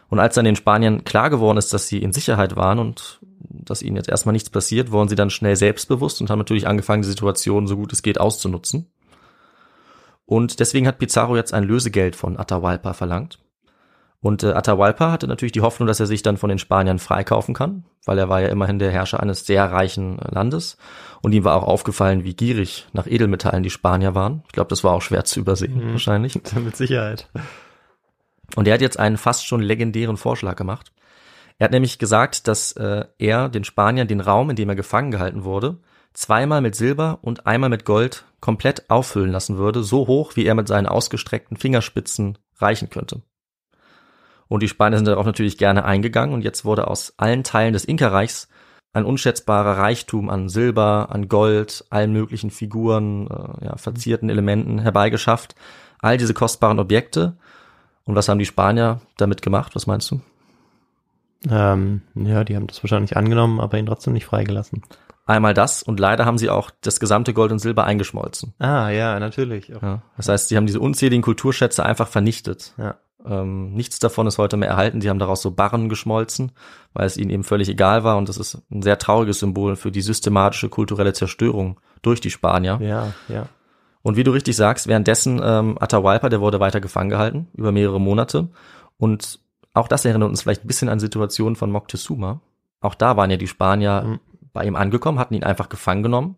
Und 0.09 0.19
als 0.19 0.35
dann 0.35 0.45
den 0.45 0.55
Spaniern 0.55 1.03
klar 1.03 1.29
geworden 1.29 1.57
ist, 1.57 1.73
dass 1.73 1.87
sie 1.87 1.99
in 2.01 2.13
Sicherheit 2.13 2.55
waren 2.55 2.79
und 2.79 3.19
dass 3.49 3.81
ihnen 3.81 3.95
jetzt 3.95 4.09
erstmal 4.09 4.33
nichts 4.33 4.49
passiert, 4.49 4.91
wurden 4.91 5.09
sie 5.09 5.15
dann 5.15 5.29
schnell 5.29 5.55
selbstbewusst 5.55 6.21
und 6.21 6.29
haben 6.29 6.39
natürlich 6.39 6.67
angefangen, 6.67 7.01
die 7.01 7.07
Situation 7.07 7.67
so 7.67 7.75
gut 7.77 7.93
es 7.93 8.01
geht 8.03 8.19
auszunutzen. 8.19 8.91
Und 10.25 10.59
deswegen 10.59 10.87
hat 10.87 10.99
Pizarro 10.99 11.35
jetzt 11.35 11.53
ein 11.53 11.63
Lösegeld 11.63 12.15
von 12.15 12.37
Atahualpa 12.39 12.93
verlangt. 12.93 13.39
Und 14.21 14.41
äh, 14.43 14.53
Atahualpa 14.53 15.11
hatte 15.11 15.27
natürlich 15.27 15.51
die 15.51 15.59
Hoffnung, 15.61 15.85
dass 15.85 15.99
er 15.99 16.05
sich 16.05 16.21
dann 16.21 16.37
von 16.37 16.47
den 16.47 16.57
Spaniern 16.59 16.97
freikaufen 16.97 17.53
kann, 17.53 17.83
weil 18.05 18.17
er 18.17 18.29
war 18.29 18.39
ja 18.39 18.47
immerhin 18.47 18.79
der 18.79 18.89
Herrscher 18.89 19.19
eines 19.19 19.45
sehr 19.45 19.69
reichen 19.69 20.17
äh, 20.19 20.33
Landes. 20.33 20.77
Und 21.21 21.33
ihm 21.33 21.43
war 21.43 21.55
auch 21.57 21.67
aufgefallen, 21.67 22.23
wie 22.23 22.33
gierig 22.33 22.87
nach 22.93 23.05
Edelmetallen 23.05 23.63
die 23.63 23.69
Spanier 23.69 24.15
waren. 24.15 24.43
Ich 24.45 24.53
glaube, 24.53 24.69
das 24.69 24.83
war 24.85 24.93
auch 24.93 25.01
schwer 25.01 25.25
zu 25.25 25.41
übersehen, 25.41 25.87
Mhm. 25.87 25.91
wahrscheinlich. 25.91 26.35
Mit 26.55 26.75
Sicherheit. 26.77 27.29
Und 28.55 28.67
er 28.67 28.75
hat 28.75 28.81
jetzt 28.81 28.99
einen 28.99 29.17
fast 29.17 29.47
schon 29.47 29.61
legendären 29.61 30.17
Vorschlag 30.17 30.55
gemacht. 30.55 30.91
Er 31.57 31.65
hat 31.65 31.71
nämlich 31.71 31.99
gesagt, 31.99 32.47
dass 32.47 32.71
äh, 32.73 33.05
er 33.17 33.49
den 33.49 33.63
Spaniern 33.63 34.07
den 34.07 34.21
Raum, 34.21 34.49
in 34.49 34.55
dem 34.55 34.69
er 34.69 34.75
gefangen 34.75 35.11
gehalten 35.11 35.43
wurde, 35.43 35.79
zweimal 36.13 36.61
mit 36.61 36.75
Silber 36.75 37.19
und 37.21 37.47
einmal 37.47 37.69
mit 37.69 37.85
Gold 37.85 38.25
komplett 38.39 38.89
auffüllen 38.89 39.31
lassen 39.31 39.57
würde, 39.57 39.83
so 39.83 40.07
hoch, 40.07 40.35
wie 40.35 40.45
er 40.45 40.55
mit 40.55 40.67
seinen 40.67 40.87
ausgestreckten 40.87 41.57
Fingerspitzen 41.57 42.37
reichen 42.57 42.89
könnte. 42.89 43.21
Und 44.47 44.61
die 44.61 44.67
Spanier 44.67 44.97
sind 44.97 45.07
darauf 45.07 45.25
natürlich 45.25 45.57
gerne 45.57 45.85
eingegangen 45.85 46.33
und 46.33 46.43
jetzt 46.43 46.65
wurde 46.65 46.87
aus 46.87 47.13
allen 47.17 47.43
Teilen 47.43 47.73
des 47.73 47.85
Inka-Reichs 47.85 48.49
ein 48.93 49.05
unschätzbarer 49.05 49.79
Reichtum 49.79 50.29
an 50.29 50.49
Silber, 50.49 51.07
an 51.11 51.27
Gold, 51.27 51.85
allen 51.89 52.13
möglichen 52.13 52.51
Figuren, 52.51 53.27
äh, 53.27 53.65
ja, 53.65 53.77
verzierten 53.77 54.29
Elementen 54.29 54.77
herbeigeschafft. 54.77 55.55
All 55.99 56.17
diese 56.17 56.35
kostbaren 56.35 56.79
Objekte. 56.79 57.37
Und 58.05 58.15
was 58.15 58.27
haben 58.29 58.39
die 58.39 58.45
Spanier 58.45 59.01
damit 59.17 59.41
gemacht? 59.41 59.75
Was 59.75 59.87
meinst 59.87 60.11
du? 60.11 60.21
Ähm, 61.49 62.01
ja, 62.15 62.43
die 62.43 62.55
haben 62.55 62.67
das 62.67 62.83
wahrscheinlich 62.83 63.17
angenommen, 63.17 63.59
aber 63.59 63.77
ihn 63.77 63.85
trotzdem 63.85 64.13
nicht 64.13 64.25
freigelassen. 64.25 64.83
Einmal 65.25 65.53
das 65.53 65.83
und 65.83 65.99
leider 65.99 66.25
haben 66.25 66.37
sie 66.37 66.49
auch 66.49 66.69
das 66.81 66.99
gesamte 66.99 67.33
Gold 67.33 67.51
und 67.53 67.59
Silber 67.59 67.85
eingeschmolzen. 67.85 68.53
Ah, 68.59 68.89
ja, 68.89 69.19
natürlich. 69.19 69.69
Ja. 69.69 70.01
Das 70.17 70.27
heißt, 70.27 70.49
sie 70.49 70.57
haben 70.57 70.65
diese 70.65 70.81
unzähligen 70.81 71.21
Kulturschätze 71.21 71.85
einfach 71.85 72.09
vernichtet. 72.09 72.73
Ja. 72.77 72.95
Ähm, 73.25 73.73
nichts 73.73 73.99
davon 73.99 74.27
ist 74.27 74.37
heute 74.37 74.57
mehr 74.57 74.67
erhalten. 74.67 74.99
Sie 74.99 75.09
haben 75.09 75.19
daraus 75.19 75.41
so 75.41 75.51
Barren 75.51 75.87
geschmolzen, 75.87 76.51
weil 76.93 77.05
es 77.05 77.15
ihnen 77.15 77.29
eben 77.29 77.45
völlig 77.45 77.69
egal 77.69 78.03
war. 78.03 78.17
Und 78.17 78.27
das 78.27 78.37
ist 78.37 78.61
ein 78.69 78.81
sehr 78.81 78.97
trauriges 78.97 79.39
Symbol 79.39 79.77
für 79.77 79.91
die 79.91 80.01
systematische 80.01 80.67
kulturelle 80.67 81.13
Zerstörung 81.13 81.79
durch 82.01 82.19
die 82.19 82.31
Spanier. 82.31 82.79
Ja, 82.81 83.13
ja. 83.29 83.47
Und 84.03 84.17
wie 84.17 84.23
du 84.23 84.31
richtig 84.31 84.55
sagst, 84.55 84.87
währenddessen 84.87 85.41
ähm, 85.43 85.77
Atahualpa, 85.79 86.29
der 86.29 86.41
wurde 86.41 86.59
weiter 86.59 86.81
gefangen 86.81 87.09
gehalten, 87.09 87.47
über 87.53 87.71
mehrere 87.71 87.99
Monate. 87.99 88.49
Und 88.97 89.39
auch 89.73 89.87
das 89.87 90.05
erinnert 90.05 90.29
uns 90.29 90.41
vielleicht 90.41 90.65
ein 90.65 90.67
bisschen 90.67 90.89
an 90.89 90.99
Situationen 90.99 91.55
von 91.55 91.71
Moctezuma. 91.71 92.41
Auch 92.81 92.95
da 92.95 93.17
waren 93.17 93.31
ja 93.31 93.37
die 93.37 93.47
Spanier 93.47 94.03
Mhm. 94.05 94.19
bei 94.51 94.65
ihm 94.65 94.75
angekommen, 94.75 95.19
hatten 95.19 95.33
ihn 95.33 95.43
einfach 95.43 95.69
gefangen 95.69 96.03
genommen, 96.03 96.35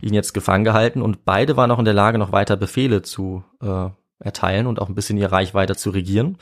ihn 0.00 0.14
jetzt 0.14 0.32
gefangen 0.32 0.64
gehalten 0.64 1.02
und 1.02 1.24
beide 1.24 1.56
waren 1.56 1.70
auch 1.70 1.78
in 1.78 1.84
der 1.84 1.94
Lage, 1.94 2.18
noch 2.18 2.32
weiter 2.32 2.56
Befehle 2.56 3.02
zu 3.02 3.44
äh, 3.62 3.90
erteilen 4.18 4.66
und 4.66 4.80
auch 4.80 4.88
ein 4.88 4.94
bisschen 4.94 5.18
ihr 5.18 5.30
Reich 5.30 5.54
weiter 5.54 5.76
zu 5.76 5.90
regieren. 5.90 6.38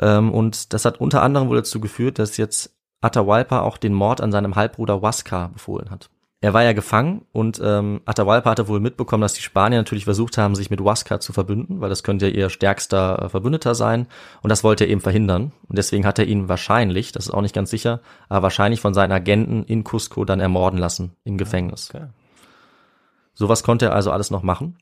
Ähm, 0.00 0.32
und 0.32 0.72
das 0.72 0.84
hat 0.84 1.00
unter 1.00 1.22
anderem 1.22 1.48
wohl 1.48 1.56
dazu 1.56 1.80
geführt, 1.80 2.18
dass 2.18 2.38
jetzt 2.38 2.74
Atahualpa 3.02 3.60
auch 3.60 3.76
den 3.76 3.94
Mord 3.94 4.20
an 4.20 4.32
seinem 4.32 4.56
Halbbruder 4.56 5.00
Huascar 5.00 5.50
befohlen 5.50 5.90
hat. 5.90 6.10
Er 6.40 6.54
war 6.54 6.62
ja 6.62 6.72
gefangen 6.72 7.26
und 7.32 7.60
ähm, 7.64 8.00
Atahualpa 8.04 8.50
hatte 8.50 8.68
wohl 8.68 8.78
mitbekommen, 8.78 9.22
dass 9.22 9.34
die 9.34 9.42
Spanier 9.42 9.78
natürlich 9.78 10.04
versucht 10.04 10.38
haben, 10.38 10.54
sich 10.54 10.70
mit 10.70 10.80
Huascar 10.80 11.18
zu 11.18 11.32
verbünden, 11.32 11.80
weil 11.80 11.88
das 11.88 12.04
könnte 12.04 12.28
ja 12.28 12.32
ihr 12.32 12.48
stärkster 12.48 13.22
äh, 13.22 13.28
Verbündeter 13.28 13.74
sein 13.74 14.06
und 14.40 14.50
das 14.50 14.62
wollte 14.62 14.84
er 14.84 14.90
eben 14.90 15.00
verhindern. 15.00 15.50
Und 15.66 15.78
deswegen 15.78 16.06
hat 16.06 16.20
er 16.20 16.26
ihn 16.26 16.48
wahrscheinlich, 16.48 17.10
das 17.10 17.26
ist 17.26 17.32
auch 17.32 17.42
nicht 17.42 17.56
ganz 17.56 17.70
sicher, 17.70 18.00
aber 18.28 18.44
wahrscheinlich 18.44 18.80
von 18.80 18.94
seinen 18.94 19.10
Agenten 19.10 19.64
in 19.64 19.82
Cusco 19.82 20.24
dann 20.24 20.38
ermorden 20.38 20.78
lassen 20.78 21.16
im 21.24 21.38
Gefängnis. 21.38 21.90
Okay. 21.92 22.06
Sowas 23.34 23.64
konnte 23.64 23.86
er 23.86 23.94
also 23.94 24.12
alles 24.12 24.30
noch 24.30 24.44
machen. 24.44 24.78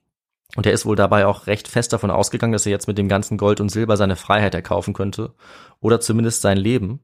Und 0.57 0.67
er 0.67 0.73
ist 0.73 0.87
wohl 0.87 0.97
dabei 0.97 1.27
auch 1.27 1.47
recht 1.47 1.69
fest 1.69 1.93
davon 1.93 2.11
ausgegangen, 2.11 2.53
dass 2.53 2.67
er 2.67 2.73
jetzt 2.73 2.87
mit 2.87 2.99
dem 2.99 3.09
ganzen 3.09 3.37
Gold 3.37 3.61
und 3.61 3.71
Silber 3.71 3.97
seine 3.97 4.17
Freiheit 4.17 4.55
erkaufen 4.55 4.95
könnte 4.95 5.35
oder 5.81 6.01
zumindest 6.01 6.43
sein 6.43 6.57
Leben. 6.57 7.01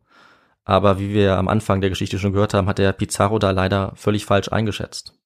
Aber 0.64 0.98
wie 0.98 1.12
wir 1.12 1.38
am 1.38 1.48
Anfang 1.48 1.80
der 1.80 1.90
Geschichte 1.90 2.18
schon 2.18 2.32
gehört 2.32 2.54
haben, 2.54 2.68
hat 2.68 2.78
der 2.78 2.92
Pizarro 2.92 3.38
da 3.38 3.50
leider 3.50 3.92
völlig 3.96 4.26
falsch 4.26 4.50
eingeschätzt. 4.50 5.18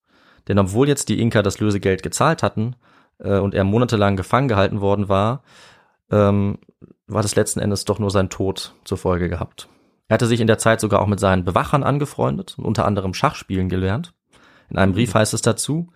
Denn 0.49 0.59
obwohl 0.59 0.89
jetzt 0.89 1.09
die 1.09 1.21
Inka 1.21 1.43
das 1.43 1.61
Lösegeld 1.61 2.03
gezahlt 2.03 2.43
hatten 2.43 2.77
äh, 3.19 3.39
und 3.39 3.55
er 3.55 3.65
monatelang 3.65 4.17
gefangen 4.17 4.49
gehalten 4.49 4.81
worden 4.81 5.09
war, 5.09 5.43
ähm, 6.11 6.59
war 7.07 7.23
das 7.23 7.37
letzten 7.37 7.61
Endes 7.61 7.85
doch 7.85 7.99
nur 7.99 8.11
sein 8.11 8.31
Tod 8.31 8.75
zur 8.85 8.99
Folge 8.99 9.29
gehabt. 9.29 9.69
Er 10.09 10.15
hatte 10.15 10.27
sich 10.27 10.41
in 10.41 10.47
der 10.47 10.59
Zeit 10.59 10.81
sogar 10.81 11.03
auch 11.03 11.07
mit 11.07 11.21
seinen 11.21 11.45
Bewachern 11.45 11.83
angefreundet 11.83 12.55
und 12.59 12.65
unter 12.65 12.85
anderem 12.85 13.13
Schachspielen 13.13 13.69
gelernt. 13.69 14.15
In 14.71 14.79
einem 14.79 14.93
Brief 14.93 15.15
heißt 15.15 15.35
es 15.35 15.43
dazu, 15.43 15.93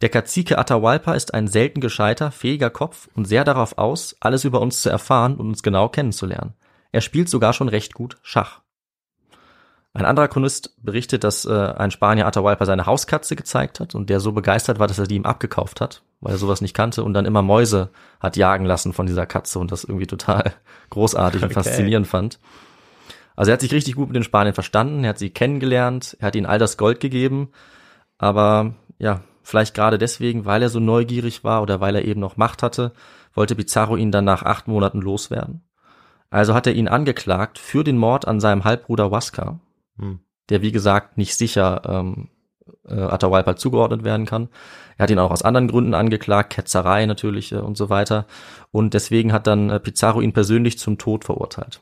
der 0.00 0.08
Kazike 0.08 0.58
Atahualpa 0.58 1.14
ist 1.14 1.32
ein 1.34 1.46
selten 1.46 1.80
gescheiter, 1.80 2.32
fähiger 2.32 2.70
Kopf 2.70 3.08
und 3.14 3.24
sehr 3.24 3.44
darauf 3.44 3.78
aus, 3.78 4.16
alles 4.20 4.44
über 4.44 4.60
uns 4.60 4.82
zu 4.82 4.90
erfahren 4.90 5.36
und 5.36 5.46
uns 5.46 5.62
genau 5.62 5.88
kennenzulernen. 5.88 6.54
Er 6.90 7.00
spielt 7.00 7.28
sogar 7.28 7.52
schon 7.52 7.68
recht 7.68 7.94
gut 7.94 8.18
Schach. 8.22 8.61
Ein 9.94 10.06
anderer 10.06 10.28
Chronist 10.28 10.74
berichtet, 10.82 11.22
dass 11.22 11.44
äh, 11.44 11.52
ein 11.52 11.90
Spanier 11.90 12.26
Atahualpa 12.26 12.64
seine 12.64 12.86
Hauskatze 12.86 13.36
gezeigt 13.36 13.78
hat 13.78 13.94
und 13.94 14.08
der 14.08 14.20
so 14.20 14.32
begeistert 14.32 14.78
war, 14.78 14.86
dass 14.86 14.98
er 14.98 15.06
die 15.06 15.16
ihm 15.16 15.26
abgekauft 15.26 15.82
hat, 15.82 16.02
weil 16.20 16.32
er 16.34 16.38
sowas 16.38 16.62
nicht 16.62 16.74
kannte 16.74 17.04
und 17.04 17.12
dann 17.12 17.26
immer 17.26 17.42
Mäuse 17.42 17.90
hat 18.18 18.38
jagen 18.38 18.64
lassen 18.64 18.94
von 18.94 19.06
dieser 19.06 19.26
Katze 19.26 19.58
und 19.58 19.70
das 19.70 19.84
irgendwie 19.84 20.06
total 20.06 20.54
großartig 20.90 21.42
und 21.42 21.50
Okay. 21.50 21.54
faszinierend 21.54 22.06
fand. 22.06 22.38
Also 23.36 23.50
er 23.50 23.54
hat 23.54 23.60
sich 23.60 23.72
richtig 23.72 23.94
gut 23.94 24.08
mit 24.08 24.16
den 24.16 24.24
Spaniern 24.24 24.54
verstanden, 24.54 25.04
er 25.04 25.10
hat 25.10 25.18
sie 25.18 25.30
kennengelernt, 25.30 26.16
er 26.20 26.28
hat 26.28 26.36
ihnen 26.36 26.46
all 26.46 26.58
das 26.58 26.78
Gold 26.78 27.00
gegeben, 27.00 27.50
aber 28.16 28.74
ja, 28.98 29.20
vielleicht 29.42 29.74
gerade 29.74 29.98
deswegen, 29.98 30.46
weil 30.46 30.62
er 30.62 30.68
so 30.70 30.80
neugierig 30.80 31.44
war 31.44 31.60
oder 31.62 31.80
weil 31.80 31.96
er 31.96 32.04
eben 32.04 32.20
noch 32.20 32.38
Macht 32.38 32.62
hatte, 32.62 32.92
wollte 33.34 33.56
Pizarro 33.56 33.96
ihn 33.96 34.12
dann 34.12 34.24
nach 34.24 34.42
acht 34.42 34.68
Monaten 34.68 35.00
loswerden. 35.02 35.62
Also 36.30 36.54
hat 36.54 36.66
er 36.66 36.72
ihn 36.72 36.88
angeklagt 36.88 37.58
für 37.58 37.84
den 37.84 37.98
Mord 37.98 38.26
an 38.26 38.40
seinem 38.40 38.64
Halbbruder 38.64 39.10
Huascar, 39.10 39.60
Hm. 40.02 40.20
der 40.48 40.62
wie 40.62 40.72
gesagt 40.72 41.16
nicht 41.16 41.36
sicher 41.36 41.82
ähm, 41.86 42.28
äh, 42.86 42.94
Atahualpa 42.94 43.56
zugeordnet 43.56 44.04
werden 44.04 44.26
kann. 44.26 44.48
Er 44.98 45.04
hat 45.04 45.10
ihn 45.10 45.18
auch 45.18 45.30
aus 45.30 45.42
anderen 45.42 45.68
Gründen 45.68 45.94
angeklagt, 45.94 46.52
Ketzerei 46.52 47.06
natürlich 47.06 47.52
äh, 47.52 47.56
und 47.56 47.76
so 47.76 47.88
weiter. 47.88 48.26
Und 48.70 48.94
deswegen 48.94 49.32
hat 49.32 49.46
dann 49.46 49.70
äh, 49.70 49.80
Pizarro 49.80 50.20
ihn 50.20 50.32
persönlich 50.32 50.78
zum 50.78 50.98
Tod 50.98 51.24
verurteilt. 51.24 51.80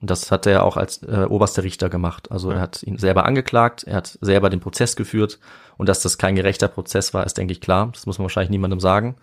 Und 0.00 0.10
das 0.10 0.30
hat 0.30 0.46
er 0.46 0.64
auch 0.64 0.76
als 0.76 1.02
äh, 1.02 1.26
oberster 1.28 1.62
Richter 1.62 1.88
gemacht. 1.88 2.30
Also 2.30 2.50
er 2.50 2.60
hat 2.60 2.82
ihn 2.82 2.98
selber 2.98 3.24
angeklagt, 3.24 3.84
er 3.84 3.96
hat 3.96 4.18
selber 4.20 4.50
den 4.50 4.60
Prozess 4.60 4.96
geführt 4.96 5.38
und 5.76 5.88
dass 5.88 6.02
das 6.02 6.18
kein 6.18 6.34
gerechter 6.34 6.68
Prozess 6.68 7.14
war, 7.14 7.24
ist 7.24 7.38
denke 7.38 7.52
ich 7.52 7.60
klar. 7.60 7.90
Das 7.92 8.06
muss 8.06 8.18
man 8.18 8.24
wahrscheinlich 8.24 8.50
niemandem 8.50 8.80
sagen. 8.80 9.16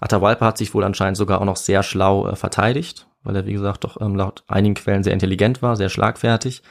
Atahualpa 0.00 0.46
hat 0.46 0.58
sich 0.58 0.74
wohl 0.74 0.84
anscheinend 0.84 1.16
sogar 1.16 1.40
auch 1.40 1.44
noch 1.44 1.56
sehr 1.56 1.82
schlau 1.82 2.28
äh, 2.28 2.36
verteidigt, 2.36 3.06
weil 3.22 3.36
er 3.36 3.46
wie 3.46 3.52
gesagt 3.52 3.84
doch 3.84 4.00
ähm, 4.00 4.16
laut 4.16 4.44
einigen 4.48 4.74
Quellen 4.74 5.02
sehr 5.02 5.12
intelligent 5.12 5.62
war, 5.62 5.76
sehr 5.76 5.88
schlagfertig. 5.88 6.62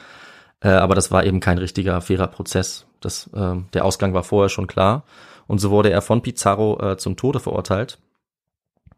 Äh, 0.63 0.69
aber 0.69 0.95
das 0.95 1.11
war 1.11 1.25
eben 1.25 1.39
kein 1.39 1.57
richtiger 1.57 2.01
fairer 2.01 2.27
Prozess. 2.27 2.85
Das, 3.01 3.29
ähm, 3.35 3.67
der 3.73 3.85
Ausgang 3.85 4.13
war 4.13 4.23
vorher 4.23 4.49
schon 4.49 4.67
klar. 4.67 5.03
Und 5.45 5.59
so 5.59 5.69
wurde 5.69 5.91
er 5.91 6.01
von 6.01 6.21
Pizarro 6.21 6.79
äh, 6.79 6.97
zum 6.97 7.17
Tode 7.17 7.39
verurteilt. 7.39 7.99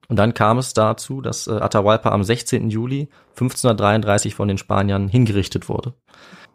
Und 0.08 0.18
dann 0.18 0.36
kam 0.36 0.60
es 0.60 0.76
dazu, 0.76 1.22
dass 1.22 1.48
äh, 1.48 1.54
Atahualpa 1.54 2.12
am 2.12 2.24
16. 2.24 2.70
Juli 2.70 3.10
1533 3.32 4.36
von 4.36 4.48
den 4.48 4.60
Spaniern 4.60 5.08
hingerichtet 5.08 5.68
wurde. 5.68 5.94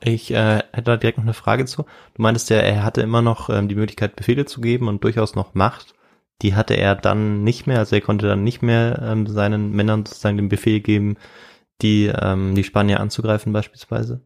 Ich 0.02 0.30
äh, 0.30 0.62
hätte 0.72 0.84
da 0.84 0.96
direkt 0.96 1.18
noch 1.18 1.24
eine 1.24 1.34
Frage 1.34 1.64
zu. 1.66 1.82
Du 2.14 2.22
meintest 2.22 2.48
ja, 2.48 2.58
er 2.58 2.84
hatte 2.84 3.02
immer 3.02 3.20
noch 3.20 3.50
ähm, 3.50 3.68
die 3.68 3.74
Möglichkeit, 3.74 4.14
Befehle 4.14 4.46
zu 4.46 4.60
geben 4.60 4.86
und 4.86 5.02
durchaus 5.02 5.34
noch 5.34 5.54
Macht. 5.54 5.94
Die 6.42 6.54
hatte 6.54 6.74
er 6.74 6.94
dann 6.94 7.42
nicht 7.42 7.66
mehr, 7.66 7.80
also 7.80 7.96
er 7.96 8.00
konnte 8.00 8.26
dann 8.26 8.44
nicht 8.44 8.62
mehr 8.62 9.02
ähm, 9.02 9.26
seinen 9.26 9.72
Männern 9.72 10.06
sozusagen 10.06 10.38
den 10.38 10.48
Befehl 10.48 10.80
geben, 10.80 11.16
die, 11.82 12.06
ähm, 12.06 12.54
die 12.54 12.64
Spanier 12.64 13.00
anzugreifen 13.00 13.52
beispielsweise. 13.52 14.22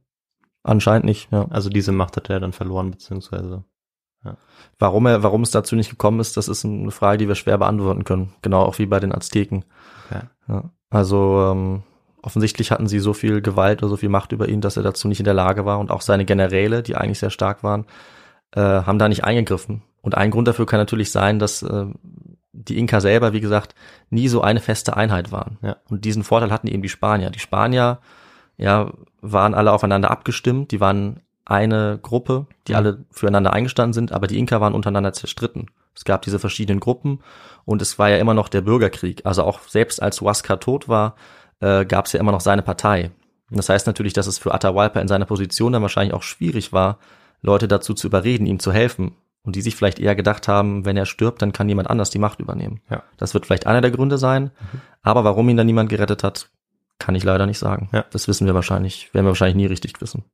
Anscheinend 0.64 1.04
nicht, 1.04 1.30
ja. 1.30 1.46
Also 1.50 1.70
diese 1.70 1.92
Macht 1.92 2.16
hat 2.16 2.28
er 2.30 2.40
dann 2.40 2.52
verloren, 2.52 2.90
beziehungsweise. 2.90 3.64
Warum 4.78 5.06
er, 5.06 5.22
warum 5.22 5.42
es 5.42 5.50
dazu 5.50 5.76
nicht 5.76 5.90
gekommen 5.90 6.20
ist, 6.20 6.36
das 6.36 6.48
ist 6.48 6.64
eine 6.64 6.90
Frage, 6.90 7.18
die 7.18 7.28
wir 7.28 7.34
schwer 7.34 7.58
beantworten 7.58 8.04
können. 8.04 8.32
Genau 8.42 8.62
auch 8.62 8.78
wie 8.78 8.86
bei 8.86 8.98
den 8.98 9.14
Azteken. 9.14 9.64
Okay. 10.06 10.22
Ja. 10.48 10.70
Also 10.90 11.50
ähm, 11.52 11.82
offensichtlich 12.22 12.70
hatten 12.70 12.86
sie 12.86 12.98
so 12.98 13.12
viel 13.12 13.42
Gewalt 13.42 13.82
oder 13.82 13.90
so 13.90 13.96
viel 13.96 14.08
Macht 14.08 14.32
über 14.32 14.48
ihn, 14.48 14.60
dass 14.60 14.76
er 14.76 14.82
dazu 14.82 15.08
nicht 15.08 15.20
in 15.20 15.24
der 15.24 15.34
Lage 15.34 15.64
war. 15.64 15.78
Und 15.78 15.90
auch 15.90 16.00
seine 16.00 16.24
Generäle, 16.24 16.82
die 16.82 16.96
eigentlich 16.96 17.18
sehr 17.18 17.30
stark 17.30 17.62
waren, 17.62 17.84
äh, 18.52 18.60
haben 18.60 18.98
da 18.98 19.08
nicht 19.08 19.24
eingegriffen. 19.24 19.82
Und 20.00 20.16
ein 20.16 20.30
Grund 20.30 20.48
dafür 20.48 20.66
kann 20.66 20.80
natürlich 20.80 21.10
sein, 21.10 21.38
dass 21.38 21.62
äh, 21.62 21.86
die 22.52 22.78
Inka 22.78 23.00
selber, 23.00 23.32
wie 23.32 23.40
gesagt, 23.40 23.74
nie 24.10 24.28
so 24.28 24.40
eine 24.40 24.60
feste 24.60 24.96
Einheit 24.96 25.32
waren. 25.32 25.58
Ja. 25.62 25.76
Und 25.88 26.04
diesen 26.04 26.24
Vorteil 26.24 26.50
hatten 26.50 26.68
eben 26.68 26.82
die 26.82 26.88
Spanier. 26.88 27.30
Die 27.30 27.40
Spanier, 27.40 27.98
ja, 28.56 28.92
waren 29.20 29.54
alle 29.54 29.72
aufeinander 29.72 30.10
abgestimmt. 30.10 30.70
Die 30.70 30.80
waren 30.80 31.20
eine 31.44 31.98
Gruppe, 32.02 32.46
die 32.66 32.72
Mhm. 32.72 32.76
alle 32.76 33.04
füreinander 33.10 33.52
eingestanden 33.52 33.92
sind, 33.92 34.12
aber 34.12 34.26
die 34.26 34.38
Inka 34.38 34.60
waren 34.60 34.74
untereinander 34.74 35.12
zerstritten. 35.12 35.70
Es 35.94 36.04
gab 36.04 36.22
diese 36.22 36.38
verschiedenen 36.38 36.80
Gruppen 36.80 37.20
und 37.64 37.82
es 37.82 37.98
war 37.98 38.08
ja 38.08 38.16
immer 38.16 38.34
noch 38.34 38.48
der 38.48 38.62
Bürgerkrieg. 38.62 39.24
Also 39.24 39.44
auch 39.44 39.60
selbst 39.68 40.02
als 40.02 40.20
Huascar 40.20 40.58
tot 40.58 40.88
war, 40.88 41.14
äh, 41.60 41.84
gab 41.84 42.06
es 42.06 42.12
ja 42.12 42.20
immer 42.20 42.32
noch 42.32 42.40
seine 42.40 42.62
Partei. 42.62 43.10
Und 43.50 43.58
das 43.58 43.68
heißt 43.68 43.86
natürlich, 43.86 44.12
dass 44.14 44.26
es 44.26 44.38
für 44.38 44.54
Atahualpa 44.54 45.00
in 45.00 45.08
seiner 45.08 45.26
Position 45.26 45.72
dann 45.72 45.82
wahrscheinlich 45.82 46.14
auch 46.14 46.22
schwierig 46.22 46.72
war, 46.72 46.98
Leute 47.42 47.68
dazu 47.68 47.94
zu 47.94 48.06
überreden, 48.06 48.46
ihm 48.46 48.58
zu 48.58 48.72
helfen. 48.72 49.16
Und 49.42 49.54
die 49.56 49.60
sich 49.60 49.76
vielleicht 49.76 49.98
eher 50.00 50.16
gedacht 50.16 50.48
haben, 50.48 50.86
wenn 50.86 50.96
er 50.96 51.04
stirbt, 51.04 51.42
dann 51.42 51.52
kann 51.52 51.68
jemand 51.68 51.90
anders 51.90 52.08
die 52.08 52.18
Macht 52.18 52.40
übernehmen. 52.40 52.80
Ja. 52.88 53.02
Das 53.18 53.34
wird 53.34 53.44
vielleicht 53.44 53.66
einer 53.66 53.82
der 53.82 53.90
Gründe 53.90 54.16
sein. 54.16 54.50
Aber 55.02 55.22
warum 55.24 55.46
ihn 55.50 55.58
dann 55.58 55.66
niemand 55.66 55.90
gerettet 55.90 56.24
hat, 56.24 56.48
Kann 56.98 57.14
ich 57.14 57.24
leider 57.24 57.46
nicht 57.46 57.58
sagen. 57.58 57.88
Ja. 57.92 58.04
Das 58.10 58.28
wissen 58.28 58.46
wir 58.46 58.54
wahrscheinlich, 58.54 59.12
werden 59.12 59.26
wir 59.26 59.30
wahrscheinlich 59.30 59.56
nie 59.56 59.66
richtig 59.66 60.00
wissen. 60.00 60.24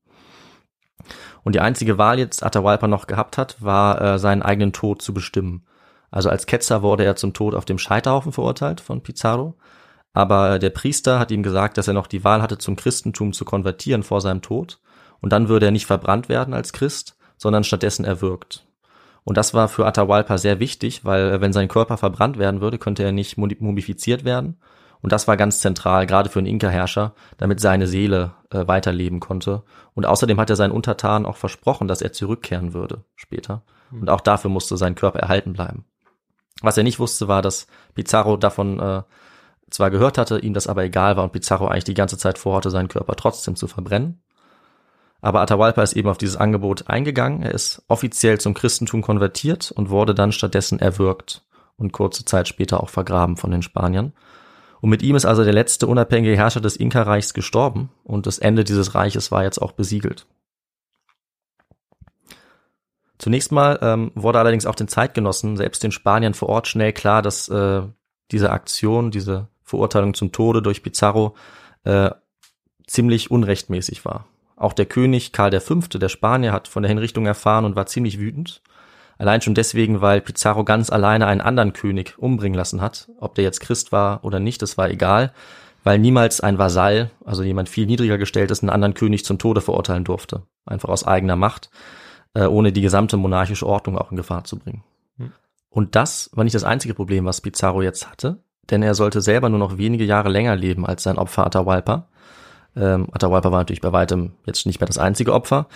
Und 1.42 1.54
die 1.54 1.60
einzige 1.60 1.98
Wahl 1.98 2.18
jetzt 2.18 2.44
Atahualpa 2.44 2.86
noch 2.86 3.06
gehabt 3.06 3.38
hat, 3.38 3.60
war 3.62 4.00
äh, 4.00 4.18
seinen 4.18 4.42
eigenen 4.42 4.72
Tod 4.72 5.00
zu 5.02 5.14
bestimmen. 5.14 5.66
Also 6.10 6.28
als 6.28 6.46
Ketzer 6.46 6.82
wurde 6.82 7.04
er 7.04 7.16
zum 7.16 7.32
Tod 7.32 7.54
auf 7.54 7.64
dem 7.64 7.78
Scheiterhaufen 7.78 8.32
verurteilt 8.32 8.80
von 8.80 9.02
Pizarro. 9.02 9.56
Aber 10.12 10.58
der 10.58 10.70
Priester 10.70 11.18
hat 11.18 11.30
ihm 11.30 11.42
gesagt, 11.42 11.78
dass 11.78 11.88
er 11.88 11.94
noch 11.94 12.08
die 12.08 12.24
Wahl 12.24 12.42
hatte, 12.42 12.58
zum 12.58 12.76
Christentum 12.76 13.32
zu 13.32 13.44
konvertieren 13.44 14.02
vor 14.02 14.20
seinem 14.20 14.42
Tod. 14.42 14.80
Und 15.20 15.32
dann 15.32 15.48
würde 15.48 15.66
er 15.66 15.72
nicht 15.72 15.86
verbrannt 15.86 16.28
werden 16.28 16.52
als 16.52 16.72
Christ, 16.72 17.16
sondern 17.36 17.64
stattdessen 17.64 18.04
erwürgt. 18.04 18.66
Und 19.22 19.36
das 19.36 19.54
war 19.54 19.68
für 19.68 19.86
Atahualpa 19.86 20.38
sehr 20.38 20.60
wichtig, 20.60 21.04
weil 21.04 21.30
äh, 21.30 21.40
wenn 21.40 21.52
sein 21.52 21.68
Körper 21.68 21.96
verbrannt 21.96 22.38
werden 22.38 22.60
würde, 22.60 22.78
könnte 22.78 23.02
er 23.02 23.12
nicht 23.12 23.36
mumifiziert 23.38 24.24
werden. 24.24 24.58
Und 25.02 25.12
das 25.12 25.26
war 25.28 25.36
ganz 25.36 25.60
zentral, 25.60 26.06
gerade 26.06 26.28
für 26.28 26.38
einen 26.38 26.46
Inka-Herrscher, 26.46 27.14
damit 27.38 27.60
seine 27.60 27.86
Seele 27.86 28.32
äh, 28.50 28.66
weiterleben 28.66 29.20
konnte. 29.20 29.62
Und 29.94 30.06
außerdem 30.06 30.38
hat 30.38 30.50
er 30.50 30.56
seinen 30.56 30.72
Untertanen 30.72 31.26
auch 31.26 31.36
versprochen, 31.36 31.88
dass 31.88 32.02
er 32.02 32.12
zurückkehren 32.12 32.74
würde 32.74 33.04
später. 33.16 33.62
Und 33.90 34.10
auch 34.10 34.20
dafür 34.20 34.50
musste 34.50 34.76
sein 34.76 34.94
Körper 34.94 35.18
erhalten 35.18 35.52
bleiben. 35.52 35.84
Was 36.62 36.76
er 36.76 36.84
nicht 36.84 36.98
wusste, 36.98 37.28
war, 37.28 37.42
dass 37.42 37.66
Pizarro 37.94 38.36
davon 38.36 38.78
äh, 38.78 39.02
zwar 39.70 39.90
gehört 39.90 40.18
hatte, 40.18 40.38
ihm 40.38 40.54
das 40.54 40.66
aber 40.66 40.84
egal 40.84 41.16
war 41.16 41.24
und 41.24 41.32
Pizarro 41.32 41.66
eigentlich 41.68 41.84
die 41.84 41.94
ganze 41.94 42.18
Zeit 42.18 42.38
vorhatte, 42.38 42.70
seinen 42.70 42.88
Körper 42.88 43.16
trotzdem 43.16 43.56
zu 43.56 43.66
verbrennen. 43.66 44.22
Aber 45.22 45.40
Atahualpa 45.40 45.82
ist 45.82 45.94
eben 45.94 46.08
auf 46.08 46.18
dieses 46.18 46.36
Angebot 46.36 46.88
eingegangen. 46.88 47.42
Er 47.42 47.52
ist 47.52 47.82
offiziell 47.88 48.40
zum 48.40 48.54
Christentum 48.54 49.02
konvertiert 49.02 49.70
und 49.70 49.90
wurde 49.90 50.14
dann 50.14 50.32
stattdessen 50.32 50.78
erwürgt 50.78 51.42
und 51.76 51.92
kurze 51.92 52.24
Zeit 52.24 52.48
später 52.48 52.82
auch 52.82 52.88
vergraben 52.88 53.36
von 53.36 53.50
den 53.50 53.62
Spaniern. 53.62 54.12
Und 54.80 54.90
mit 54.90 55.02
ihm 55.02 55.16
ist 55.16 55.26
also 55.26 55.44
der 55.44 55.52
letzte 55.52 55.86
unabhängige 55.86 56.36
Herrscher 56.36 56.60
des 56.60 56.76
Inka-Reichs 56.76 57.34
gestorben 57.34 57.90
und 58.04 58.26
das 58.26 58.38
Ende 58.38 58.64
dieses 58.64 58.94
Reiches 58.94 59.30
war 59.30 59.44
jetzt 59.44 59.60
auch 59.60 59.72
besiegelt. 59.72 60.26
Zunächst 63.18 63.52
mal 63.52 63.78
ähm, 63.82 64.12
wurde 64.14 64.38
allerdings 64.38 64.64
auch 64.64 64.74
den 64.74 64.88
Zeitgenossen, 64.88 65.58
selbst 65.58 65.82
den 65.82 65.92
Spaniern 65.92 66.32
vor 66.32 66.48
Ort, 66.48 66.68
schnell 66.68 66.94
klar, 66.94 67.20
dass 67.20 67.48
äh, 67.50 67.82
diese 68.30 68.50
Aktion, 68.50 69.10
diese 69.10 69.48
Verurteilung 69.62 70.14
zum 70.14 70.32
Tode 70.32 70.62
durch 70.62 70.82
Pizarro 70.82 71.36
äh, 71.84 72.10
ziemlich 72.86 73.30
unrechtmäßig 73.30 74.06
war. 74.06 74.26
Auch 74.56 74.72
der 74.72 74.86
König 74.86 75.32
Karl 75.32 75.58
V., 75.60 75.80
der 75.80 76.08
Spanier, 76.08 76.52
hat 76.52 76.66
von 76.66 76.82
der 76.82 76.88
Hinrichtung 76.88 77.26
erfahren 77.26 77.66
und 77.66 77.76
war 77.76 77.86
ziemlich 77.86 78.18
wütend. 78.18 78.62
Allein 79.20 79.42
schon 79.42 79.54
deswegen, 79.54 80.00
weil 80.00 80.22
Pizarro 80.22 80.64
ganz 80.64 80.88
alleine 80.88 81.26
einen 81.26 81.42
anderen 81.42 81.74
König 81.74 82.14
umbringen 82.16 82.56
lassen 82.56 82.80
hat. 82.80 83.10
Ob 83.20 83.34
der 83.34 83.44
jetzt 83.44 83.60
Christ 83.60 83.92
war 83.92 84.24
oder 84.24 84.40
nicht, 84.40 84.62
das 84.62 84.78
war 84.78 84.88
egal, 84.88 85.34
weil 85.84 85.98
niemals 85.98 86.40
ein 86.40 86.56
Vasall, 86.56 87.10
also 87.26 87.42
jemand 87.42 87.68
viel 87.68 87.84
niedriger 87.84 88.16
gestellt 88.16 88.50
ist, 88.50 88.62
einen 88.62 88.70
anderen 88.70 88.94
König 88.94 89.26
zum 89.26 89.38
Tode 89.38 89.60
verurteilen 89.60 90.04
durfte. 90.04 90.44
Einfach 90.64 90.88
aus 90.88 91.06
eigener 91.06 91.36
Macht, 91.36 91.68
äh, 92.32 92.46
ohne 92.46 92.72
die 92.72 92.80
gesamte 92.80 93.18
monarchische 93.18 93.66
Ordnung 93.66 93.98
auch 93.98 94.10
in 94.10 94.16
Gefahr 94.16 94.44
zu 94.44 94.58
bringen. 94.58 94.84
Hm. 95.18 95.32
Und 95.68 95.96
das 95.96 96.30
war 96.32 96.44
nicht 96.44 96.54
das 96.54 96.64
einzige 96.64 96.94
Problem, 96.94 97.26
was 97.26 97.42
Pizarro 97.42 97.82
jetzt 97.82 98.10
hatte, 98.10 98.42
denn 98.70 98.82
er 98.82 98.94
sollte 98.94 99.20
selber 99.20 99.50
nur 99.50 99.58
noch 99.58 99.76
wenige 99.76 100.04
Jahre 100.04 100.30
länger 100.30 100.56
leben 100.56 100.86
als 100.86 101.02
sein 101.02 101.18
Opfer 101.18 101.44
Atahualpa. 101.44 102.08
Ähm, 102.76 103.08
Atahualpa 103.12 103.50
war 103.50 103.60
natürlich 103.60 103.80
bei 103.80 103.92
weitem 103.92 104.32
jetzt 104.46 104.66
nicht 104.66 104.80
mehr 104.80 104.86
das 104.86 104.98
einzige 104.98 105.32
Opfer. 105.32 105.66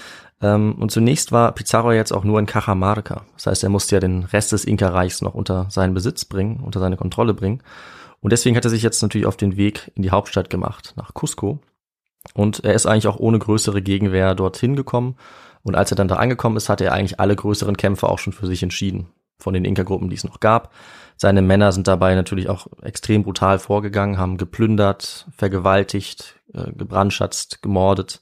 Ähm, 0.40 0.74
und 0.74 0.90
zunächst 0.90 1.32
war 1.32 1.52
Pizarro 1.52 1.92
jetzt 1.92 2.12
auch 2.12 2.24
nur 2.24 2.38
in 2.38 2.46
Cajamarca. 2.46 3.24
Das 3.34 3.46
heißt, 3.46 3.62
er 3.64 3.70
musste 3.70 3.96
ja 3.96 4.00
den 4.00 4.24
Rest 4.24 4.52
des 4.52 4.64
Inka-Reichs 4.64 5.22
noch 5.22 5.34
unter 5.34 5.66
seinen 5.70 5.94
Besitz 5.94 6.24
bringen, 6.24 6.60
unter 6.60 6.80
seine 6.80 6.96
Kontrolle 6.96 7.34
bringen. 7.34 7.62
Und 8.20 8.32
deswegen 8.32 8.56
hat 8.56 8.64
er 8.64 8.70
sich 8.70 8.82
jetzt 8.82 9.02
natürlich 9.02 9.26
auf 9.26 9.36
den 9.36 9.56
Weg 9.56 9.92
in 9.94 10.02
die 10.02 10.10
Hauptstadt 10.10 10.50
gemacht, 10.50 10.94
nach 10.96 11.12
Cusco. 11.12 11.58
Und 12.32 12.64
er 12.64 12.74
ist 12.74 12.86
eigentlich 12.86 13.08
auch 13.08 13.18
ohne 13.18 13.38
größere 13.38 13.82
Gegenwehr 13.82 14.34
dorthin 14.34 14.76
gekommen. 14.76 15.16
Und 15.62 15.74
als 15.74 15.90
er 15.92 15.96
dann 15.96 16.08
da 16.08 16.16
angekommen 16.16 16.56
ist, 16.56 16.68
hatte 16.68 16.84
er 16.84 16.92
eigentlich 16.92 17.20
alle 17.20 17.36
größeren 17.36 17.76
Kämpfe 17.76 18.08
auch 18.08 18.18
schon 18.18 18.32
für 18.32 18.46
sich 18.46 18.62
entschieden. 18.62 19.08
Von 19.38 19.54
den 19.54 19.64
Inka-Gruppen, 19.64 20.08
die 20.08 20.16
es 20.16 20.24
noch 20.24 20.40
gab. 20.40 20.72
Seine 21.16 21.42
Männer 21.42 21.72
sind 21.72 21.86
dabei 21.86 22.14
natürlich 22.14 22.48
auch 22.48 22.66
extrem 22.82 23.22
brutal 23.22 23.58
vorgegangen, 23.58 24.18
haben 24.18 24.36
geplündert, 24.36 25.26
vergewaltigt, 25.36 26.40
äh, 26.52 26.72
gebrandschatzt, 26.72 27.62
gemordet. 27.62 28.20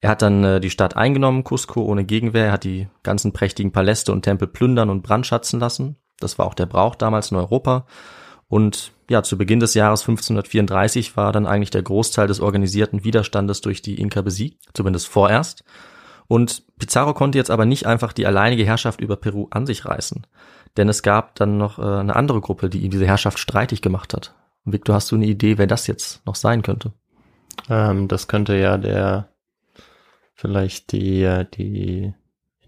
Er 0.00 0.10
hat 0.10 0.22
dann 0.22 0.44
äh, 0.44 0.60
die 0.60 0.70
Stadt 0.70 0.96
eingenommen, 0.96 1.44
Cusco, 1.44 1.82
ohne 1.82 2.04
Gegenwehr. 2.04 2.46
Er 2.46 2.52
hat 2.52 2.64
die 2.64 2.88
ganzen 3.02 3.32
prächtigen 3.32 3.72
Paläste 3.72 4.12
und 4.12 4.22
Tempel 4.22 4.48
plündern 4.48 4.90
und 4.90 5.02
brandschatzen 5.02 5.60
lassen. 5.60 5.96
Das 6.18 6.38
war 6.38 6.46
auch 6.46 6.54
der 6.54 6.66
Brauch 6.66 6.94
damals 6.94 7.30
in 7.30 7.36
Europa. 7.36 7.86
Und 8.48 8.92
ja, 9.08 9.22
zu 9.22 9.38
Beginn 9.38 9.60
des 9.60 9.74
Jahres 9.74 10.02
1534 10.02 11.16
war 11.16 11.32
dann 11.32 11.46
eigentlich 11.46 11.70
der 11.70 11.82
Großteil 11.82 12.28
des 12.28 12.40
organisierten 12.40 13.04
Widerstandes 13.04 13.60
durch 13.60 13.82
die 13.82 14.00
Inka 14.00 14.22
besiegt, 14.22 14.62
zumindest 14.74 15.08
vorerst. 15.08 15.64
Und 16.28 16.62
Pizarro 16.78 17.14
konnte 17.14 17.38
jetzt 17.38 17.50
aber 17.50 17.64
nicht 17.66 17.86
einfach 17.86 18.12
die 18.12 18.26
alleinige 18.26 18.64
Herrschaft 18.64 19.00
über 19.00 19.16
Peru 19.16 19.46
an 19.50 19.66
sich 19.66 19.84
reißen. 19.86 20.26
Denn 20.76 20.88
es 20.88 21.02
gab 21.02 21.34
dann 21.36 21.56
noch 21.56 21.78
äh, 21.78 21.82
eine 21.82 22.16
andere 22.16 22.40
Gruppe, 22.40 22.68
die 22.68 22.80
ihm 22.80 22.90
diese 22.90 23.06
Herrschaft 23.06 23.38
streitig 23.38 23.80
gemacht 23.82 24.12
hat. 24.14 24.34
Victor, 24.64 24.96
hast 24.96 25.10
du 25.12 25.16
eine 25.16 25.26
Idee, 25.26 25.58
wer 25.58 25.66
das 25.68 25.86
jetzt 25.86 26.26
noch 26.26 26.34
sein 26.34 26.62
könnte? 26.62 26.92
Ähm, 27.70 28.08
das 28.08 28.26
könnte 28.28 28.56
ja 28.56 28.76
der, 28.76 29.28
vielleicht 30.34 30.92
die, 30.92 31.22
äh, 31.22 31.46
die, 31.54 32.12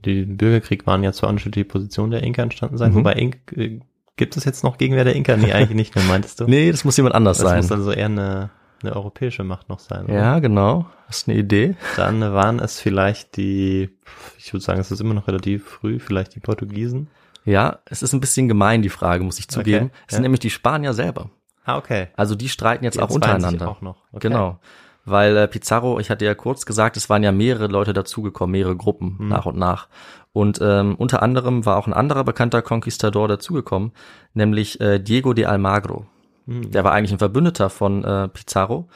die 0.04 0.22
Bürgerkrieg 0.24 0.86
waren 0.86 1.02
ja 1.02 1.12
zwar 1.12 1.28
anscheinend 1.28 1.56
die 1.56 1.64
Position 1.64 2.11
der 2.11 2.22
Inka 2.22 2.42
entstanden 2.42 2.76
sein, 2.78 2.92
Mhm. 2.92 2.96
wobei 2.96 3.14
Ink, 3.14 3.36
äh, 3.56 3.80
gibt 4.16 4.36
es 4.36 4.44
jetzt 4.44 4.64
noch 4.64 4.78
Gegenwehr 4.78 5.04
der 5.04 5.16
Inka? 5.16 5.36
Nee, 5.36 5.52
eigentlich 5.52 5.76
nicht 5.76 5.94
mehr, 5.94 6.04
meintest 6.04 6.40
du? 6.40 6.44
Nee, 6.48 6.70
das 6.70 6.84
muss 6.84 6.96
jemand 6.96 7.14
anders 7.14 7.38
das 7.38 7.48
sein. 7.48 7.59
muss 7.59 7.72
also 7.72 7.90
eher 7.90 8.06
eine, 8.06 8.50
eine 8.82 8.94
europäische 8.94 9.44
Macht 9.44 9.68
noch 9.68 9.78
sein. 9.78 10.04
oder? 10.04 10.14
ja, 10.14 10.38
genau. 10.38 10.86
Hast 11.06 11.26
du 11.26 11.30
eine 11.32 11.40
Idee? 11.40 11.76
Dann 11.96 12.20
waren 12.20 12.58
es 12.60 12.80
vielleicht 12.80 13.36
die, 13.36 13.90
ich 14.38 14.52
würde 14.52 14.64
sagen, 14.64 14.80
es 14.80 14.90
ist 14.90 15.00
immer 15.00 15.14
noch 15.14 15.26
relativ 15.28 15.66
früh, 15.66 15.98
vielleicht 15.98 16.34
die 16.34 16.40
Portugiesen. 16.40 17.08
Ja, 17.44 17.78
es 17.86 18.02
ist 18.02 18.12
ein 18.12 18.20
bisschen 18.20 18.46
gemein, 18.48 18.82
die 18.82 18.88
Frage, 18.90 19.24
muss 19.24 19.38
ich 19.38 19.48
zugeben. 19.48 19.86
Okay, 19.86 19.94
Es 20.06 20.12
sind 20.14 20.22
ja. 20.22 20.22
nämlich 20.24 20.40
die 20.40 20.50
Spanier 20.50 20.92
selber. 20.92 21.30
Ah, 21.64 21.76
okay. 21.78 22.08
Also 22.16 22.34
die 22.34 22.48
streiten 22.48 22.84
jetzt 22.84 22.96
Die 22.96 23.00
auch 23.02 23.10
untereinander. 23.10 23.68
Auch 23.68 23.80
noch. 23.80 23.96
Okay. 24.12 24.28
Genau. 24.28 24.58
Weil 25.04 25.36
äh, 25.38 25.48
Pizarro, 25.48 25.98
ich 26.00 26.10
hatte 26.10 26.26
ja 26.26 26.34
kurz 26.34 26.66
gesagt, 26.66 26.98
es 26.98 27.08
waren 27.08 27.22
ja 27.22 27.32
mehrere 27.32 27.66
Leute 27.68 27.94
dazugekommen, 27.94 28.52
mehrere 28.52 28.76
Gruppen 28.76 29.16
Mhm. 29.18 29.28
nach 29.28 29.46
und 29.46 29.56
nach. 29.56 29.88
Und 30.34 30.60
ähm, 30.62 30.94
unter 30.96 31.22
anderem 31.22 31.64
war 31.64 31.78
auch 31.78 31.86
ein 31.86 31.94
anderer 31.94 32.24
bekannter 32.24 32.60
Conquistador 32.60 33.28
dazugekommen, 33.28 33.92
nämlich 34.34 34.78
äh, 34.80 34.98
Diego 34.98 35.32
de 35.32 35.46
Almagro. 35.46 36.04
Hm. 36.49 36.70
Der 36.70 36.82
war 36.82 36.92
eigentlich 36.92 37.12
ein 37.12 37.18
Verbündeter 37.18 37.70
von 37.70 38.03
äh, 38.03 38.28
Pizarro, 38.28 38.88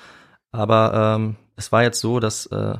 aber 0.50 1.16
ähm, 1.16 1.36
es 1.54 1.70
war 1.70 1.82
jetzt 1.82 2.00
so, 2.00 2.18
dass 2.18 2.46
äh, 2.46 2.74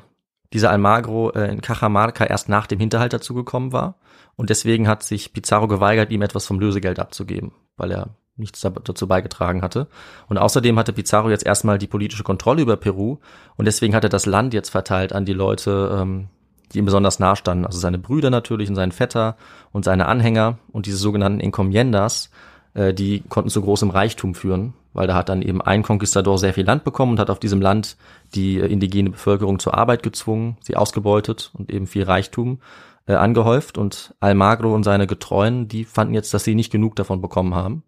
dieser 0.53 0.71
Almagro 0.71 1.31
äh, 1.31 1.53
in 1.53 1.61
Cajamarca 1.61 2.25
erst 2.25 2.49
nach 2.49 2.67
dem 2.67 2.81
Hinterhalt 2.81 3.13
dazugekommen 3.13 3.73
war 3.73 3.97
und 4.35 4.51
deswegen 4.51 4.89
hat 4.89 5.03
sich 5.03 5.33
Pizarro 5.33 5.69
geweigert, 5.69 6.11
ihm 6.11 6.23
etwas 6.23 6.47
vom 6.47 6.59
Lösegeld 6.59 6.99
abzugeben, 6.99 7.53
weil 7.77 7.93
er 7.93 8.17
nichts 8.37 8.61
dazu 8.61 9.07
beigetragen 9.07 9.61
hatte. 9.61 9.89
Und 10.29 10.39
außerdem 10.39 10.79
hatte 10.79 10.95
Pizarro 10.95 11.29
jetzt 11.29 11.45
erstmal 11.45 11.77
die 11.77 11.87
politische 11.87 12.25
Kontrolle 12.25 12.63
über 12.63 12.77
Peru 12.79 13.19
und 13.57 13.67
deswegen 13.67 13.95
hat 13.95 14.05
er 14.05 14.11
das 14.11 14.25
Land 14.25 14.55
jetzt 14.55 14.71
verteilt 14.71 15.13
an 15.13 15.27
die 15.27 15.35
Leute, 15.35 15.99
ähm, 16.01 16.29
die 16.73 16.79
ihm 16.79 16.87
besonders 16.87 17.19
nahe 17.19 17.37
standen. 17.37 17.67
Also 17.67 17.79
seine 17.79 17.99
Brüder 17.99 18.31
natürlich 18.31 18.71
und 18.71 18.75
seinen 18.75 18.93
Vetter 18.93 19.37
und 19.71 19.85
seine 19.85 20.07
Anhänger 20.07 20.59
und 20.73 20.87
diese 20.87 20.97
sogenannten 20.97 21.41
Encomiendas, 21.41 22.31
äh, 22.75 22.95
die 22.95 23.23
konnten 23.29 23.51
zu 23.51 23.63
großem 23.63 23.91
Reichtum 23.91 24.35
führen, 24.35 24.75
weil 24.93 25.07
da 25.07 25.15
hat 25.15 25.29
dann 25.29 25.43
eben 25.43 25.61
ein 25.61 25.83
Konquistador 25.83 26.39
sehr 26.39 26.55
viel 26.55 26.65
Land 26.65 26.85
bekommen 26.85 27.13
und 27.13 27.19
hat 27.19 27.31
auf 27.31 27.41
diesem 27.41 27.61
Land 27.61 27.97
die 28.35 28.59
äh, 28.59 28.67
indigene 28.67 29.11
Bevölkerung 29.11 29.59
zur 29.59 29.75
Arbeit 29.75 30.03
gezwungen, 30.03 30.57
sie 30.61 30.77
ausgebeutet 30.77 31.51
und 31.55 31.71
eben 31.71 31.87
viel 31.87 32.05
Reichtum 32.05 32.61
äh, 33.07 33.15
angehäuft. 33.15 33.79
Und 33.79 34.15
Almagro 34.21 34.75
und 34.75 34.85
seine 34.85 35.07
Getreuen, 35.07 35.69
die 35.69 35.85
fanden 35.85 36.15
jetzt, 36.15 36.33
dass 36.35 36.45
sie 36.45 36.55
nicht 36.55 36.73
genug 36.73 36.97
davon 36.97 37.21
bekommen 37.21 37.55
haben. 37.55 37.83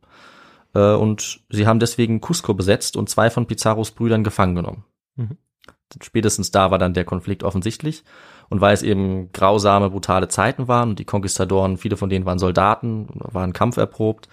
Äh, 0.75 0.95
und 0.95 1.41
sie 1.49 1.67
haben 1.67 1.81
deswegen 1.81 2.21
Cusco 2.21 2.55
besetzt 2.55 2.97
und 2.97 3.09
zwei 3.09 3.31
von 3.31 3.47
Pizarros 3.47 3.93
Brüdern 3.93 4.25
gefangen 4.25 4.57
genommen. 4.57 4.85
Mhm. 5.17 5.39
Spätestens 6.03 6.51
da 6.51 6.71
war 6.71 6.79
dann 6.79 6.95
der 6.95 7.05
Konflikt 7.05 7.45
offensichtlich. 7.45 8.05
Und 8.49 8.61
weil 8.61 8.75
es 8.75 8.83
eben 8.83 9.33
grausame, 9.33 9.91
brutale 9.91 10.29
Zeiten 10.29 10.69
waren 10.69 10.91
und 10.91 10.99
die 10.99 11.05
Konquistadoren, 11.05 11.79
viele 11.79 11.97
von 11.97 12.11
denen 12.11 12.27
waren 12.27 12.39
Soldaten, 12.39 13.09
waren 13.15 13.53
kampferprobt, 13.53 14.29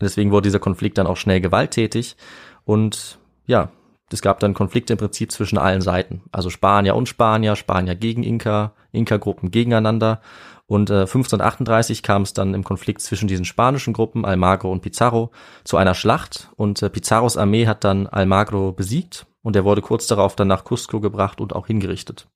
deswegen 0.00 0.30
wurde 0.30 0.48
dieser 0.48 0.58
Konflikt 0.58 0.98
dann 0.98 1.06
auch 1.06 1.16
schnell 1.16 1.40
gewalttätig. 1.40 2.16
Und 2.64 3.18
ja, 3.46 3.70
es 4.12 4.22
gab 4.22 4.40
dann 4.40 4.54
Konflikte 4.54 4.94
im 4.94 4.98
Prinzip 4.98 5.32
zwischen 5.32 5.58
allen 5.58 5.80
Seiten. 5.80 6.22
Also 6.32 6.50
Spanier 6.50 6.96
und 6.96 7.08
Spanier, 7.08 7.56
Spanier 7.56 7.94
gegen 7.94 8.22
Inka, 8.22 8.72
Inka-Gruppen 8.92 9.50
gegeneinander. 9.50 10.20
Und 10.66 10.90
äh, 10.90 11.00
1538 11.00 12.02
kam 12.02 12.22
es 12.22 12.34
dann 12.34 12.54
im 12.54 12.64
Konflikt 12.64 13.00
zwischen 13.00 13.26
diesen 13.26 13.44
spanischen 13.44 13.94
Gruppen, 13.94 14.24
Almagro 14.24 14.70
und 14.70 14.82
Pizarro, 14.82 15.30
zu 15.64 15.76
einer 15.76 15.94
Schlacht. 15.94 16.50
Und 16.56 16.82
äh, 16.82 16.90
Pizarros 16.90 17.36
Armee 17.36 17.66
hat 17.66 17.84
dann 17.84 18.06
Almagro 18.06 18.72
besiegt 18.72 19.26
und 19.42 19.56
er 19.56 19.64
wurde 19.64 19.80
kurz 19.80 20.06
darauf 20.06 20.36
dann 20.36 20.48
nach 20.48 20.64
Cusco 20.64 21.00
gebracht 21.00 21.40
und 21.40 21.54
auch 21.54 21.66
hingerichtet. 21.66 22.28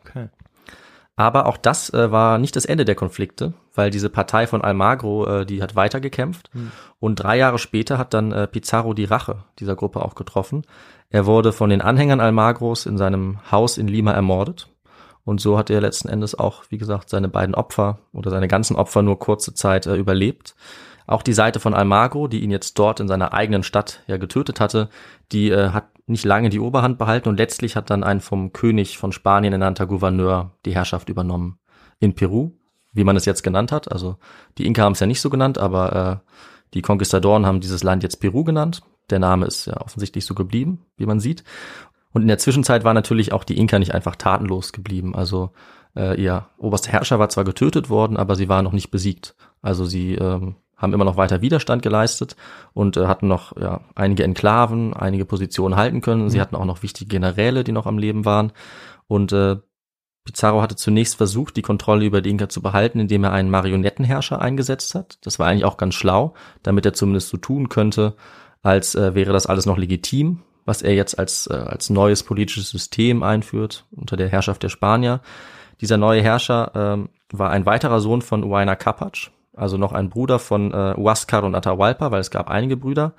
Okay. 0.00 0.28
Aber 1.20 1.44
auch 1.44 1.58
das 1.58 1.92
äh, 1.92 2.10
war 2.10 2.38
nicht 2.38 2.56
das 2.56 2.64
Ende 2.64 2.86
der 2.86 2.94
Konflikte, 2.94 3.52
weil 3.74 3.90
diese 3.90 4.08
Partei 4.08 4.46
von 4.46 4.62
Almagro, 4.62 5.26
äh, 5.26 5.44
die 5.44 5.62
hat 5.62 5.76
weitergekämpft. 5.76 6.48
Mhm. 6.54 6.72
Und 6.98 7.16
drei 7.16 7.36
Jahre 7.36 7.58
später 7.58 7.98
hat 7.98 8.14
dann 8.14 8.32
äh, 8.32 8.46
Pizarro 8.46 8.94
die 8.94 9.04
Rache 9.04 9.44
dieser 9.58 9.76
Gruppe 9.76 10.02
auch 10.02 10.14
getroffen. 10.14 10.62
Er 11.10 11.26
wurde 11.26 11.52
von 11.52 11.68
den 11.68 11.82
Anhängern 11.82 12.20
Almagros 12.20 12.86
in 12.86 12.96
seinem 12.96 13.38
Haus 13.50 13.76
in 13.76 13.86
Lima 13.86 14.12
ermordet. 14.12 14.70
Und 15.22 15.42
so 15.42 15.58
hat 15.58 15.68
er 15.68 15.82
letzten 15.82 16.08
Endes 16.08 16.38
auch, 16.38 16.62
wie 16.70 16.78
gesagt, 16.78 17.10
seine 17.10 17.28
beiden 17.28 17.54
Opfer 17.54 17.98
oder 18.14 18.30
seine 18.30 18.48
ganzen 18.48 18.74
Opfer 18.76 19.02
nur 19.02 19.18
kurze 19.18 19.52
Zeit 19.52 19.84
äh, 19.84 19.96
überlebt. 19.96 20.56
Auch 21.06 21.20
die 21.20 21.34
Seite 21.34 21.60
von 21.60 21.74
Almagro, 21.74 22.28
die 22.28 22.40
ihn 22.40 22.50
jetzt 22.50 22.78
dort 22.78 22.98
in 22.98 23.08
seiner 23.08 23.34
eigenen 23.34 23.62
Stadt 23.62 24.02
ja 24.06 24.16
getötet 24.16 24.58
hatte, 24.58 24.88
die 25.32 25.50
äh, 25.50 25.68
hat 25.68 25.84
nicht 26.10 26.24
lange 26.24 26.50
die 26.50 26.60
Oberhand 26.60 26.98
behalten 26.98 27.28
und 27.28 27.38
letztlich 27.38 27.76
hat 27.76 27.90
dann 27.90 28.04
ein 28.04 28.20
vom 28.20 28.52
König 28.52 28.98
von 28.98 29.12
Spanien 29.12 29.52
ernannter 29.52 29.86
Gouverneur 29.86 30.52
die 30.64 30.74
Herrschaft 30.74 31.08
übernommen 31.08 31.58
in 31.98 32.14
Peru, 32.14 32.52
wie 32.92 33.04
man 33.04 33.16
es 33.16 33.24
jetzt 33.24 33.42
genannt 33.42 33.72
hat. 33.72 33.90
Also 33.90 34.16
die 34.58 34.66
Inka 34.66 34.82
haben 34.82 34.92
es 34.92 35.00
ja 35.00 35.06
nicht 35.06 35.20
so 35.20 35.30
genannt, 35.30 35.58
aber 35.58 36.22
äh, 36.24 36.30
die 36.74 36.82
Konquistadoren 36.82 37.46
haben 37.46 37.60
dieses 37.60 37.82
Land 37.82 38.02
jetzt 38.02 38.16
Peru 38.16 38.44
genannt. 38.44 38.82
Der 39.10 39.18
Name 39.18 39.46
ist 39.46 39.66
ja 39.66 39.80
offensichtlich 39.80 40.24
so 40.24 40.34
geblieben, 40.34 40.86
wie 40.96 41.06
man 41.06 41.20
sieht. 41.20 41.44
Und 42.12 42.22
in 42.22 42.28
der 42.28 42.38
Zwischenzeit 42.38 42.84
war 42.84 42.94
natürlich 42.94 43.32
auch 43.32 43.44
die 43.44 43.58
Inka 43.58 43.78
nicht 43.78 43.94
einfach 43.94 44.16
tatenlos 44.16 44.72
geblieben. 44.72 45.14
Also 45.14 45.50
äh, 45.96 46.20
ihr 46.20 46.46
oberster 46.58 46.92
Herrscher 46.92 47.18
war 47.18 47.28
zwar 47.28 47.44
getötet 47.44 47.88
worden, 47.88 48.16
aber 48.16 48.36
sie 48.36 48.48
war 48.48 48.62
noch 48.62 48.72
nicht 48.72 48.90
besiegt. 48.90 49.36
Also 49.62 49.84
sie 49.84 50.14
ähm, 50.14 50.56
haben 50.80 50.92
immer 50.92 51.04
noch 51.04 51.16
weiter 51.16 51.42
Widerstand 51.42 51.82
geleistet 51.82 52.36
und 52.72 52.96
äh, 52.96 53.06
hatten 53.06 53.28
noch 53.28 53.56
ja, 53.56 53.82
einige 53.94 54.24
Enklaven, 54.24 54.94
einige 54.94 55.24
Positionen 55.24 55.76
halten 55.76 56.00
können. 56.00 56.24
Mhm. 56.24 56.30
Sie 56.30 56.40
hatten 56.40 56.56
auch 56.56 56.64
noch 56.64 56.82
wichtige 56.82 57.08
Generäle, 57.08 57.62
die 57.62 57.72
noch 57.72 57.86
am 57.86 57.98
Leben 57.98 58.24
waren. 58.24 58.52
Und 59.06 59.32
äh, 59.32 59.56
Pizarro 60.24 60.62
hatte 60.62 60.76
zunächst 60.76 61.16
versucht, 61.16 61.56
die 61.56 61.62
Kontrolle 61.62 62.04
über 62.04 62.20
die 62.20 62.30
Inka 62.30 62.48
zu 62.48 62.62
behalten, 62.62 63.00
indem 63.00 63.24
er 63.24 63.32
einen 63.32 63.50
Marionettenherrscher 63.50 64.40
eingesetzt 64.40 64.94
hat. 64.94 65.18
Das 65.22 65.38
war 65.38 65.46
eigentlich 65.46 65.64
auch 65.64 65.76
ganz 65.76 65.94
schlau, 65.94 66.34
damit 66.62 66.86
er 66.86 66.92
zumindest 66.92 67.28
so 67.28 67.36
tun 67.36 67.68
könnte, 67.68 68.14
als 68.62 68.94
äh, 68.94 69.14
wäre 69.14 69.32
das 69.32 69.46
alles 69.46 69.66
noch 69.66 69.78
legitim, 69.78 70.42
was 70.64 70.82
er 70.82 70.94
jetzt 70.94 71.18
als, 71.18 71.46
äh, 71.46 71.54
als 71.54 71.90
neues 71.90 72.22
politisches 72.22 72.70
System 72.70 73.22
einführt 73.22 73.86
unter 73.90 74.16
der 74.16 74.28
Herrschaft 74.28 74.62
der 74.62 74.68
Spanier. 74.68 75.20
Dieser 75.80 75.96
neue 75.96 76.22
Herrscher 76.22 76.72
ähm, 76.74 77.08
war 77.32 77.50
ein 77.50 77.64
weiterer 77.66 78.00
Sohn 78.00 78.22
von 78.22 78.44
Huayna 78.44 78.76
Capac, 78.76 79.30
also 79.60 79.76
noch 79.76 79.92
ein 79.92 80.10
Bruder 80.10 80.38
von 80.38 80.72
äh, 80.72 80.94
Huascar 80.96 81.44
und 81.44 81.54
Atahualpa, 81.54 82.10
weil 82.10 82.20
es 82.20 82.30
gab 82.30 82.50
einige 82.50 82.76
Brüder. 82.76 83.14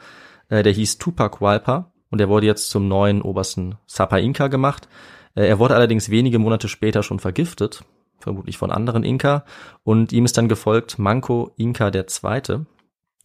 Äh, 0.49 0.63
der 0.63 0.73
hieß 0.73 0.97
Tupac 0.97 1.39
Hualpa 1.39 1.91
und 2.09 2.19
der 2.19 2.29
wurde 2.29 2.45
jetzt 2.45 2.69
zum 2.69 2.87
neuen 2.87 3.21
obersten 3.21 3.75
Sapa 3.85 4.17
Inka 4.17 4.47
gemacht. 4.47 4.87
Äh, 5.35 5.47
er 5.47 5.59
wurde 5.59 5.75
allerdings 5.75 6.09
wenige 6.09 6.39
Monate 6.39 6.67
später 6.67 7.03
schon 7.03 7.19
vergiftet, 7.19 7.83
vermutlich 8.19 8.57
von 8.57 8.71
anderen 8.71 9.03
Inka, 9.03 9.45
und 9.83 10.11
ihm 10.11 10.25
ist 10.25 10.37
dann 10.37 10.49
gefolgt 10.49 10.99
Manco 10.99 11.51
Inka 11.57 11.91
der 11.91 12.07
Zweite, 12.07 12.65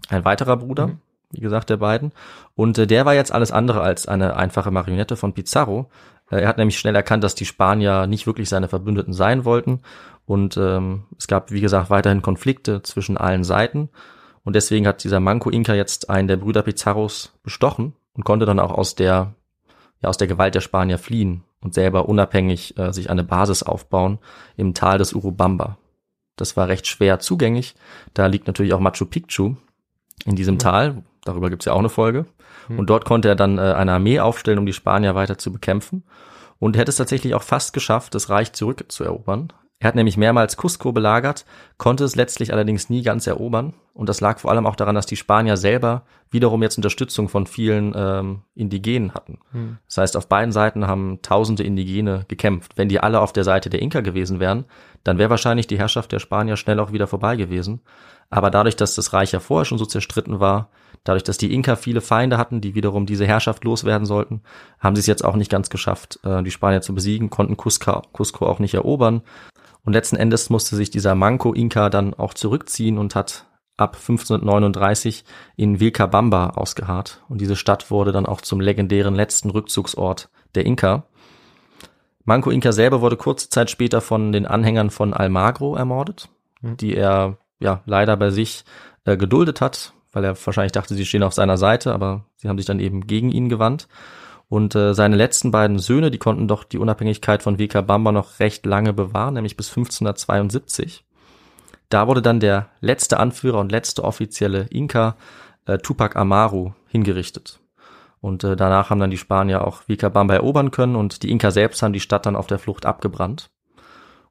ein 0.09 0.25
weiterer 0.25 0.57
Bruder. 0.57 0.89
Mhm 0.89 1.01
wie 1.31 1.41
gesagt, 1.41 1.71
der 1.71 1.77
beiden. 1.77 2.13
Und 2.55 2.79
äh, 2.79 2.87
der 2.87 3.05
war 3.05 3.15
jetzt 3.15 3.33
alles 3.33 3.53
andere 3.53 3.81
als 3.81 4.07
eine 4.07 4.37
einfache 4.37 4.71
Marionette 4.71 5.17
von 5.17 5.33
Pizarro. 5.33 5.91
Äh, 6.31 6.41
er 6.41 6.49
hat 6.49 6.59
nämlich 6.59 6.79
schnell 6.79 6.95
erkannt, 6.95 7.25
dass 7.25 7.35
die 7.35 7.45
Spanier 7.45 8.07
nicht 8.07 8.27
wirklich 8.27 8.49
seine 8.49 8.69
Verbündeten 8.69 9.13
sein 9.13 9.45
wollten. 9.45 9.81
Und 10.27 10.57
ähm, 10.57 11.05
es 11.19 11.27
gab, 11.27 11.51
wie 11.53 11.61
gesagt, 11.61 11.91
weiterhin 11.91 12.23
Konflikte 12.23 12.83
zwischen 12.83 13.17
allen 13.17 13.45
Seiten. 13.45 13.89
Und 14.45 14.57
deswegen 14.57 14.87
hat 14.87 15.05
dieser 15.05 15.21
Manco 15.21 15.51
Inca 15.51 15.75
jetzt 15.75 16.11
einen 16.11 16.29
der 16.29 16.37
Brüder 16.37 16.63
Pizarros 16.63 17.33
bestochen 17.43 17.95
und 18.15 18.25
konnte 18.25 18.47
dann 18.47 18.61
auch 18.61 18.73
aus 18.73 18.95
der, 18.95 19.35
ja, 20.03 20.09
aus 20.09 20.17
der 20.17 20.29
Gewalt 20.29 20.55
der 20.55 20.61
Spanier 20.61 20.99
fliehen 20.99 21.45
und 21.61 21.75
selber 21.75 22.09
unabhängig 22.09 22.77
äh, 22.79 22.93
sich 22.93 23.09
eine 23.09 23.25
Basis 23.25 23.63
aufbauen 23.63 24.19
im 24.57 24.75
Tal 24.75 24.99
des 24.99 25.13
Urubamba. 25.13 25.79
Das 26.37 26.57
war 26.57 26.69
recht 26.69 26.87
schwer 26.87 27.19
zugänglich. 27.19 27.75
Da 28.15 28.27
liegt 28.27 28.47
natürlich 28.47 28.75
auch 28.75 28.81
Machu 28.81 29.07
Picchu 29.07 29.55
in 30.25 30.37
diesem 30.37 30.59
Tal, 30.59 31.03
Darüber 31.27 31.51
gibt's 31.51 31.67
ja 31.67 31.73
auch 31.73 31.81
eine 31.81 31.89
Folge. 31.91 32.27
Hm. 32.69 32.79
Und 32.79 32.89
dort 32.89 33.05
konnte 33.05 33.29
er 33.29 33.37
dann 33.37 33.59
äh, 33.59 33.73
eine 33.73 33.93
Armee 33.93 34.21
aufstellen, 34.21 34.59
um 34.59 34.67
die 34.67 34.73
Spanier 34.73 35.15
weiter 35.15 35.37
zu 35.37 35.53
bekämpfen. 35.53 36.05
Und 36.59 36.77
er 36.77 36.81
hätte 36.81 36.91
es 36.91 36.97
tatsächlich 36.97 37.35
auch 37.35 37.43
fast 37.43 37.75
geschafft, 37.75 38.15
das 38.15 38.31
Reich 38.31 38.53
zurückzuerobern. 38.53 39.53
Er 39.79 39.89
hat 39.89 39.95
nämlich 39.95 40.17
mehrmals 40.17 40.57
Cusco 40.57 40.93
belagert, 40.93 41.45
konnte 41.77 42.05
es 42.05 42.17
letztlich 42.17 42.53
allerdings 42.53 42.89
nie 42.89 43.03
ganz 43.03 43.27
erobern. 43.27 43.75
Und 43.93 44.09
das 44.09 44.23
lag 44.23 44.39
vor 44.39 44.51
allem 44.51 44.67
auch 44.67 44.77
daran, 44.77 44.95
dass 44.95 45.05
die 45.05 45.17
Spanier 45.17 45.59
selber 45.59 46.05
wiederum 46.31 46.63
jetzt 46.63 46.79
Unterstützung 46.79 47.29
von 47.29 47.47
vielen 47.47 47.93
ähm, 47.95 48.43
Indigenen 48.55 49.13
hatten. 49.13 49.39
Hm. 49.53 49.79
Das 49.87 49.99
heißt, 49.99 50.17
auf 50.17 50.29
beiden 50.29 50.53
Seiten 50.53 50.87
haben 50.87 51.21
tausende 51.21 51.63
Indigene 51.63 52.25
gekämpft. 52.29 52.73
Wenn 52.77 52.89
die 52.89 53.01
alle 53.01 53.21
auf 53.21 53.35
der 53.35 53.45
Seite 53.45 53.69
der 53.69 53.83
Inka 53.83 54.01
gewesen 54.01 54.41
wären, 54.41 54.65
dann 55.05 55.19
wäre 55.19 55.31
wahrscheinlich 55.31 55.67
die 55.67 55.79
Herrschaft 55.79 56.11
der 56.11 56.21
Spanier 56.21 56.57
schnell 56.57 56.81
auch 56.81 56.93
wieder 56.93 57.07
vorbei 57.07 57.37
gewesen. 57.37 57.81
Aber 58.31 58.51
dadurch, 58.51 58.77
dass 58.77 58.95
das 58.95 59.13
Reich 59.13 59.33
ja 59.33 59.41
vorher 59.41 59.67
schon 59.67 59.79
so 59.79 59.87
zerstritten 59.87 60.41
war, 60.41 60.71
Dadurch, 61.07 61.23
dass 61.23 61.39
die 61.39 61.55
Inka 61.55 61.77
viele 61.77 62.01
Feinde 62.01 62.37
hatten, 62.37 62.61
die 62.61 62.75
wiederum 62.75 63.07
diese 63.07 63.27
Herrschaft 63.27 63.63
loswerden 63.63 64.07
sollten, 64.07 64.43
haben 64.81 64.97
sie 64.97 65.01
es 65.01 65.07
jetzt 65.07 65.25
auch 65.25 65.37
nicht 65.37 65.51
ganz 65.51 65.71
geschafft, 65.71 66.19
äh, 66.25 66.43
die 66.43 66.51
Spanier 66.51 66.81
zu 66.81 66.95
besiegen, 66.97 67.31
konnten 67.31 67.57
Cusco, 67.57 68.03
Cusco 68.13 68.45
auch 68.45 68.59
nicht 68.59 68.75
erobern. 68.75 69.23
Und 69.87 69.93
letzten 69.93 70.17
Endes 70.17 70.51
musste 70.51 70.75
sich 70.75 70.91
dieser 70.91 71.15
Manco-Inka 71.15 71.91
dann 71.91 72.13
auch 72.13 72.35
zurückziehen 72.35 72.99
und 72.99 73.15
hat 73.15 73.47
ab 73.77 73.95
1539 73.95 75.25
in 75.55 75.79
Vilcabamba 75.79 76.51
ausgeharrt. 76.51 77.23
Und 77.29 77.41
diese 77.41 77.55
Stadt 77.55 77.89
wurde 77.91 78.11
dann 78.11 78.27
auch 78.27 78.41
zum 78.41 78.61
legendären 78.61 79.15
letzten 79.15 79.49
Rückzugsort 79.49 80.29
der 80.57 80.67
Inka. 80.67 81.05
Manco 82.25 82.51
Inka 82.51 82.73
selber 82.73 83.01
wurde 83.01 83.17
kurze 83.17 83.49
Zeit 83.49 83.71
später 83.71 84.01
von 84.01 84.33
den 84.33 84.45
Anhängern 84.45 84.91
von 84.91 85.15
Almagro 85.15 85.77
ermordet, 85.77 86.29
mhm. 86.63 86.77
die 86.79 86.97
er 86.97 87.39
ja 87.61 87.83
leider 87.87 88.17
bei 88.17 88.31
sich 88.31 88.65
äh, 89.05 89.17
geduldet 89.17 89.61
hat, 89.61 89.93
weil 90.11 90.25
er 90.25 90.37
wahrscheinlich 90.45 90.73
dachte, 90.73 90.97
sie 90.97 91.07
stehen 91.07 91.23
auf 91.23 91.35
seiner 91.35 91.59
Seite, 91.59 91.95
aber 91.95 92.25
sie 92.35 92.49
haben 92.49 92.59
sich 92.59 92.67
dann 92.67 92.81
eben 92.81 93.07
gegen 93.07 93.31
ihn 93.31 93.49
gewandt. 93.49 93.87
Und 94.49 94.75
äh, 94.75 94.95
seine 94.95 95.17
letzten 95.17 95.51
beiden 95.51 95.79
Söhne, 95.79 96.11
die 96.11 96.19
konnten 96.19 96.47
doch 96.47 96.65
die 96.65 96.79
Unabhängigkeit 96.79 97.43
von 97.43 97.57
Bamba 97.83 98.13
noch 98.13 98.39
recht 98.39 98.65
lange 98.65 98.93
bewahren, 98.93 99.35
nämlich 99.35 99.57
bis 99.57 99.69
1572. 99.71 101.05
Da 101.89 102.07
wurde 102.07 102.23
dann 102.23 102.41
der 102.41 102.69
letzte 102.81 103.19
Anführer 103.19 103.59
und 103.59 103.73
letzte 103.73 104.05
offizielle 104.05 104.67
Inka, 104.71 105.17
äh, 105.67 105.79
Tupac 105.79 106.17
Amaru, 106.19 106.73
hingerichtet. 106.89 107.61
Und 108.21 108.45
äh, 108.45 108.57
danach 108.57 108.91
haben 108.91 109.01
dann 109.01 109.11
die 109.11 109.19
Spanier 109.19 109.67
auch 109.67 109.83
Bamba 110.11 110.35
erobern 110.35 110.71
können 110.71 110.97
und 110.97 111.23
die 111.23 111.31
Inka 111.31 111.51
selbst 111.51 111.83
haben 111.83 111.93
die 111.93 112.01
Stadt 112.01 112.27
dann 112.27 112.37
auf 112.37 112.47
der 112.47 112.59
Flucht 112.59 112.87
abgebrannt. 112.87 113.51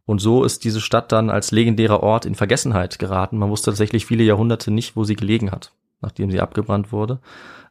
Und 0.06 0.20
so 0.20 0.44
ist 0.44 0.64
diese 0.64 0.82
Stadt 0.82 1.12
dann 1.12 1.30
als 1.30 1.52
legendärer 1.52 2.04
Ort 2.04 2.26
in 2.26 2.36
Vergessenheit 2.36 3.00
geraten. 3.00 3.38
Man 3.38 3.50
wusste 3.50 3.72
tatsächlich 3.72 4.06
viele 4.06 4.24
Jahrhunderte 4.24 4.72
nicht, 4.72 4.96
wo 4.96 5.04
sie 5.04 5.16
gelegen 5.16 5.52
hat, 5.52 5.72
nachdem 6.02 6.30
sie 6.30 6.42
abgebrannt 6.42 6.92
wurde. 6.92 7.20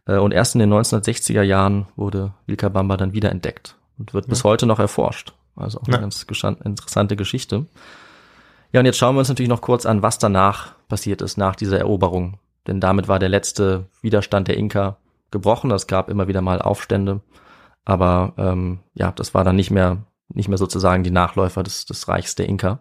Äh, 0.07 0.19
und 0.19 0.33
erst 0.33 0.55
in 0.55 0.61
den 0.61 0.73
1960er 0.73 1.43
Jahren 1.43 1.87
wurde 1.97 2.35
Vilcabamba 2.47 2.97
dann 2.97 3.13
wieder 3.13 3.31
entdeckt 3.31 3.77
und 3.99 4.15
wird 4.15 4.27
ja. 4.27 4.31
bis 4.31 4.45
heute 4.45 4.67
noch 4.67 4.79
erforscht. 4.79 5.35
Also 5.57 5.79
auch 5.81 5.87
eine 5.87 5.97
ja. 5.97 6.01
ganz 6.01 6.23
interessante 6.25 7.17
Geschichte. 7.17 7.67
Ja, 8.73 8.81
und 8.81 8.87
jetzt 8.87 8.99
schauen 8.99 9.15
wir 9.15 9.21
uns 9.21 9.29
natürlich 9.29 9.49
noch 9.49 9.61
kurz 9.61 9.87
an, 9.87 10.03
was 10.03 10.19
danach 10.19 10.73
passiert 10.89 11.23
ist, 11.23 11.37
nach 11.37 11.55
dieser 11.55 11.79
Eroberung. 11.79 12.39
Denn 12.67 12.81
damit 12.81 13.07
war 13.07 13.19
der 13.21 13.29
letzte 13.29 13.87
Widerstand 14.03 14.49
der 14.49 14.57
Inka 14.57 14.97
gebrochen. 15.31 15.71
Es 15.71 15.87
gab 15.87 16.09
immer 16.09 16.27
wieder 16.27 16.41
mal 16.41 16.61
Aufstände. 16.61 17.21
Aber 17.85 18.33
ähm, 18.37 18.81
ja, 18.95 19.13
das 19.13 19.35
war 19.35 19.45
dann 19.45 19.57
nicht 19.57 19.71
mehr 19.71 20.05
nicht 20.29 20.49
mehr 20.49 20.59
sozusagen 20.59 21.05
die 21.05 21.11
Nachläufer 21.11 21.63
des, 21.63 21.87
des 21.87 22.09
Reichs 22.09 22.35
der 22.35 22.49
Inka. 22.49 22.81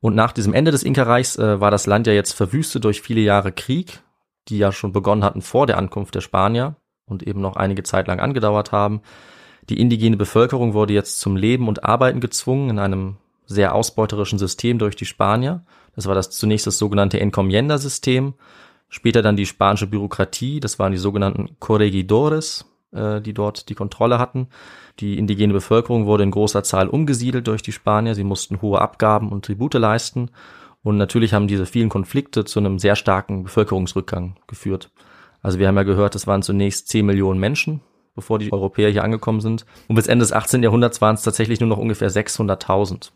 Und 0.00 0.14
nach 0.14 0.32
diesem 0.32 0.52
Ende 0.52 0.70
des 0.70 0.82
Inka-Reichs 0.82 1.36
äh, 1.36 1.60
war 1.60 1.70
das 1.70 1.86
Land 1.86 2.06
ja 2.06 2.12
jetzt 2.12 2.32
verwüstet 2.32 2.84
durch 2.84 3.00
viele 3.00 3.20
Jahre 3.20 3.52
Krieg, 3.52 4.02
die 4.48 4.58
ja 4.58 4.72
schon 4.72 4.92
begonnen 4.92 5.24
hatten 5.24 5.42
vor 5.42 5.66
der 5.66 5.78
Ankunft 5.78 6.14
der 6.14 6.20
Spanier 6.20 6.76
und 7.06 7.22
eben 7.22 7.40
noch 7.40 7.56
einige 7.56 7.82
Zeit 7.82 8.06
lang 8.06 8.20
angedauert 8.20 8.72
haben. 8.72 9.00
Die 9.68 9.80
indigene 9.80 10.16
Bevölkerung 10.16 10.74
wurde 10.74 10.92
jetzt 10.92 11.20
zum 11.20 11.36
Leben 11.36 11.68
und 11.68 11.84
Arbeiten 11.84 12.20
gezwungen 12.20 12.70
in 12.70 12.78
einem 12.78 13.16
sehr 13.46 13.74
ausbeuterischen 13.74 14.38
System 14.38 14.78
durch 14.78 14.96
die 14.96 15.06
Spanier. 15.06 15.64
Das 15.94 16.06
war 16.06 16.14
das 16.14 16.30
zunächst 16.30 16.66
das 16.66 16.78
sogenannte 16.78 17.20
Encomienda-System, 17.20 18.34
später 18.88 19.22
dann 19.22 19.36
die 19.36 19.46
spanische 19.46 19.86
Bürokratie, 19.86 20.60
das 20.60 20.78
waren 20.78 20.92
die 20.92 20.98
sogenannten 20.98 21.56
Corregidores, 21.60 22.66
äh, 22.92 23.20
die 23.20 23.34
dort 23.34 23.68
die 23.68 23.74
Kontrolle 23.74 24.18
hatten. 24.18 24.48
Die 25.00 25.18
indigene 25.18 25.52
Bevölkerung 25.52 26.06
wurde 26.06 26.24
in 26.24 26.30
großer 26.30 26.62
Zahl 26.62 26.88
umgesiedelt 26.88 27.46
durch 27.46 27.62
die 27.62 27.72
Spanier. 27.72 28.14
Sie 28.14 28.24
mussten 28.24 28.62
hohe 28.62 28.80
Abgaben 28.80 29.30
und 29.30 29.44
Tribute 29.44 29.74
leisten. 29.74 30.30
Und 30.84 30.98
natürlich 30.98 31.32
haben 31.32 31.48
diese 31.48 31.66
vielen 31.66 31.88
Konflikte 31.88 32.44
zu 32.44 32.60
einem 32.60 32.78
sehr 32.78 32.94
starken 32.94 33.42
Bevölkerungsrückgang 33.42 34.36
geführt. 34.46 34.90
Also 35.40 35.58
wir 35.58 35.66
haben 35.66 35.76
ja 35.76 35.82
gehört, 35.82 36.14
es 36.14 36.26
waren 36.26 36.42
zunächst 36.42 36.88
10 36.88 37.06
Millionen 37.06 37.40
Menschen, 37.40 37.80
bevor 38.14 38.38
die 38.38 38.52
Europäer 38.52 38.90
hier 38.90 39.02
angekommen 39.02 39.40
sind. 39.40 39.64
Und 39.88 39.96
bis 39.96 40.06
Ende 40.06 40.22
des 40.22 40.32
18. 40.32 40.62
Jahrhunderts 40.62 41.00
waren 41.00 41.14
es 41.14 41.22
tatsächlich 41.22 41.58
nur 41.58 41.70
noch 41.70 41.78
ungefähr 41.78 42.10
600.000 42.10 43.10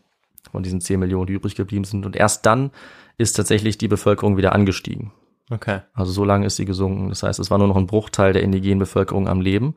von 0.51 0.63
diesen 0.63 0.81
10 0.81 0.99
Millionen, 0.99 1.27
die 1.27 1.33
übrig 1.33 1.55
geblieben 1.55 1.83
sind. 1.83 2.07
Und 2.07 2.15
erst 2.15 2.45
dann 2.47 2.71
ist 3.19 3.33
tatsächlich 3.33 3.77
die 3.77 3.87
Bevölkerung 3.87 4.35
wieder 4.35 4.53
angestiegen. 4.53 5.11
Okay. 5.51 5.81
Also 5.93 6.11
so 6.11 6.25
lange 6.25 6.47
ist 6.47 6.55
sie 6.55 6.65
gesunken. 6.65 7.09
Das 7.09 7.21
heißt, 7.21 7.39
es 7.39 7.51
war 7.51 7.59
nur 7.59 7.67
noch 7.67 7.77
ein 7.77 7.87
Bruchteil 7.87 8.33
der 8.33 8.43
indigenen 8.43 8.79
Bevölkerung 8.79 9.27
am 9.27 9.41
Leben. 9.41 9.75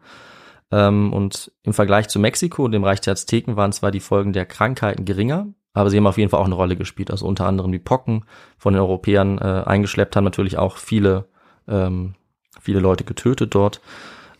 Ähm, 0.70 1.12
und 1.12 1.52
im 1.62 1.74
Vergleich 1.74 2.08
zu 2.08 2.18
Mexiko 2.18 2.64
und 2.64 2.72
dem 2.72 2.84
Reich 2.84 3.02
der 3.02 3.12
Azteken 3.12 3.56
waren 3.56 3.72
zwar 3.72 3.90
die 3.90 4.00
Folgen 4.00 4.32
der 4.32 4.46
Krankheiten 4.46 5.04
geringer, 5.04 5.48
aber 5.74 5.90
sie 5.90 5.96
haben 5.96 6.06
auf 6.06 6.18
jeden 6.18 6.30
Fall 6.30 6.40
auch 6.40 6.46
eine 6.46 6.54
Rolle 6.54 6.76
gespielt. 6.76 7.10
Also 7.10 7.26
unter 7.26 7.46
anderem 7.46 7.72
die 7.72 7.78
Pocken 7.78 8.24
von 8.58 8.74
den 8.74 8.80
Europäern 8.80 9.38
äh, 9.38 9.62
eingeschleppt 9.64 10.16
haben 10.16 10.24
natürlich 10.24 10.58
auch 10.58 10.76
viele, 10.76 11.26
ähm, 11.66 12.14
viele 12.60 12.80
Leute 12.80 13.04
getötet 13.04 13.54
dort. 13.54 13.80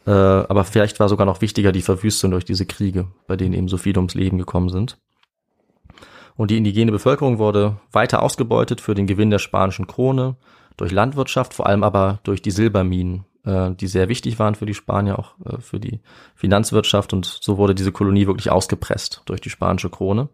Äh, 0.07 0.11
aber 0.11 0.65
vielleicht 0.65 1.01
war 1.01 1.09
sogar 1.09 1.27
noch 1.27 1.41
wichtiger 1.41 1.73
die 1.73 1.83
Verwüstung 1.83 2.31
durch 2.33 2.45
diese 2.45 2.67
Kriege, 2.67 3.07
bei 3.27 3.37
denen 3.37 3.55
eben 3.55 3.69
so 3.69 3.79
viele 3.79 3.99
ums 3.99 4.15
Leben 4.15 4.39
gekommen 4.39 4.69
sind. 4.69 4.99
Und 6.37 6.51
die 6.51 6.57
indigene 6.57 6.93
Bevölkerung 6.93 7.39
wurde 7.39 7.77
weiter 7.93 8.23
ausgebeutet 8.23 8.81
für 8.81 8.95
den 8.95 9.07
Gewinn 9.07 9.31
der 9.31 9.39
spanischen 9.39 9.87
Krone, 9.87 10.37
durch 10.77 10.91
Landwirtschaft, 10.91 11.55
vor 11.55 11.67
allem 11.67 11.85
aber 11.85 12.21
durch 12.25 12.43
die 12.43 12.51
Silberminen, 12.51 13.25
äh, 13.45 13.73
die 13.73 13.87
sehr 13.87 14.09
wichtig 14.09 14.39
waren 14.39 14.55
für 14.55 14.67
die 14.67 14.75
Spanier, 14.75 15.19
auch 15.19 15.35
äh, 15.45 15.61
für 15.61 15.79
die 15.79 16.01
Finanzwirtschaft. 16.35 17.13
Und 17.13 17.27
so 17.27 17.59
wurde 17.59 17.75
diese 17.75 17.93
Kolonie 17.93 18.27
wirklich 18.27 18.51
ausgepresst 18.51 19.23
durch 19.27 19.41
die 19.41 19.51
spanische 19.51 19.91
Krone. 19.91 20.29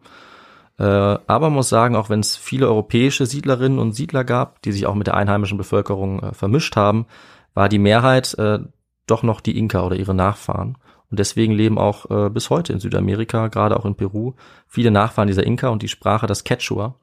Äh, 0.79 0.85
aber 0.85 1.47
man 1.47 1.55
muss 1.55 1.68
sagen, 1.68 1.97
auch 1.97 2.09
wenn 2.09 2.20
es 2.20 2.37
viele 2.37 2.68
europäische 2.68 3.26
Siedlerinnen 3.26 3.79
und 3.79 3.93
Siedler 3.93 4.24
gab, 4.24 4.62
die 4.62 4.72
sich 4.72 4.87
auch 4.87 4.95
mit 4.95 5.09
der 5.09 5.14
einheimischen 5.14 5.59
Bevölkerung 5.59 6.20
äh, 6.20 6.35
vermischt 6.35 6.76
haben, 6.76 7.07
war 7.55 7.68
die 7.68 7.81
Mehrheit 7.81 8.35
äh, 8.39 8.61
doch 9.07 9.22
noch 9.22 9.41
die 9.41 9.59
Inka 9.59 9.85
oder 9.85 9.97
ihre 9.97 10.14
Nachfahren. 10.14 10.79
Und 11.11 11.18
deswegen 11.18 11.53
leben 11.53 11.79
auch 11.79 12.11
äh, 12.11 12.31
bis 12.31 12.51
heute 12.51 12.72
in 12.72 12.81
Südamerika, 12.81 13.49
gerade 13.49 13.79
auch 13.79 13.87
in 13.87 13.97
Peru, 13.97 14.35
viele 14.66 14.91
Nachfahren 14.91 15.26
dieser 15.26 15.45
Inka 15.45 15.68
und 15.68 15.83
die 15.83 15.89
Sprache, 15.89 16.26
das 16.26 16.45
Quechua, 16.45 16.95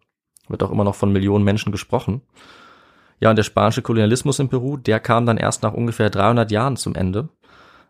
wird 0.48 0.64
auch 0.64 0.72
immer 0.72 0.84
noch 0.84 0.96
von 0.96 1.12
Millionen 1.12 1.44
Menschen 1.44 1.72
gesprochen. 1.72 2.22
Ja, 3.20 3.32
und 3.32 3.36
der 3.36 3.44
spanische 3.44 3.82
Kolonialismus 3.82 4.40
in 4.40 4.50
Peru, 4.50 4.78
der 4.78 5.00
kam 5.00 5.26
dann 5.26 5.38
erst 5.38 5.64
nach 5.64 5.74
ungefähr 5.74 6.10
300 6.10 6.52
Jahren 6.52 6.78
zum 6.78 6.96
Ende, 6.96 7.30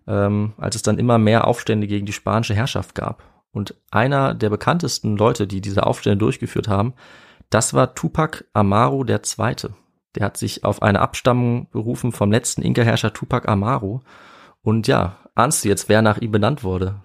ähm, 0.07 0.53
als 0.57 0.75
es 0.75 0.83
dann 0.83 0.97
immer 0.97 1.17
mehr 1.17 1.47
Aufstände 1.47 1.87
gegen 1.87 2.05
die 2.05 2.13
spanische 2.13 2.55
Herrschaft 2.55 2.95
gab. 2.95 3.23
Und 3.55 3.73
einer 3.89 4.33
der 4.33 4.49
bekanntesten 4.49 5.15
Leute, 5.15 5.47
die 5.47 5.61
diese 5.61 5.85
Aufstände 5.85 6.17
durchgeführt 6.17 6.67
haben, 6.67 6.93
das 7.49 7.73
war 7.73 7.95
Tupac 7.95 8.43
Amaru 8.51 9.05
II. 9.05 9.55
Der 10.15 10.25
hat 10.25 10.35
sich 10.35 10.65
auf 10.65 10.81
eine 10.81 10.99
Abstammung 10.99 11.69
berufen 11.71 12.11
vom 12.11 12.33
letzten 12.33 12.63
Inka-Herrscher 12.63 13.13
Tupac 13.13 13.47
Amaru. 13.47 14.01
Und 14.61 14.87
ja, 14.87 15.15
ahnst 15.35 15.63
du 15.63 15.69
jetzt, 15.69 15.87
wer 15.87 16.01
nach 16.01 16.17
ihm 16.17 16.31
benannt 16.31 16.65
wurde? 16.65 16.95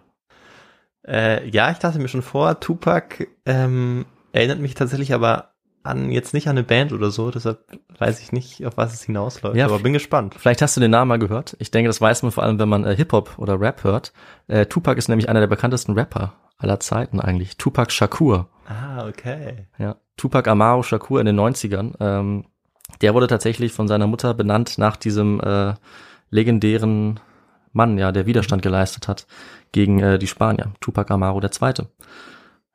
Äh, 1.07 1.49
ja, 1.51 1.71
ich 1.71 1.79
dachte 1.79 2.01
mir 2.01 2.09
schon 2.09 2.21
vor, 2.21 2.59
Tupac 2.59 3.29
ähm, 3.47 4.07
erinnert 4.33 4.59
mich 4.59 4.75
tatsächlich 4.75 5.15
aber 5.15 5.50
an 5.91 6.11
jetzt 6.11 6.35
nicht 6.35 6.49
an 6.49 6.57
eine 6.57 6.63
Band 6.63 6.93
oder 6.93 7.11
so, 7.11 7.31
deshalb 7.31 7.61
weiß 7.99 8.21
ich 8.21 8.33
nicht, 8.33 8.65
auf 8.67 8.77
was 8.77 8.95
es 8.95 9.03
hinausläuft, 9.03 9.57
Ja, 9.57 9.67
aber 9.67 9.79
bin 9.81 9.93
gespannt. 9.93 10.35
Vielleicht 10.39 10.63
hast 10.63 10.77
du 10.77 10.81
den 10.81 10.91
Namen 10.91 11.09
mal 11.09 11.19
gehört. 11.19 11.57
Ich 11.59 11.71
denke, 11.71 11.89
das 11.89 12.01
weiß 12.01 12.23
man 12.23 12.33
vor 12.33 12.43
allem, 12.43 12.59
wenn 12.59 12.69
man 12.69 12.85
äh, 12.85 12.97
Hip-Hop 12.97 13.39
oder 13.39 13.61
Rap 13.61 13.85
hört. 13.85 14.13
Äh, 14.49 14.67
Tupac 14.67 14.97
ist 14.99 15.09
nämlich 15.09 15.29
einer 15.29 15.41
der 15.41 15.47
bekanntesten 15.47 15.93
Rapper 15.93 16.35
aller 16.57 16.81
Zeiten 16.81 17.21
eigentlich. 17.21 17.57
Tupac 17.57 17.93
Shakur. 17.93 18.49
Ah, 18.67 19.07
okay. 19.09 19.67
Ja. 19.79 19.97
Tupac 20.17 20.49
Amaru 20.49 20.83
Shakur 20.83 21.21
in 21.21 21.27
den 21.27 21.39
90ern. 21.39 21.95
Ähm, 22.01 22.45
der 23.01 23.15
wurde 23.15 23.27
tatsächlich 23.27 23.73
von 23.73 23.89
seiner 23.89 24.07
Mutter 24.07 24.35
benannt 24.35 24.79
nach 24.79 24.97
diesem 24.97 25.41
äh, 25.41 25.75
legendären 26.31 27.21
Mann, 27.73 27.99
ja, 27.99 28.13
der 28.13 28.27
Widerstand 28.27 28.63
geleistet 28.63 29.09
hat 29.09 29.27
gegen 29.73 30.01
äh, 30.01 30.19
die 30.19 30.27
Spanier. 30.27 30.73
Tupac 30.81 31.13
Amaru 31.13 31.41
II. 31.41 31.87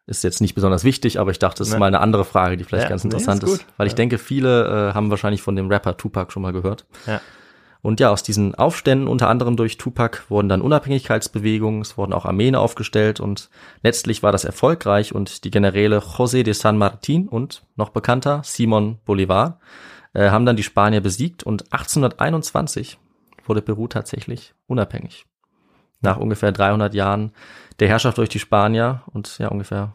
Ist 0.07 0.23
jetzt 0.23 0.39
nicht 0.41 0.53
besonders 0.53 0.83
wichtig, 0.83 1.19
aber 1.19 1.31
ich 1.31 1.39
dachte, 1.39 1.59
das 1.59 1.67
ist 1.69 1.73
Ne. 1.73 1.79
mal 1.79 1.87
eine 1.87 1.99
andere 1.99 2.25
Frage, 2.25 2.57
die 2.57 2.63
vielleicht 2.63 2.83
Ja, 2.83 2.89
ganz 2.89 3.03
nee, 3.03 3.07
interessant 3.09 3.43
ist 3.43 3.49
ist. 3.51 3.59
gut. 3.59 3.67
Weil 3.77 3.87
ich 3.87 3.93
Ja. 3.93 3.97
denke, 3.97 4.17
viele 4.19 4.89
äh, 4.91 4.93
haben 4.93 5.09
wahrscheinlich 5.09 5.41
von 5.41 5.55
dem 5.55 5.67
Rapper 5.67 5.97
Tupac 5.97 6.31
schon 6.31 6.43
mal 6.43 6.53
gehört. 6.53 6.85
Ja. 7.07 7.21
Und 7.81 7.99
ja, 7.99 8.09
aus 8.11 8.23
diesen 8.23 8.55
Aufständen, 8.55 9.07
unter 9.07 9.29
anderem 9.29 9.57
durch 9.57 9.77
Tupac, 9.77 10.23
wurden 10.29 10.49
dann 10.49 10.61
Unabhängigkeitsbewegungen, 10.61 11.81
es 11.81 11.97
wurden 11.97 12.13
auch 12.13 12.25
Armeen 12.25 12.55
aufgestellt 12.55 13.19
und 13.19 13.49
letztlich 13.83 14.23
war 14.23 14.31
das 14.31 14.43
erfolgreich 14.43 15.13
und 15.13 15.43
die 15.43 15.51
Generäle 15.51 15.99
José 15.99 16.41
de 16.43 16.53
San 16.53 16.77
Martín 16.81 17.27
und 17.27 17.63
noch 17.75 17.89
bekannter 17.89 18.41
Simón 18.43 18.95
Bolívar 19.07 19.57
äh, 20.13 20.29
haben 20.29 20.45
dann 20.47 20.55
die 20.55 20.63
Spanier 20.63 21.01
besiegt 21.01 21.43
und 21.43 21.71
1821 21.71 22.97
wurde 23.45 23.61
Peru 23.61 23.87
tatsächlich 23.87 24.53
unabhängig. 24.67 25.25
Nach 26.01 26.17
ungefähr 26.17 26.51
300 26.51 26.93
Jahren 26.93 27.31
der 27.79 27.87
Herrschaft 27.87 28.17
durch 28.17 28.29
die 28.29 28.39
Spanier 28.39 29.01
und 29.11 29.37
ja 29.39 29.47
ungefähr 29.49 29.93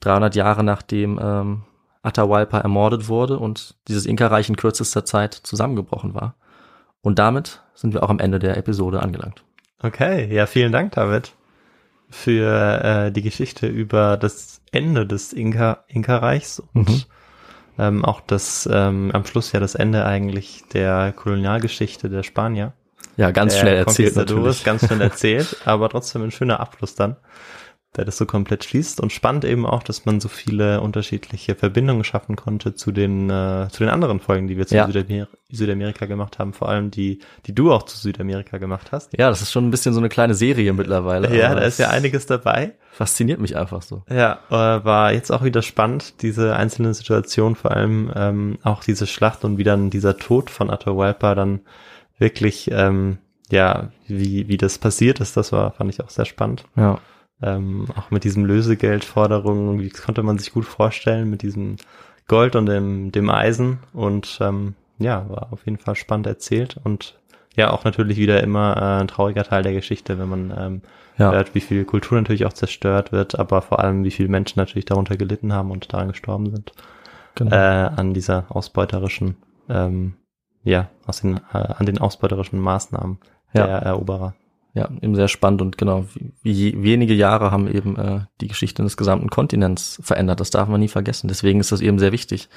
300 0.00 0.34
Jahre 0.34 0.64
nachdem 0.64 1.18
ähm, 1.22 1.62
Atahualpa 2.02 2.58
ermordet 2.60 3.08
wurde 3.08 3.38
und 3.38 3.74
dieses 3.88 4.06
Inka-Reich 4.06 4.48
in 4.48 4.56
kürzester 4.56 5.04
Zeit 5.04 5.34
zusammengebrochen 5.34 6.14
war. 6.14 6.34
Und 7.02 7.18
damit 7.18 7.62
sind 7.74 7.92
wir 7.94 8.02
auch 8.02 8.10
am 8.10 8.18
Ende 8.20 8.38
der 8.38 8.56
Episode 8.56 9.00
angelangt. 9.02 9.44
Okay, 9.82 10.32
ja, 10.34 10.46
vielen 10.46 10.72
Dank, 10.72 10.92
David, 10.92 11.32
für 12.10 12.82
äh, 12.84 13.12
die 13.12 13.22
Geschichte 13.22 13.66
über 13.66 14.16
das 14.16 14.60
Ende 14.72 15.06
des 15.06 15.34
Inka- 15.36 15.78
Inka-Reichs 15.88 16.60
und 16.74 16.88
Mhm. 16.88 17.02
ähm, 17.78 18.04
auch 18.04 18.20
das 18.20 18.68
ähm, 18.72 19.10
am 19.12 19.24
Schluss 19.26 19.52
ja 19.52 19.60
das 19.60 19.74
Ende 19.74 20.04
eigentlich 20.04 20.64
der 20.72 21.12
Kolonialgeschichte 21.12 22.08
der 22.08 22.22
Spanier. 22.22 22.72
Ja, 23.18 23.32
ganz 23.32 23.54
der 23.54 23.60
schnell 23.60 23.76
erzählt 23.76 24.16
natürlich. 24.16 24.64
Ganz 24.64 24.86
schnell 24.86 25.00
erzählt, 25.02 25.56
aber 25.64 25.88
trotzdem 25.88 26.22
ein 26.22 26.30
schöner 26.30 26.60
Abschluss 26.60 26.94
dann, 26.94 27.16
der 27.96 28.04
das 28.04 28.16
so 28.16 28.26
komplett 28.26 28.62
schließt 28.62 29.00
und 29.00 29.12
spannend 29.12 29.44
eben 29.44 29.66
auch, 29.66 29.82
dass 29.82 30.04
man 30.06 30.20
so 30.20 30.28
viele 30.28 30.80
unterschiedliche 30.80 31.56
Verbindungen 31.56 32.04
schaffen 32.04 32.36
konnte 32.36 32.76
zu 32.76 32.92
den 32.92 33.28
äh, 33.28 33.66
zu 33.72 33.82
den 33.82 33.88
anderen 33.88 34.20
Folgen, 34.20 34.46
die 34.46 34.56
wir 34.56 34.68
zu 34.68 34.76
Ja. 34.76 34.86
Südamer 34.86 35.26
Südamerika 35.50 36.06
gemacht 36.06 36.38
haben, 36.38 36.52
vor 36.52 36.68
allem 36.68 36.92
die 36.92 37.18
die 37.46 37.54
du 37.56 37.72
auch 37.72 37.82
zu 37.82 37.96
Südamerika 37.96 38.58
gemacht 38.58 38.92
hast. 38.92 39.18
Ja, 39.18 39.30
das 39.30 39.42
ist 39.42 39.50
schon 39.50 39.66
ein 39.66 39.72
bisschen 39.72 39.94
so 39.94 40.00
eine 40.00 40.10
kleine 40.10 40.34
Serie 40.34 40.72
mittlerweile. 40.72 41.36
Ja, 41.36 41.56
da 41.56 41.62
ist 41.62 41.80
ja 41.80 41.88
es 41.88 41.92
einiges 41.92 42.26
dabei. 42.26 42.74
Fasziniert 42.92 43.40
mich 43.40 43.56
einfach 43.56 43.82
so. 43.82 44.04
Ja, 44.08 44.38
äh, 44.48 44.84
war 44.84 45.12
jetzt 45.12 45.32
auch 45.32 45.42
wieder 45.42 45.62
spannend, 45.62 46.22
diese 46.22 46.54
einzelnen 46.54 46.94
Situationen, 46.94 47.56
vor 47.56 47.72
allem 47.72 48.12
ähm, 48.14 48.58
auch 48.62 48.84
diese 48.84 49.08
Schlacht 49.08 49.44
und 49.44 49.58
wie 49.58 49.64
dann 49.64 49.90
dieser 49.90 50.16
Tod 50.18 50.50
von 50.50 50.70
Atahualpa 50.70 51.34
dann 51.34 51.60
wirklich, 52.18 52.70
ähm, 52.72 53.18
ja, 53.50 53.90
wie, 54.06 54.48
wie 54.48 54.56
das 54.56 54.78
passiert 54.78 55.20
ist, 55.20 55.36
das 55.36 55.52
war, 55.52 55.72
fand 55.72 55.90
ich 55.90 56.02
auch 56.02 56.10
sehr 56.10 56.24
spannend. 56.26 56.64
Ja. 56.76 56.98
Ähm, 57.40 57.86
auch 57.96 58.10
mit 58.10 58.24
diesem 58.24 58.44
Lösegeldforderungen, 58.44 59.80
wie 59.80 59.88
das 59.88 60.02
konnte 60.02 60.22
man 60.22 60.38
sich 60.38 60.52
gut 60.52 60.64
vorstellen, 60.64 61.30
mit 61.30 61.42
diesem 61.42 61.76
Gold 62.26 62.56
und 62.56 62.66
dem, 62.66 63.12
dem 63.12 63.30
Eisen 63.30 63.78
und 63.92 64.38
ähm, 64.40 64.74
ja, 64.98 65.24
war 65.28 65.52
auf 65.52 65.64
jeden 65.64 65.78
Fall 65.78 65.94
spannend 65.94 66.26
erzählt 66.26 66.76
und 66.82 67.18
ja, 67.56 67.70
auch 67.70 67.84
natürlich 67.84 68.18
wieder 68.18 68.42
immer 68.42 68.76
äh, 68.76 69.00
ein 69.00 69.08
trauriger 69.08 69.44
Teil 69.44 69.62
der 69.62 69.72
Geschichte, 69.72 70.18
wenn 70.18 70.28
man 70.28 70.52
ähm, 70.56 70.82
Ja. 71.16 71.32
hört, 71.32 71.54
wie 71.54 71.60
viel 71.60 71.84
Kultur 71.84 72.18
natürlich 72.18 72.44
auch 72.46 72.52
zerstört 72.52 73.12
wird, 73.12 73.38
aber 73.38 73.62
vor 73.62 73.78
allem, 73.80 74.04
wie 74.04 74.10
viele 74.10 74.28
Menschen 74.28 74.58
natürlich 74.58 74.84
darunter 74.84 75.16
gelitten 75.16 75.52
haben 75.52 75.70
und 75.70 75.92
daran 75.92 76.08
gestorben 76.08 76.50
sind, 76.50 76.72
Genau. 77.36 77.54
äh, 77.54 77.58
an 77.58 78.14
dieser 78.14 78.46
ausbeuterischen, 78.48 79.36
ähm, 79.68 80.14
ja, 80.70 80.88
aus 81.06 81.20
den, 81.20 81.36
äh, 81.52 81.58
an 81.58 81.86
den 81.86 81.98
ausbeuterischen 81.98 82.60
Maßnahmen 82.60 83.18
Ja. 83.52 83.66
der 83.66 83.76
Eroberer. 83.78 84.34
Ja, 84.74 84.88
eben 85.00 85.14
sehr 85.16 85.28
spannend 85.28 85.62
und 85.62 85.78
genau, 85.78 86.04
wie, 86.42 86.80
wenige 86.82 87.14
Jahre 87.14 87.50
haben 87.50 87.66
eben 87.68 87.96
äh, 87.96 88.20
die 88.40 88.46
Geschichte 88.48 88.82
des 88.82 88.96
gesamten 88.96 89.28
Kontinents 89.30 89.98
verändert. 90.02 90.40
Das 90.40 90.50
darf 90.50 90.68
man 90.68 90.80
nie 90.80 90.88
vergessen. 90.88 91.26
Deswegen 91.26 91.58
ist 91.58 91.72
das 91.72 91.80
eben 91.80 91.98
sehr 91.98 92.12
wichtig. 92.12 92.48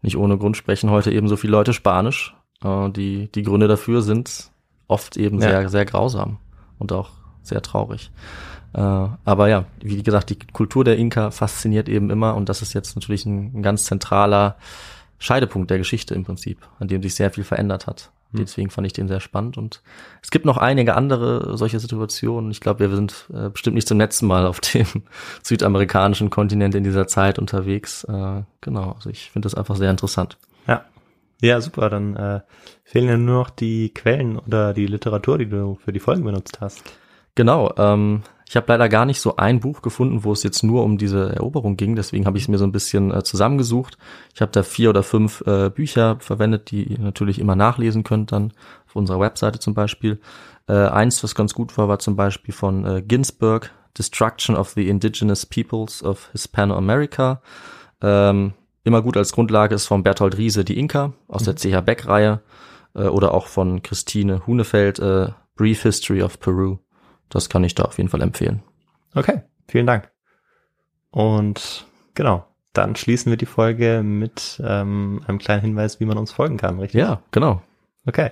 Nicht 0.00 0.16
ohne 0.16 0.38
Grund 0.38 0.56
sprechen 0.56 0.90
heute 0.90 1.12
eben 1.12 1.28
so 1.28 1.36
viele 1.36 1.52
Leute 1.52 1.72
Spanisch. 1.72 2.34
Äh, 2.64 2.90
die, 2.90 3.30
die 3.30 3.42
Gründe 3.42 3.68
dafür 3.68 4.02
sind 4.02 4.50
oft 4.88 5.16
eben 5.16 5.40
Ja. 5.40 5.48
sehr, 5.50 5.68
sehr 5.68 5.84
grausam 5.84 6.38
und 6.78 6.90
auch 6.92 7.10
sehr 7.42 7.62
traurig. 7.62 8.10
Äh, 8.72 8.80
aber 8.80 9.48
ja, 9.48 9.66
wie 9.82 10.02
gesagt, 10.02 10.30
die 10.30 10.38
Kultur 10.38 10.82
der 10.84 10.96
Inka 10.96 11.30
fasziniert 11.30 11.88
eben 11.88 12.08
immer 12.10 12.34
und 12.34 12.48
das 12.48 12.62
ist 12.62 12.72
jetzt 12.72 12.96
natürlich 12.96 13.26
ein, 13.26 13.52
ein 13.58 13.62
ganz 13.62 13.84
zentraler 13.84 14.56
Scheidepunkt 15.22 15.70
der 15.70 15.78
Geschichte 15.78 16.14
im 16.14 16.24
Prinzip, 16.24 16.58
an 16.78 16.88
dem 16.88 17.02
sich 17.02 17.14
sehr 17.14 17.30
viel 17.30 17.44
verändert 17.44 17.86
hat. 17.86 18.10
Deswegen 18.32 18.70
fand 18.70 18.86
ich 18.86 18.94
den 18.94 19.08
sehr 19.08 19.20
spannend 19.20 19.58
und 19.58 19.82
es 20.22 20.30
gibt 20.30 20.46
noch 20.46 20.56
einige 20.56 20.94
andere 20.94 21.56
solche 21.56 21.78
Situationen. 21.78 22.50
Ich 22.50 22.60
glaube, 22.60 22.80
wir 22.80 22.96
sind 22.96 23.28
äh, 23.32 23.50
bestimmt 23.50 23.74
nicht 23.74 23.86
zum 23.86 23.98
letzten 23.98 24.26
Mal 24.26 24.46
auf 24.46 24.60
dem 24.60 24.86
südamerikanischen 25.42 26.30
Kontinent 26.30 26.74
in 26.74 26.82
dieser 26.82 27.06
Zeit 27.06 27.38
unterwegs. 27.38 28.04
Äh, 28.04 28.42
genau, 28.62 28.92
also 28.92 29.10
ich 29.10 29.30
finde 29.30 29.46
das 29.46 29.54
einfach 29.54 29.76
sehr 29.76 29.90
interessant. 29.90 30.38
Ja. 30.66 30.84
Ja, 31.42 31.60
super. 31.60 31.90
Dann 31.90 32.16
äh, 32.16 32.40
fehlen 32.84 33.08
ja 33.08 33.16
nur 33.18 33.40
noch 33.40 33.50
die 33.50 33.92
Quellen 33.92 34.38
oder 34.38 34.72
die 34.72 34.86
Literatur, 34.86 35.38
die 35.38 35.48
du 35.48 35.76
für 35.84 35.92
die 35.92 36.00
Folgen 36.00 36.24
benutzt 36.24 36.60
hast. 36.60 36.82
Genau, 37.34 37.72
ähm, 37.76 38.22
ich 38.52 38.56
habe 38.56 38.70
leider 38.70 38.90
gar 38.90 39.06
nicht 39.06 39.18
so 39.18 39.36
ein 39.36 39.60
Buch 39.60 39.80
gefunden, 39.80 40.24
wo 40.24 40.32
es 40.32 40.42
jetzt 40.42 40.62
nur 40.62 40.84
um 40.84 40.98
diese 40.98 41.34
Eroberung 41.34 41.78
ging. 41.78 41.96
Deswegen 41.96 42.26
habe 42.26 42.36
ich 42.36 42.44
es 42.44 42.48
mir 42.48 42.58
so 42.58 42.66
ein 42.66 42.70
bisschen 42.70 43.10
äh, 43.10 43.22
zusammengesucht. 43.22 43.96
Ich 44.34 44.42
habe 44.42 44.52
da 44.52 44.62
vier 44.62 44.90
oder 44.90 45.02
fünf 45.02 45.42
äh, 45.46 45.70
Bücher 45.70 46.18
verwendet, 46.20 46.70
die 46.70 46.84
ihr 46.84 46.98
natürlich 46.98 47.38
immer 47.38 47.56
nachlesen 47.56 48.02
könnt 48.02 48.30
dann 48.30 48.52
auf 48.86 48.94
unserer 48.94 49.20
Webseite 49.20 49.58
zum 49.58 49.72
Beispiel. 49.72 50.20
Äh, 50.68 50.74
eins, 50.74 51.24
was 51.24 51.34
ganz 51.34 51.54
gut 51.54 51.78
war, 51.78 51.88
war 51.88 51.98
zum 51.98 52.14
Beispiel 52.14 52.52
von 52.52 52.84
äh, 52.84 53.00
Ginsberg, 53.00 53.70
Destruction 53.96 54.54
of 54.54 54.68
the 54.68 54.86
Indigenous 54.86 55.46
Peoples 55.46 56.04
of 56.04 56.28
Hispanoamerica. 56.32 57.40
Ähm, 58.02 58.52
immer 58.84 59.00
gut 59.00 59.16
als 59.16 59.32
Grundlage 59.32 59.74
ist 59.74 59.86
von 59.86 60.02
Bertolt 60.02 60.36
Riese 60.36 60.62
die 60.62 60.78
Inka 60.78 61.14
aus 61.26 61.44
der 61.44 61.54
CH 61.54 61.80
Beck-Reihe 61.80 62.42
äh, 62.94 63.04
oder 63.04 63.32
auch 63.32 63.46
von 63.46 63.82
Christine 63.82 64.46
Hunefeld 64.46 64.98
äh, 64.98 65.28
Brief 65.56 65.84
History 65.84 66.22
of 66.22 66.38
Peru. 66.38 66.76
Das 67.32 67.48
kann 67.48 67.64
ich 67.64 67.74
da 67.74 67.84
auf 67.84 67.98
jeden 67.98 68.10
Fall 68.10 68.22
empfehlen. 68.22 68.62
Okay, 69.14 69.42
vielen 69.66 69.86
Dank. 69.86 70.10
Und 71.10 71.86
Genau. 72.14 72.44
Dann 72.72 72.96
schließen 72.96 73.30
wir 73.30 73.36
die 73.36 73.46
Folge 73.46 74.02
mit 74.02 74.60
ähm, 74.64 75.22
einem 75.26 75.38
kleinen 75.38 75.60
Hinweis, 75.60 76.00
wie 76.00 76.06
man 76.06 76.16
uns 76.16 76.32
folgen 76.32 76.56
kann, 76.56 76.80
richtig? 76.80 77.00
Ja, 77.00 77.20
genau. 77.30 77.60
Okay. 78.06 78.30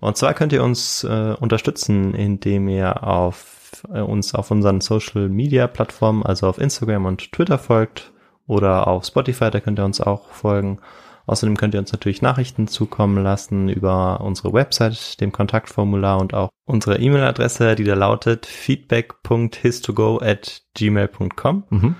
Und 0.00 0.16
zwar 0.16 0.34
könnt 0.34 0.52
ihr 0.52 0.64
uns 0.64 1.04
äh, 1.04 1.34
unterstützen, 1.38 2.12
indem 2.14 2.68
ihr 2.68 3.04
auf 3.04 3.84
äh, 3.92 4.00
uns 4.00 4.34
auf 4.34 4.50
unseren 4.50 4.80
Social 4.80 5.28
Media 5.28 5.68
Plattformen, 5.68 6.24
also 6.24 6.48
auf 6.48 6.58
Instagram 6.58 7.06
und 7.06 7.30
Twitter 7.32 7.58
folgt 7.58 8.12
oder 8.48 8.88
auf 8.88 9.04
Spotify, 9.04 9.50
da 9.50 9.60
könnt 9.60 9.78
ihr 9.78 9.84
uns 9.84 10.00
auch 10.00 10.28
folgen. 10.30 10.80
Außerdem 11.28 11.58
könnt 11.58 11.74
ihr 11.74 11.80
uns 11.80 11.92
natürlich 11.92 12.22
Nachrichten 12.22 12.68
zukommen 12.68 13.22
lassen 13.22 13.68
über 13.68 14.22
unsere 14.22 14.54
Website, 14.54 15.20
dem 15.20 15.30
Kontaktformular 15.30 16.18
und 16.18 16.32
auch 16.32 16.48
unsere 16.64 16.98
E-Mail-Adresse, 16.98 17.74
die 17.74 17.84
da 17.84 17.92
lautet 17.92 18.46
feedback.histogo 18.46 20.20
at 20.22 20.62
gmail.com. 20.74 21.64
Mhm. 21.68 21.96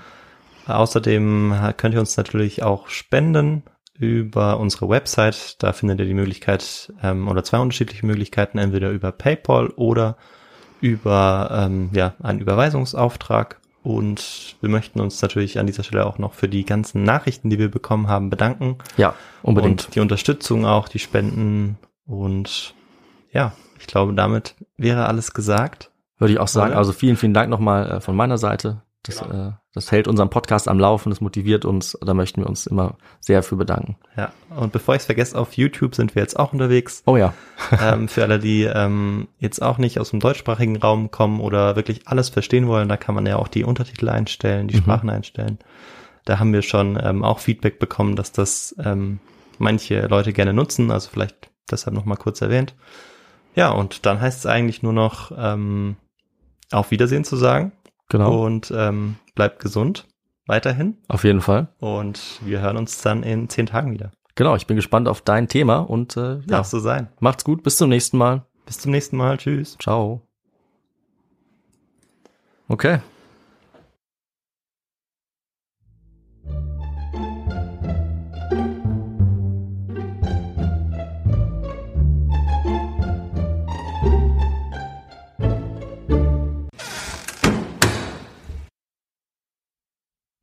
Außerdem 0.65 1.53
könnt 1.77 1.93
ihr 1.93 1.99
uns 1.99 2.17
natürlich 2.17 2.63
auch 2.63 2.87
spenden 2.87 3.61
über 3.93 4.59
unsere 4.59 4.89
Website. 4.89 5.61
Da 5.61 5.73
findet 5.73 5.99
ihr 5.99 6.05
die 6.05 6.15
Möglichkeit 6.15 6.91
ähm, 7.03 7.27
oder 7.27 7.43
zwei 7.43 7.59
unterschiedliche 7.59 8.07
Möglichkeiten, 8.07 8.57
entweder 8.57 8.89
über 8.89 9.11
PayPal 9.11 9.67
oder 9.75 10.17
über 10.81 11.51
ähm, 11.53 11.91
ja, 11.93 12.15
einen 12.19 12.39
Überweisungsauftrag. 12.39 13.59
Und 13.89 14.55
wir 14.61 14.69
möchten 14.69 14.99
uns 14.99 15.19
natürlich 15.23 15.57
an 15.57 15.65
dieser 15.65 15.81
Stelle 15.81 16.05
auch 16.05 16.19
noch 16.19 16.35
für 16.35 16.47
die 16.47 16.63
ganzen 16.63 17.01
Nachrichten, 17.01 17.49
die 17.49 17.57
wir 17.57 17.71
bekommen 17.71 18.07
haben, 18.07 18.29
bedanken. 18.29 18.77
Ja, 18.97 19.15
unbedingt. 19.41 19.85
Und 19.87 19.95
die 19.95 19.99
Unterstützung 19.99 20.67
auch, 20.67 20.87
die 20.89 20.99
Spenden. 20.99 21.79
Und 22.05 22.75
ja, 23.31 23.53
ich 23.79 23.87
glaube, 23.87 24.13
damit 24.13 24.53
wäre 24.77 25.07
alles 25.07 25.33
gesagt. 25.33 25.89
Würde 26.19 26.33
ich 26.33 26.39
auch 26.39 26.47
sagen. 26.47 26.69
Oder? 26.73 26.77
Also 26.77 26.91
vielen, 26.93 27.15
vielen 27.15 27.33
Dank 27.33 27.49
nochmal 27.49 27.89
äh, 27.89 27.99
von 27.99 28.15
meiner 28.15 28.37
Seite. 28.37 28.83
Das, 29.01 29.21
Genau. 29.23 29.47
äh, 29.47 29.51
das 29.79 29.93
hält 29.93 30.09
unseren 30.09 30.29
Podcast 30.29 30.67
am 30.67 30.77
Laufen, 30.77 31.09
das 31.09 31.21
motiviert 31.21 31.63
uns. 31.63 31.97
Da 32.01 32.13
möchten 32.13 32.41
wir 32.41 32.49
uns 32.49 32.67
immer 32.67 32.97
sehr 33.21 33.43
für 33.43 33.55
bedanken. 33.55 33.95
Ja, 34.17 34.33
und 34.49 34.73
bevor 34.73 34.95
ich 34.95 34.99
es 34.99 35.05
vergesse, 35.05 35.39
auf 35.39 35.53
YouTube 35.53 35.95
sind 35.95 36.15
wir 36.15 36.21
jetzt 36.21 36.37
auch 36.37 36.51
unterwegs. 36.51 37.01
Oh 37.05 37.15
ja. 37.15 37.33
ähm, 37.81 38.09
für 38.09 38.23
alle, 38.23 38.39
die 38.39 38.63
ähm, 38.63 39.29
jetzt 39.39 39.61
auch 39.61 39.77
nicht 39.77 39.97
aus 39.97 40.09
dem 40.09 40.19
deutschsprachigen 40.19 40.75
Raum 40.75 41.11
kommen 41.11 41.39
oder 41.39 41.77
wirklich 41.77 42.09
alles 42.09 42.27
verstehen 42.27 42.67
wollen, 42.67 42.89
da 42.89 42.97
kann 42.97 43.15
man 43.15 43.25
ja 43.25 43.37
auch 43.37 43.47
die 43.47 43.63
Untertitel 43.63 44.09
einstellen, 44.09 44.67
die 44.67 44.75
Mhm. 44.75 44.81
Sprachen 44.81 45.09
einstellen. 45.09 45.59
Da 46.25 46.39
haben 46.39 46.51
wir 46.51 46.61
schon 46.61 46.99
ähm, 47.01 47.23
auch 47.23 47.39
Feedback 47.39 47.79
bekommen, 47.79 48.17
dass 48.17 48.33
das 48.33 48.75
ähm, 48.83 49.19
manche 49.59 50.07
Leute 50.07 50.33
gerne 50.33 50.51
nutzen, 50.51 50.91
also 50.91 51.09
vielleicht 51.09 51.51
deshalb 51.71 51.95
nochmal 51.95 52.17
kurz 52.17 52.41
erwähnt. 52.41 52.75
Ja, 53.55 53.69
und 53.71 54.05
dann 54.05 54.19
heißt 54.19 54.39
es 54.39 54.45
eigentlich 54.45 54.83
nur 54.83 54.93
noch 54.93 55.31
ähm, 55.37 55.95
auf 56.69 56.91
Wiedersehen 56.91 57.23
zu 57.23 57.37
sagen 57.37 57.71
Genau. 58.09 58.45
und 58.45 58.71
ähm, 58.75 59.15
bleibt 59.35 59.59
gesund 59.59 60.07
weiterhin 60.47 60.97
Auf 61.07 61.23
jeden 61.23 61.41
Fall. 61.41 61.67
und 61.79 62.39
wir 62.43 62.59
hören 62.61 62.75
uns 62.77 63.01
dann 63.01 63.23
in 63.23 63.49
zehn 63.49 63.67
Tagen 63.67 63.91
wieder. 63.93 64.11
Genau, 64.35 64.55
ich 64.55 64.65
bin 64.67 64.75
gespannt 64.77 65.07
auf 65.07 65.21
dein 65.21 65.47
Thema 65.47 65.79
und 65.79 66.17
äh, 66.17 66.35
ja, 66.35 66.41
Darf 66.47 66.67
so 66.67 66.79
sein. 66.79 67.09
macht's 67.19 67.43
gut, 67.43 67.61
bis 67.63 67.77
zum 67.77 67.89
nächsten 67.89 68.17
Mal. 68.17 68.45
Bis 68.65 68.79
zum 68.79 68.91
nächsten 68.91 69.17
Mal. 69.17 69.37
Tschüss. 69.37 69.77
Ciao. 69.79 70.21
Okay. 72.67 72.99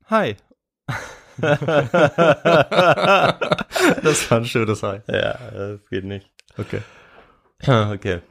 Hi. 0.09 0.35
Das 4.01 4.31
war 4.31 4.39
ein 4.39 4.45
schönes 4.45 4.81
Hi. 4.81 5.01
Ja, 5.07 5.37
das 5.51 5.87
geht 5.89 6.03
nicht. 6.03 6.27
Okay. 6.57 6.81
Ah, 7.67 7.91
okay. 7.91 8.21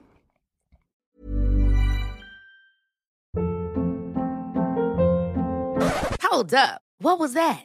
Hold 6.23 6.53
up. 6.55 6.81
What 6.99 7.21
was 7.21 7.35
that? 7.35 7.65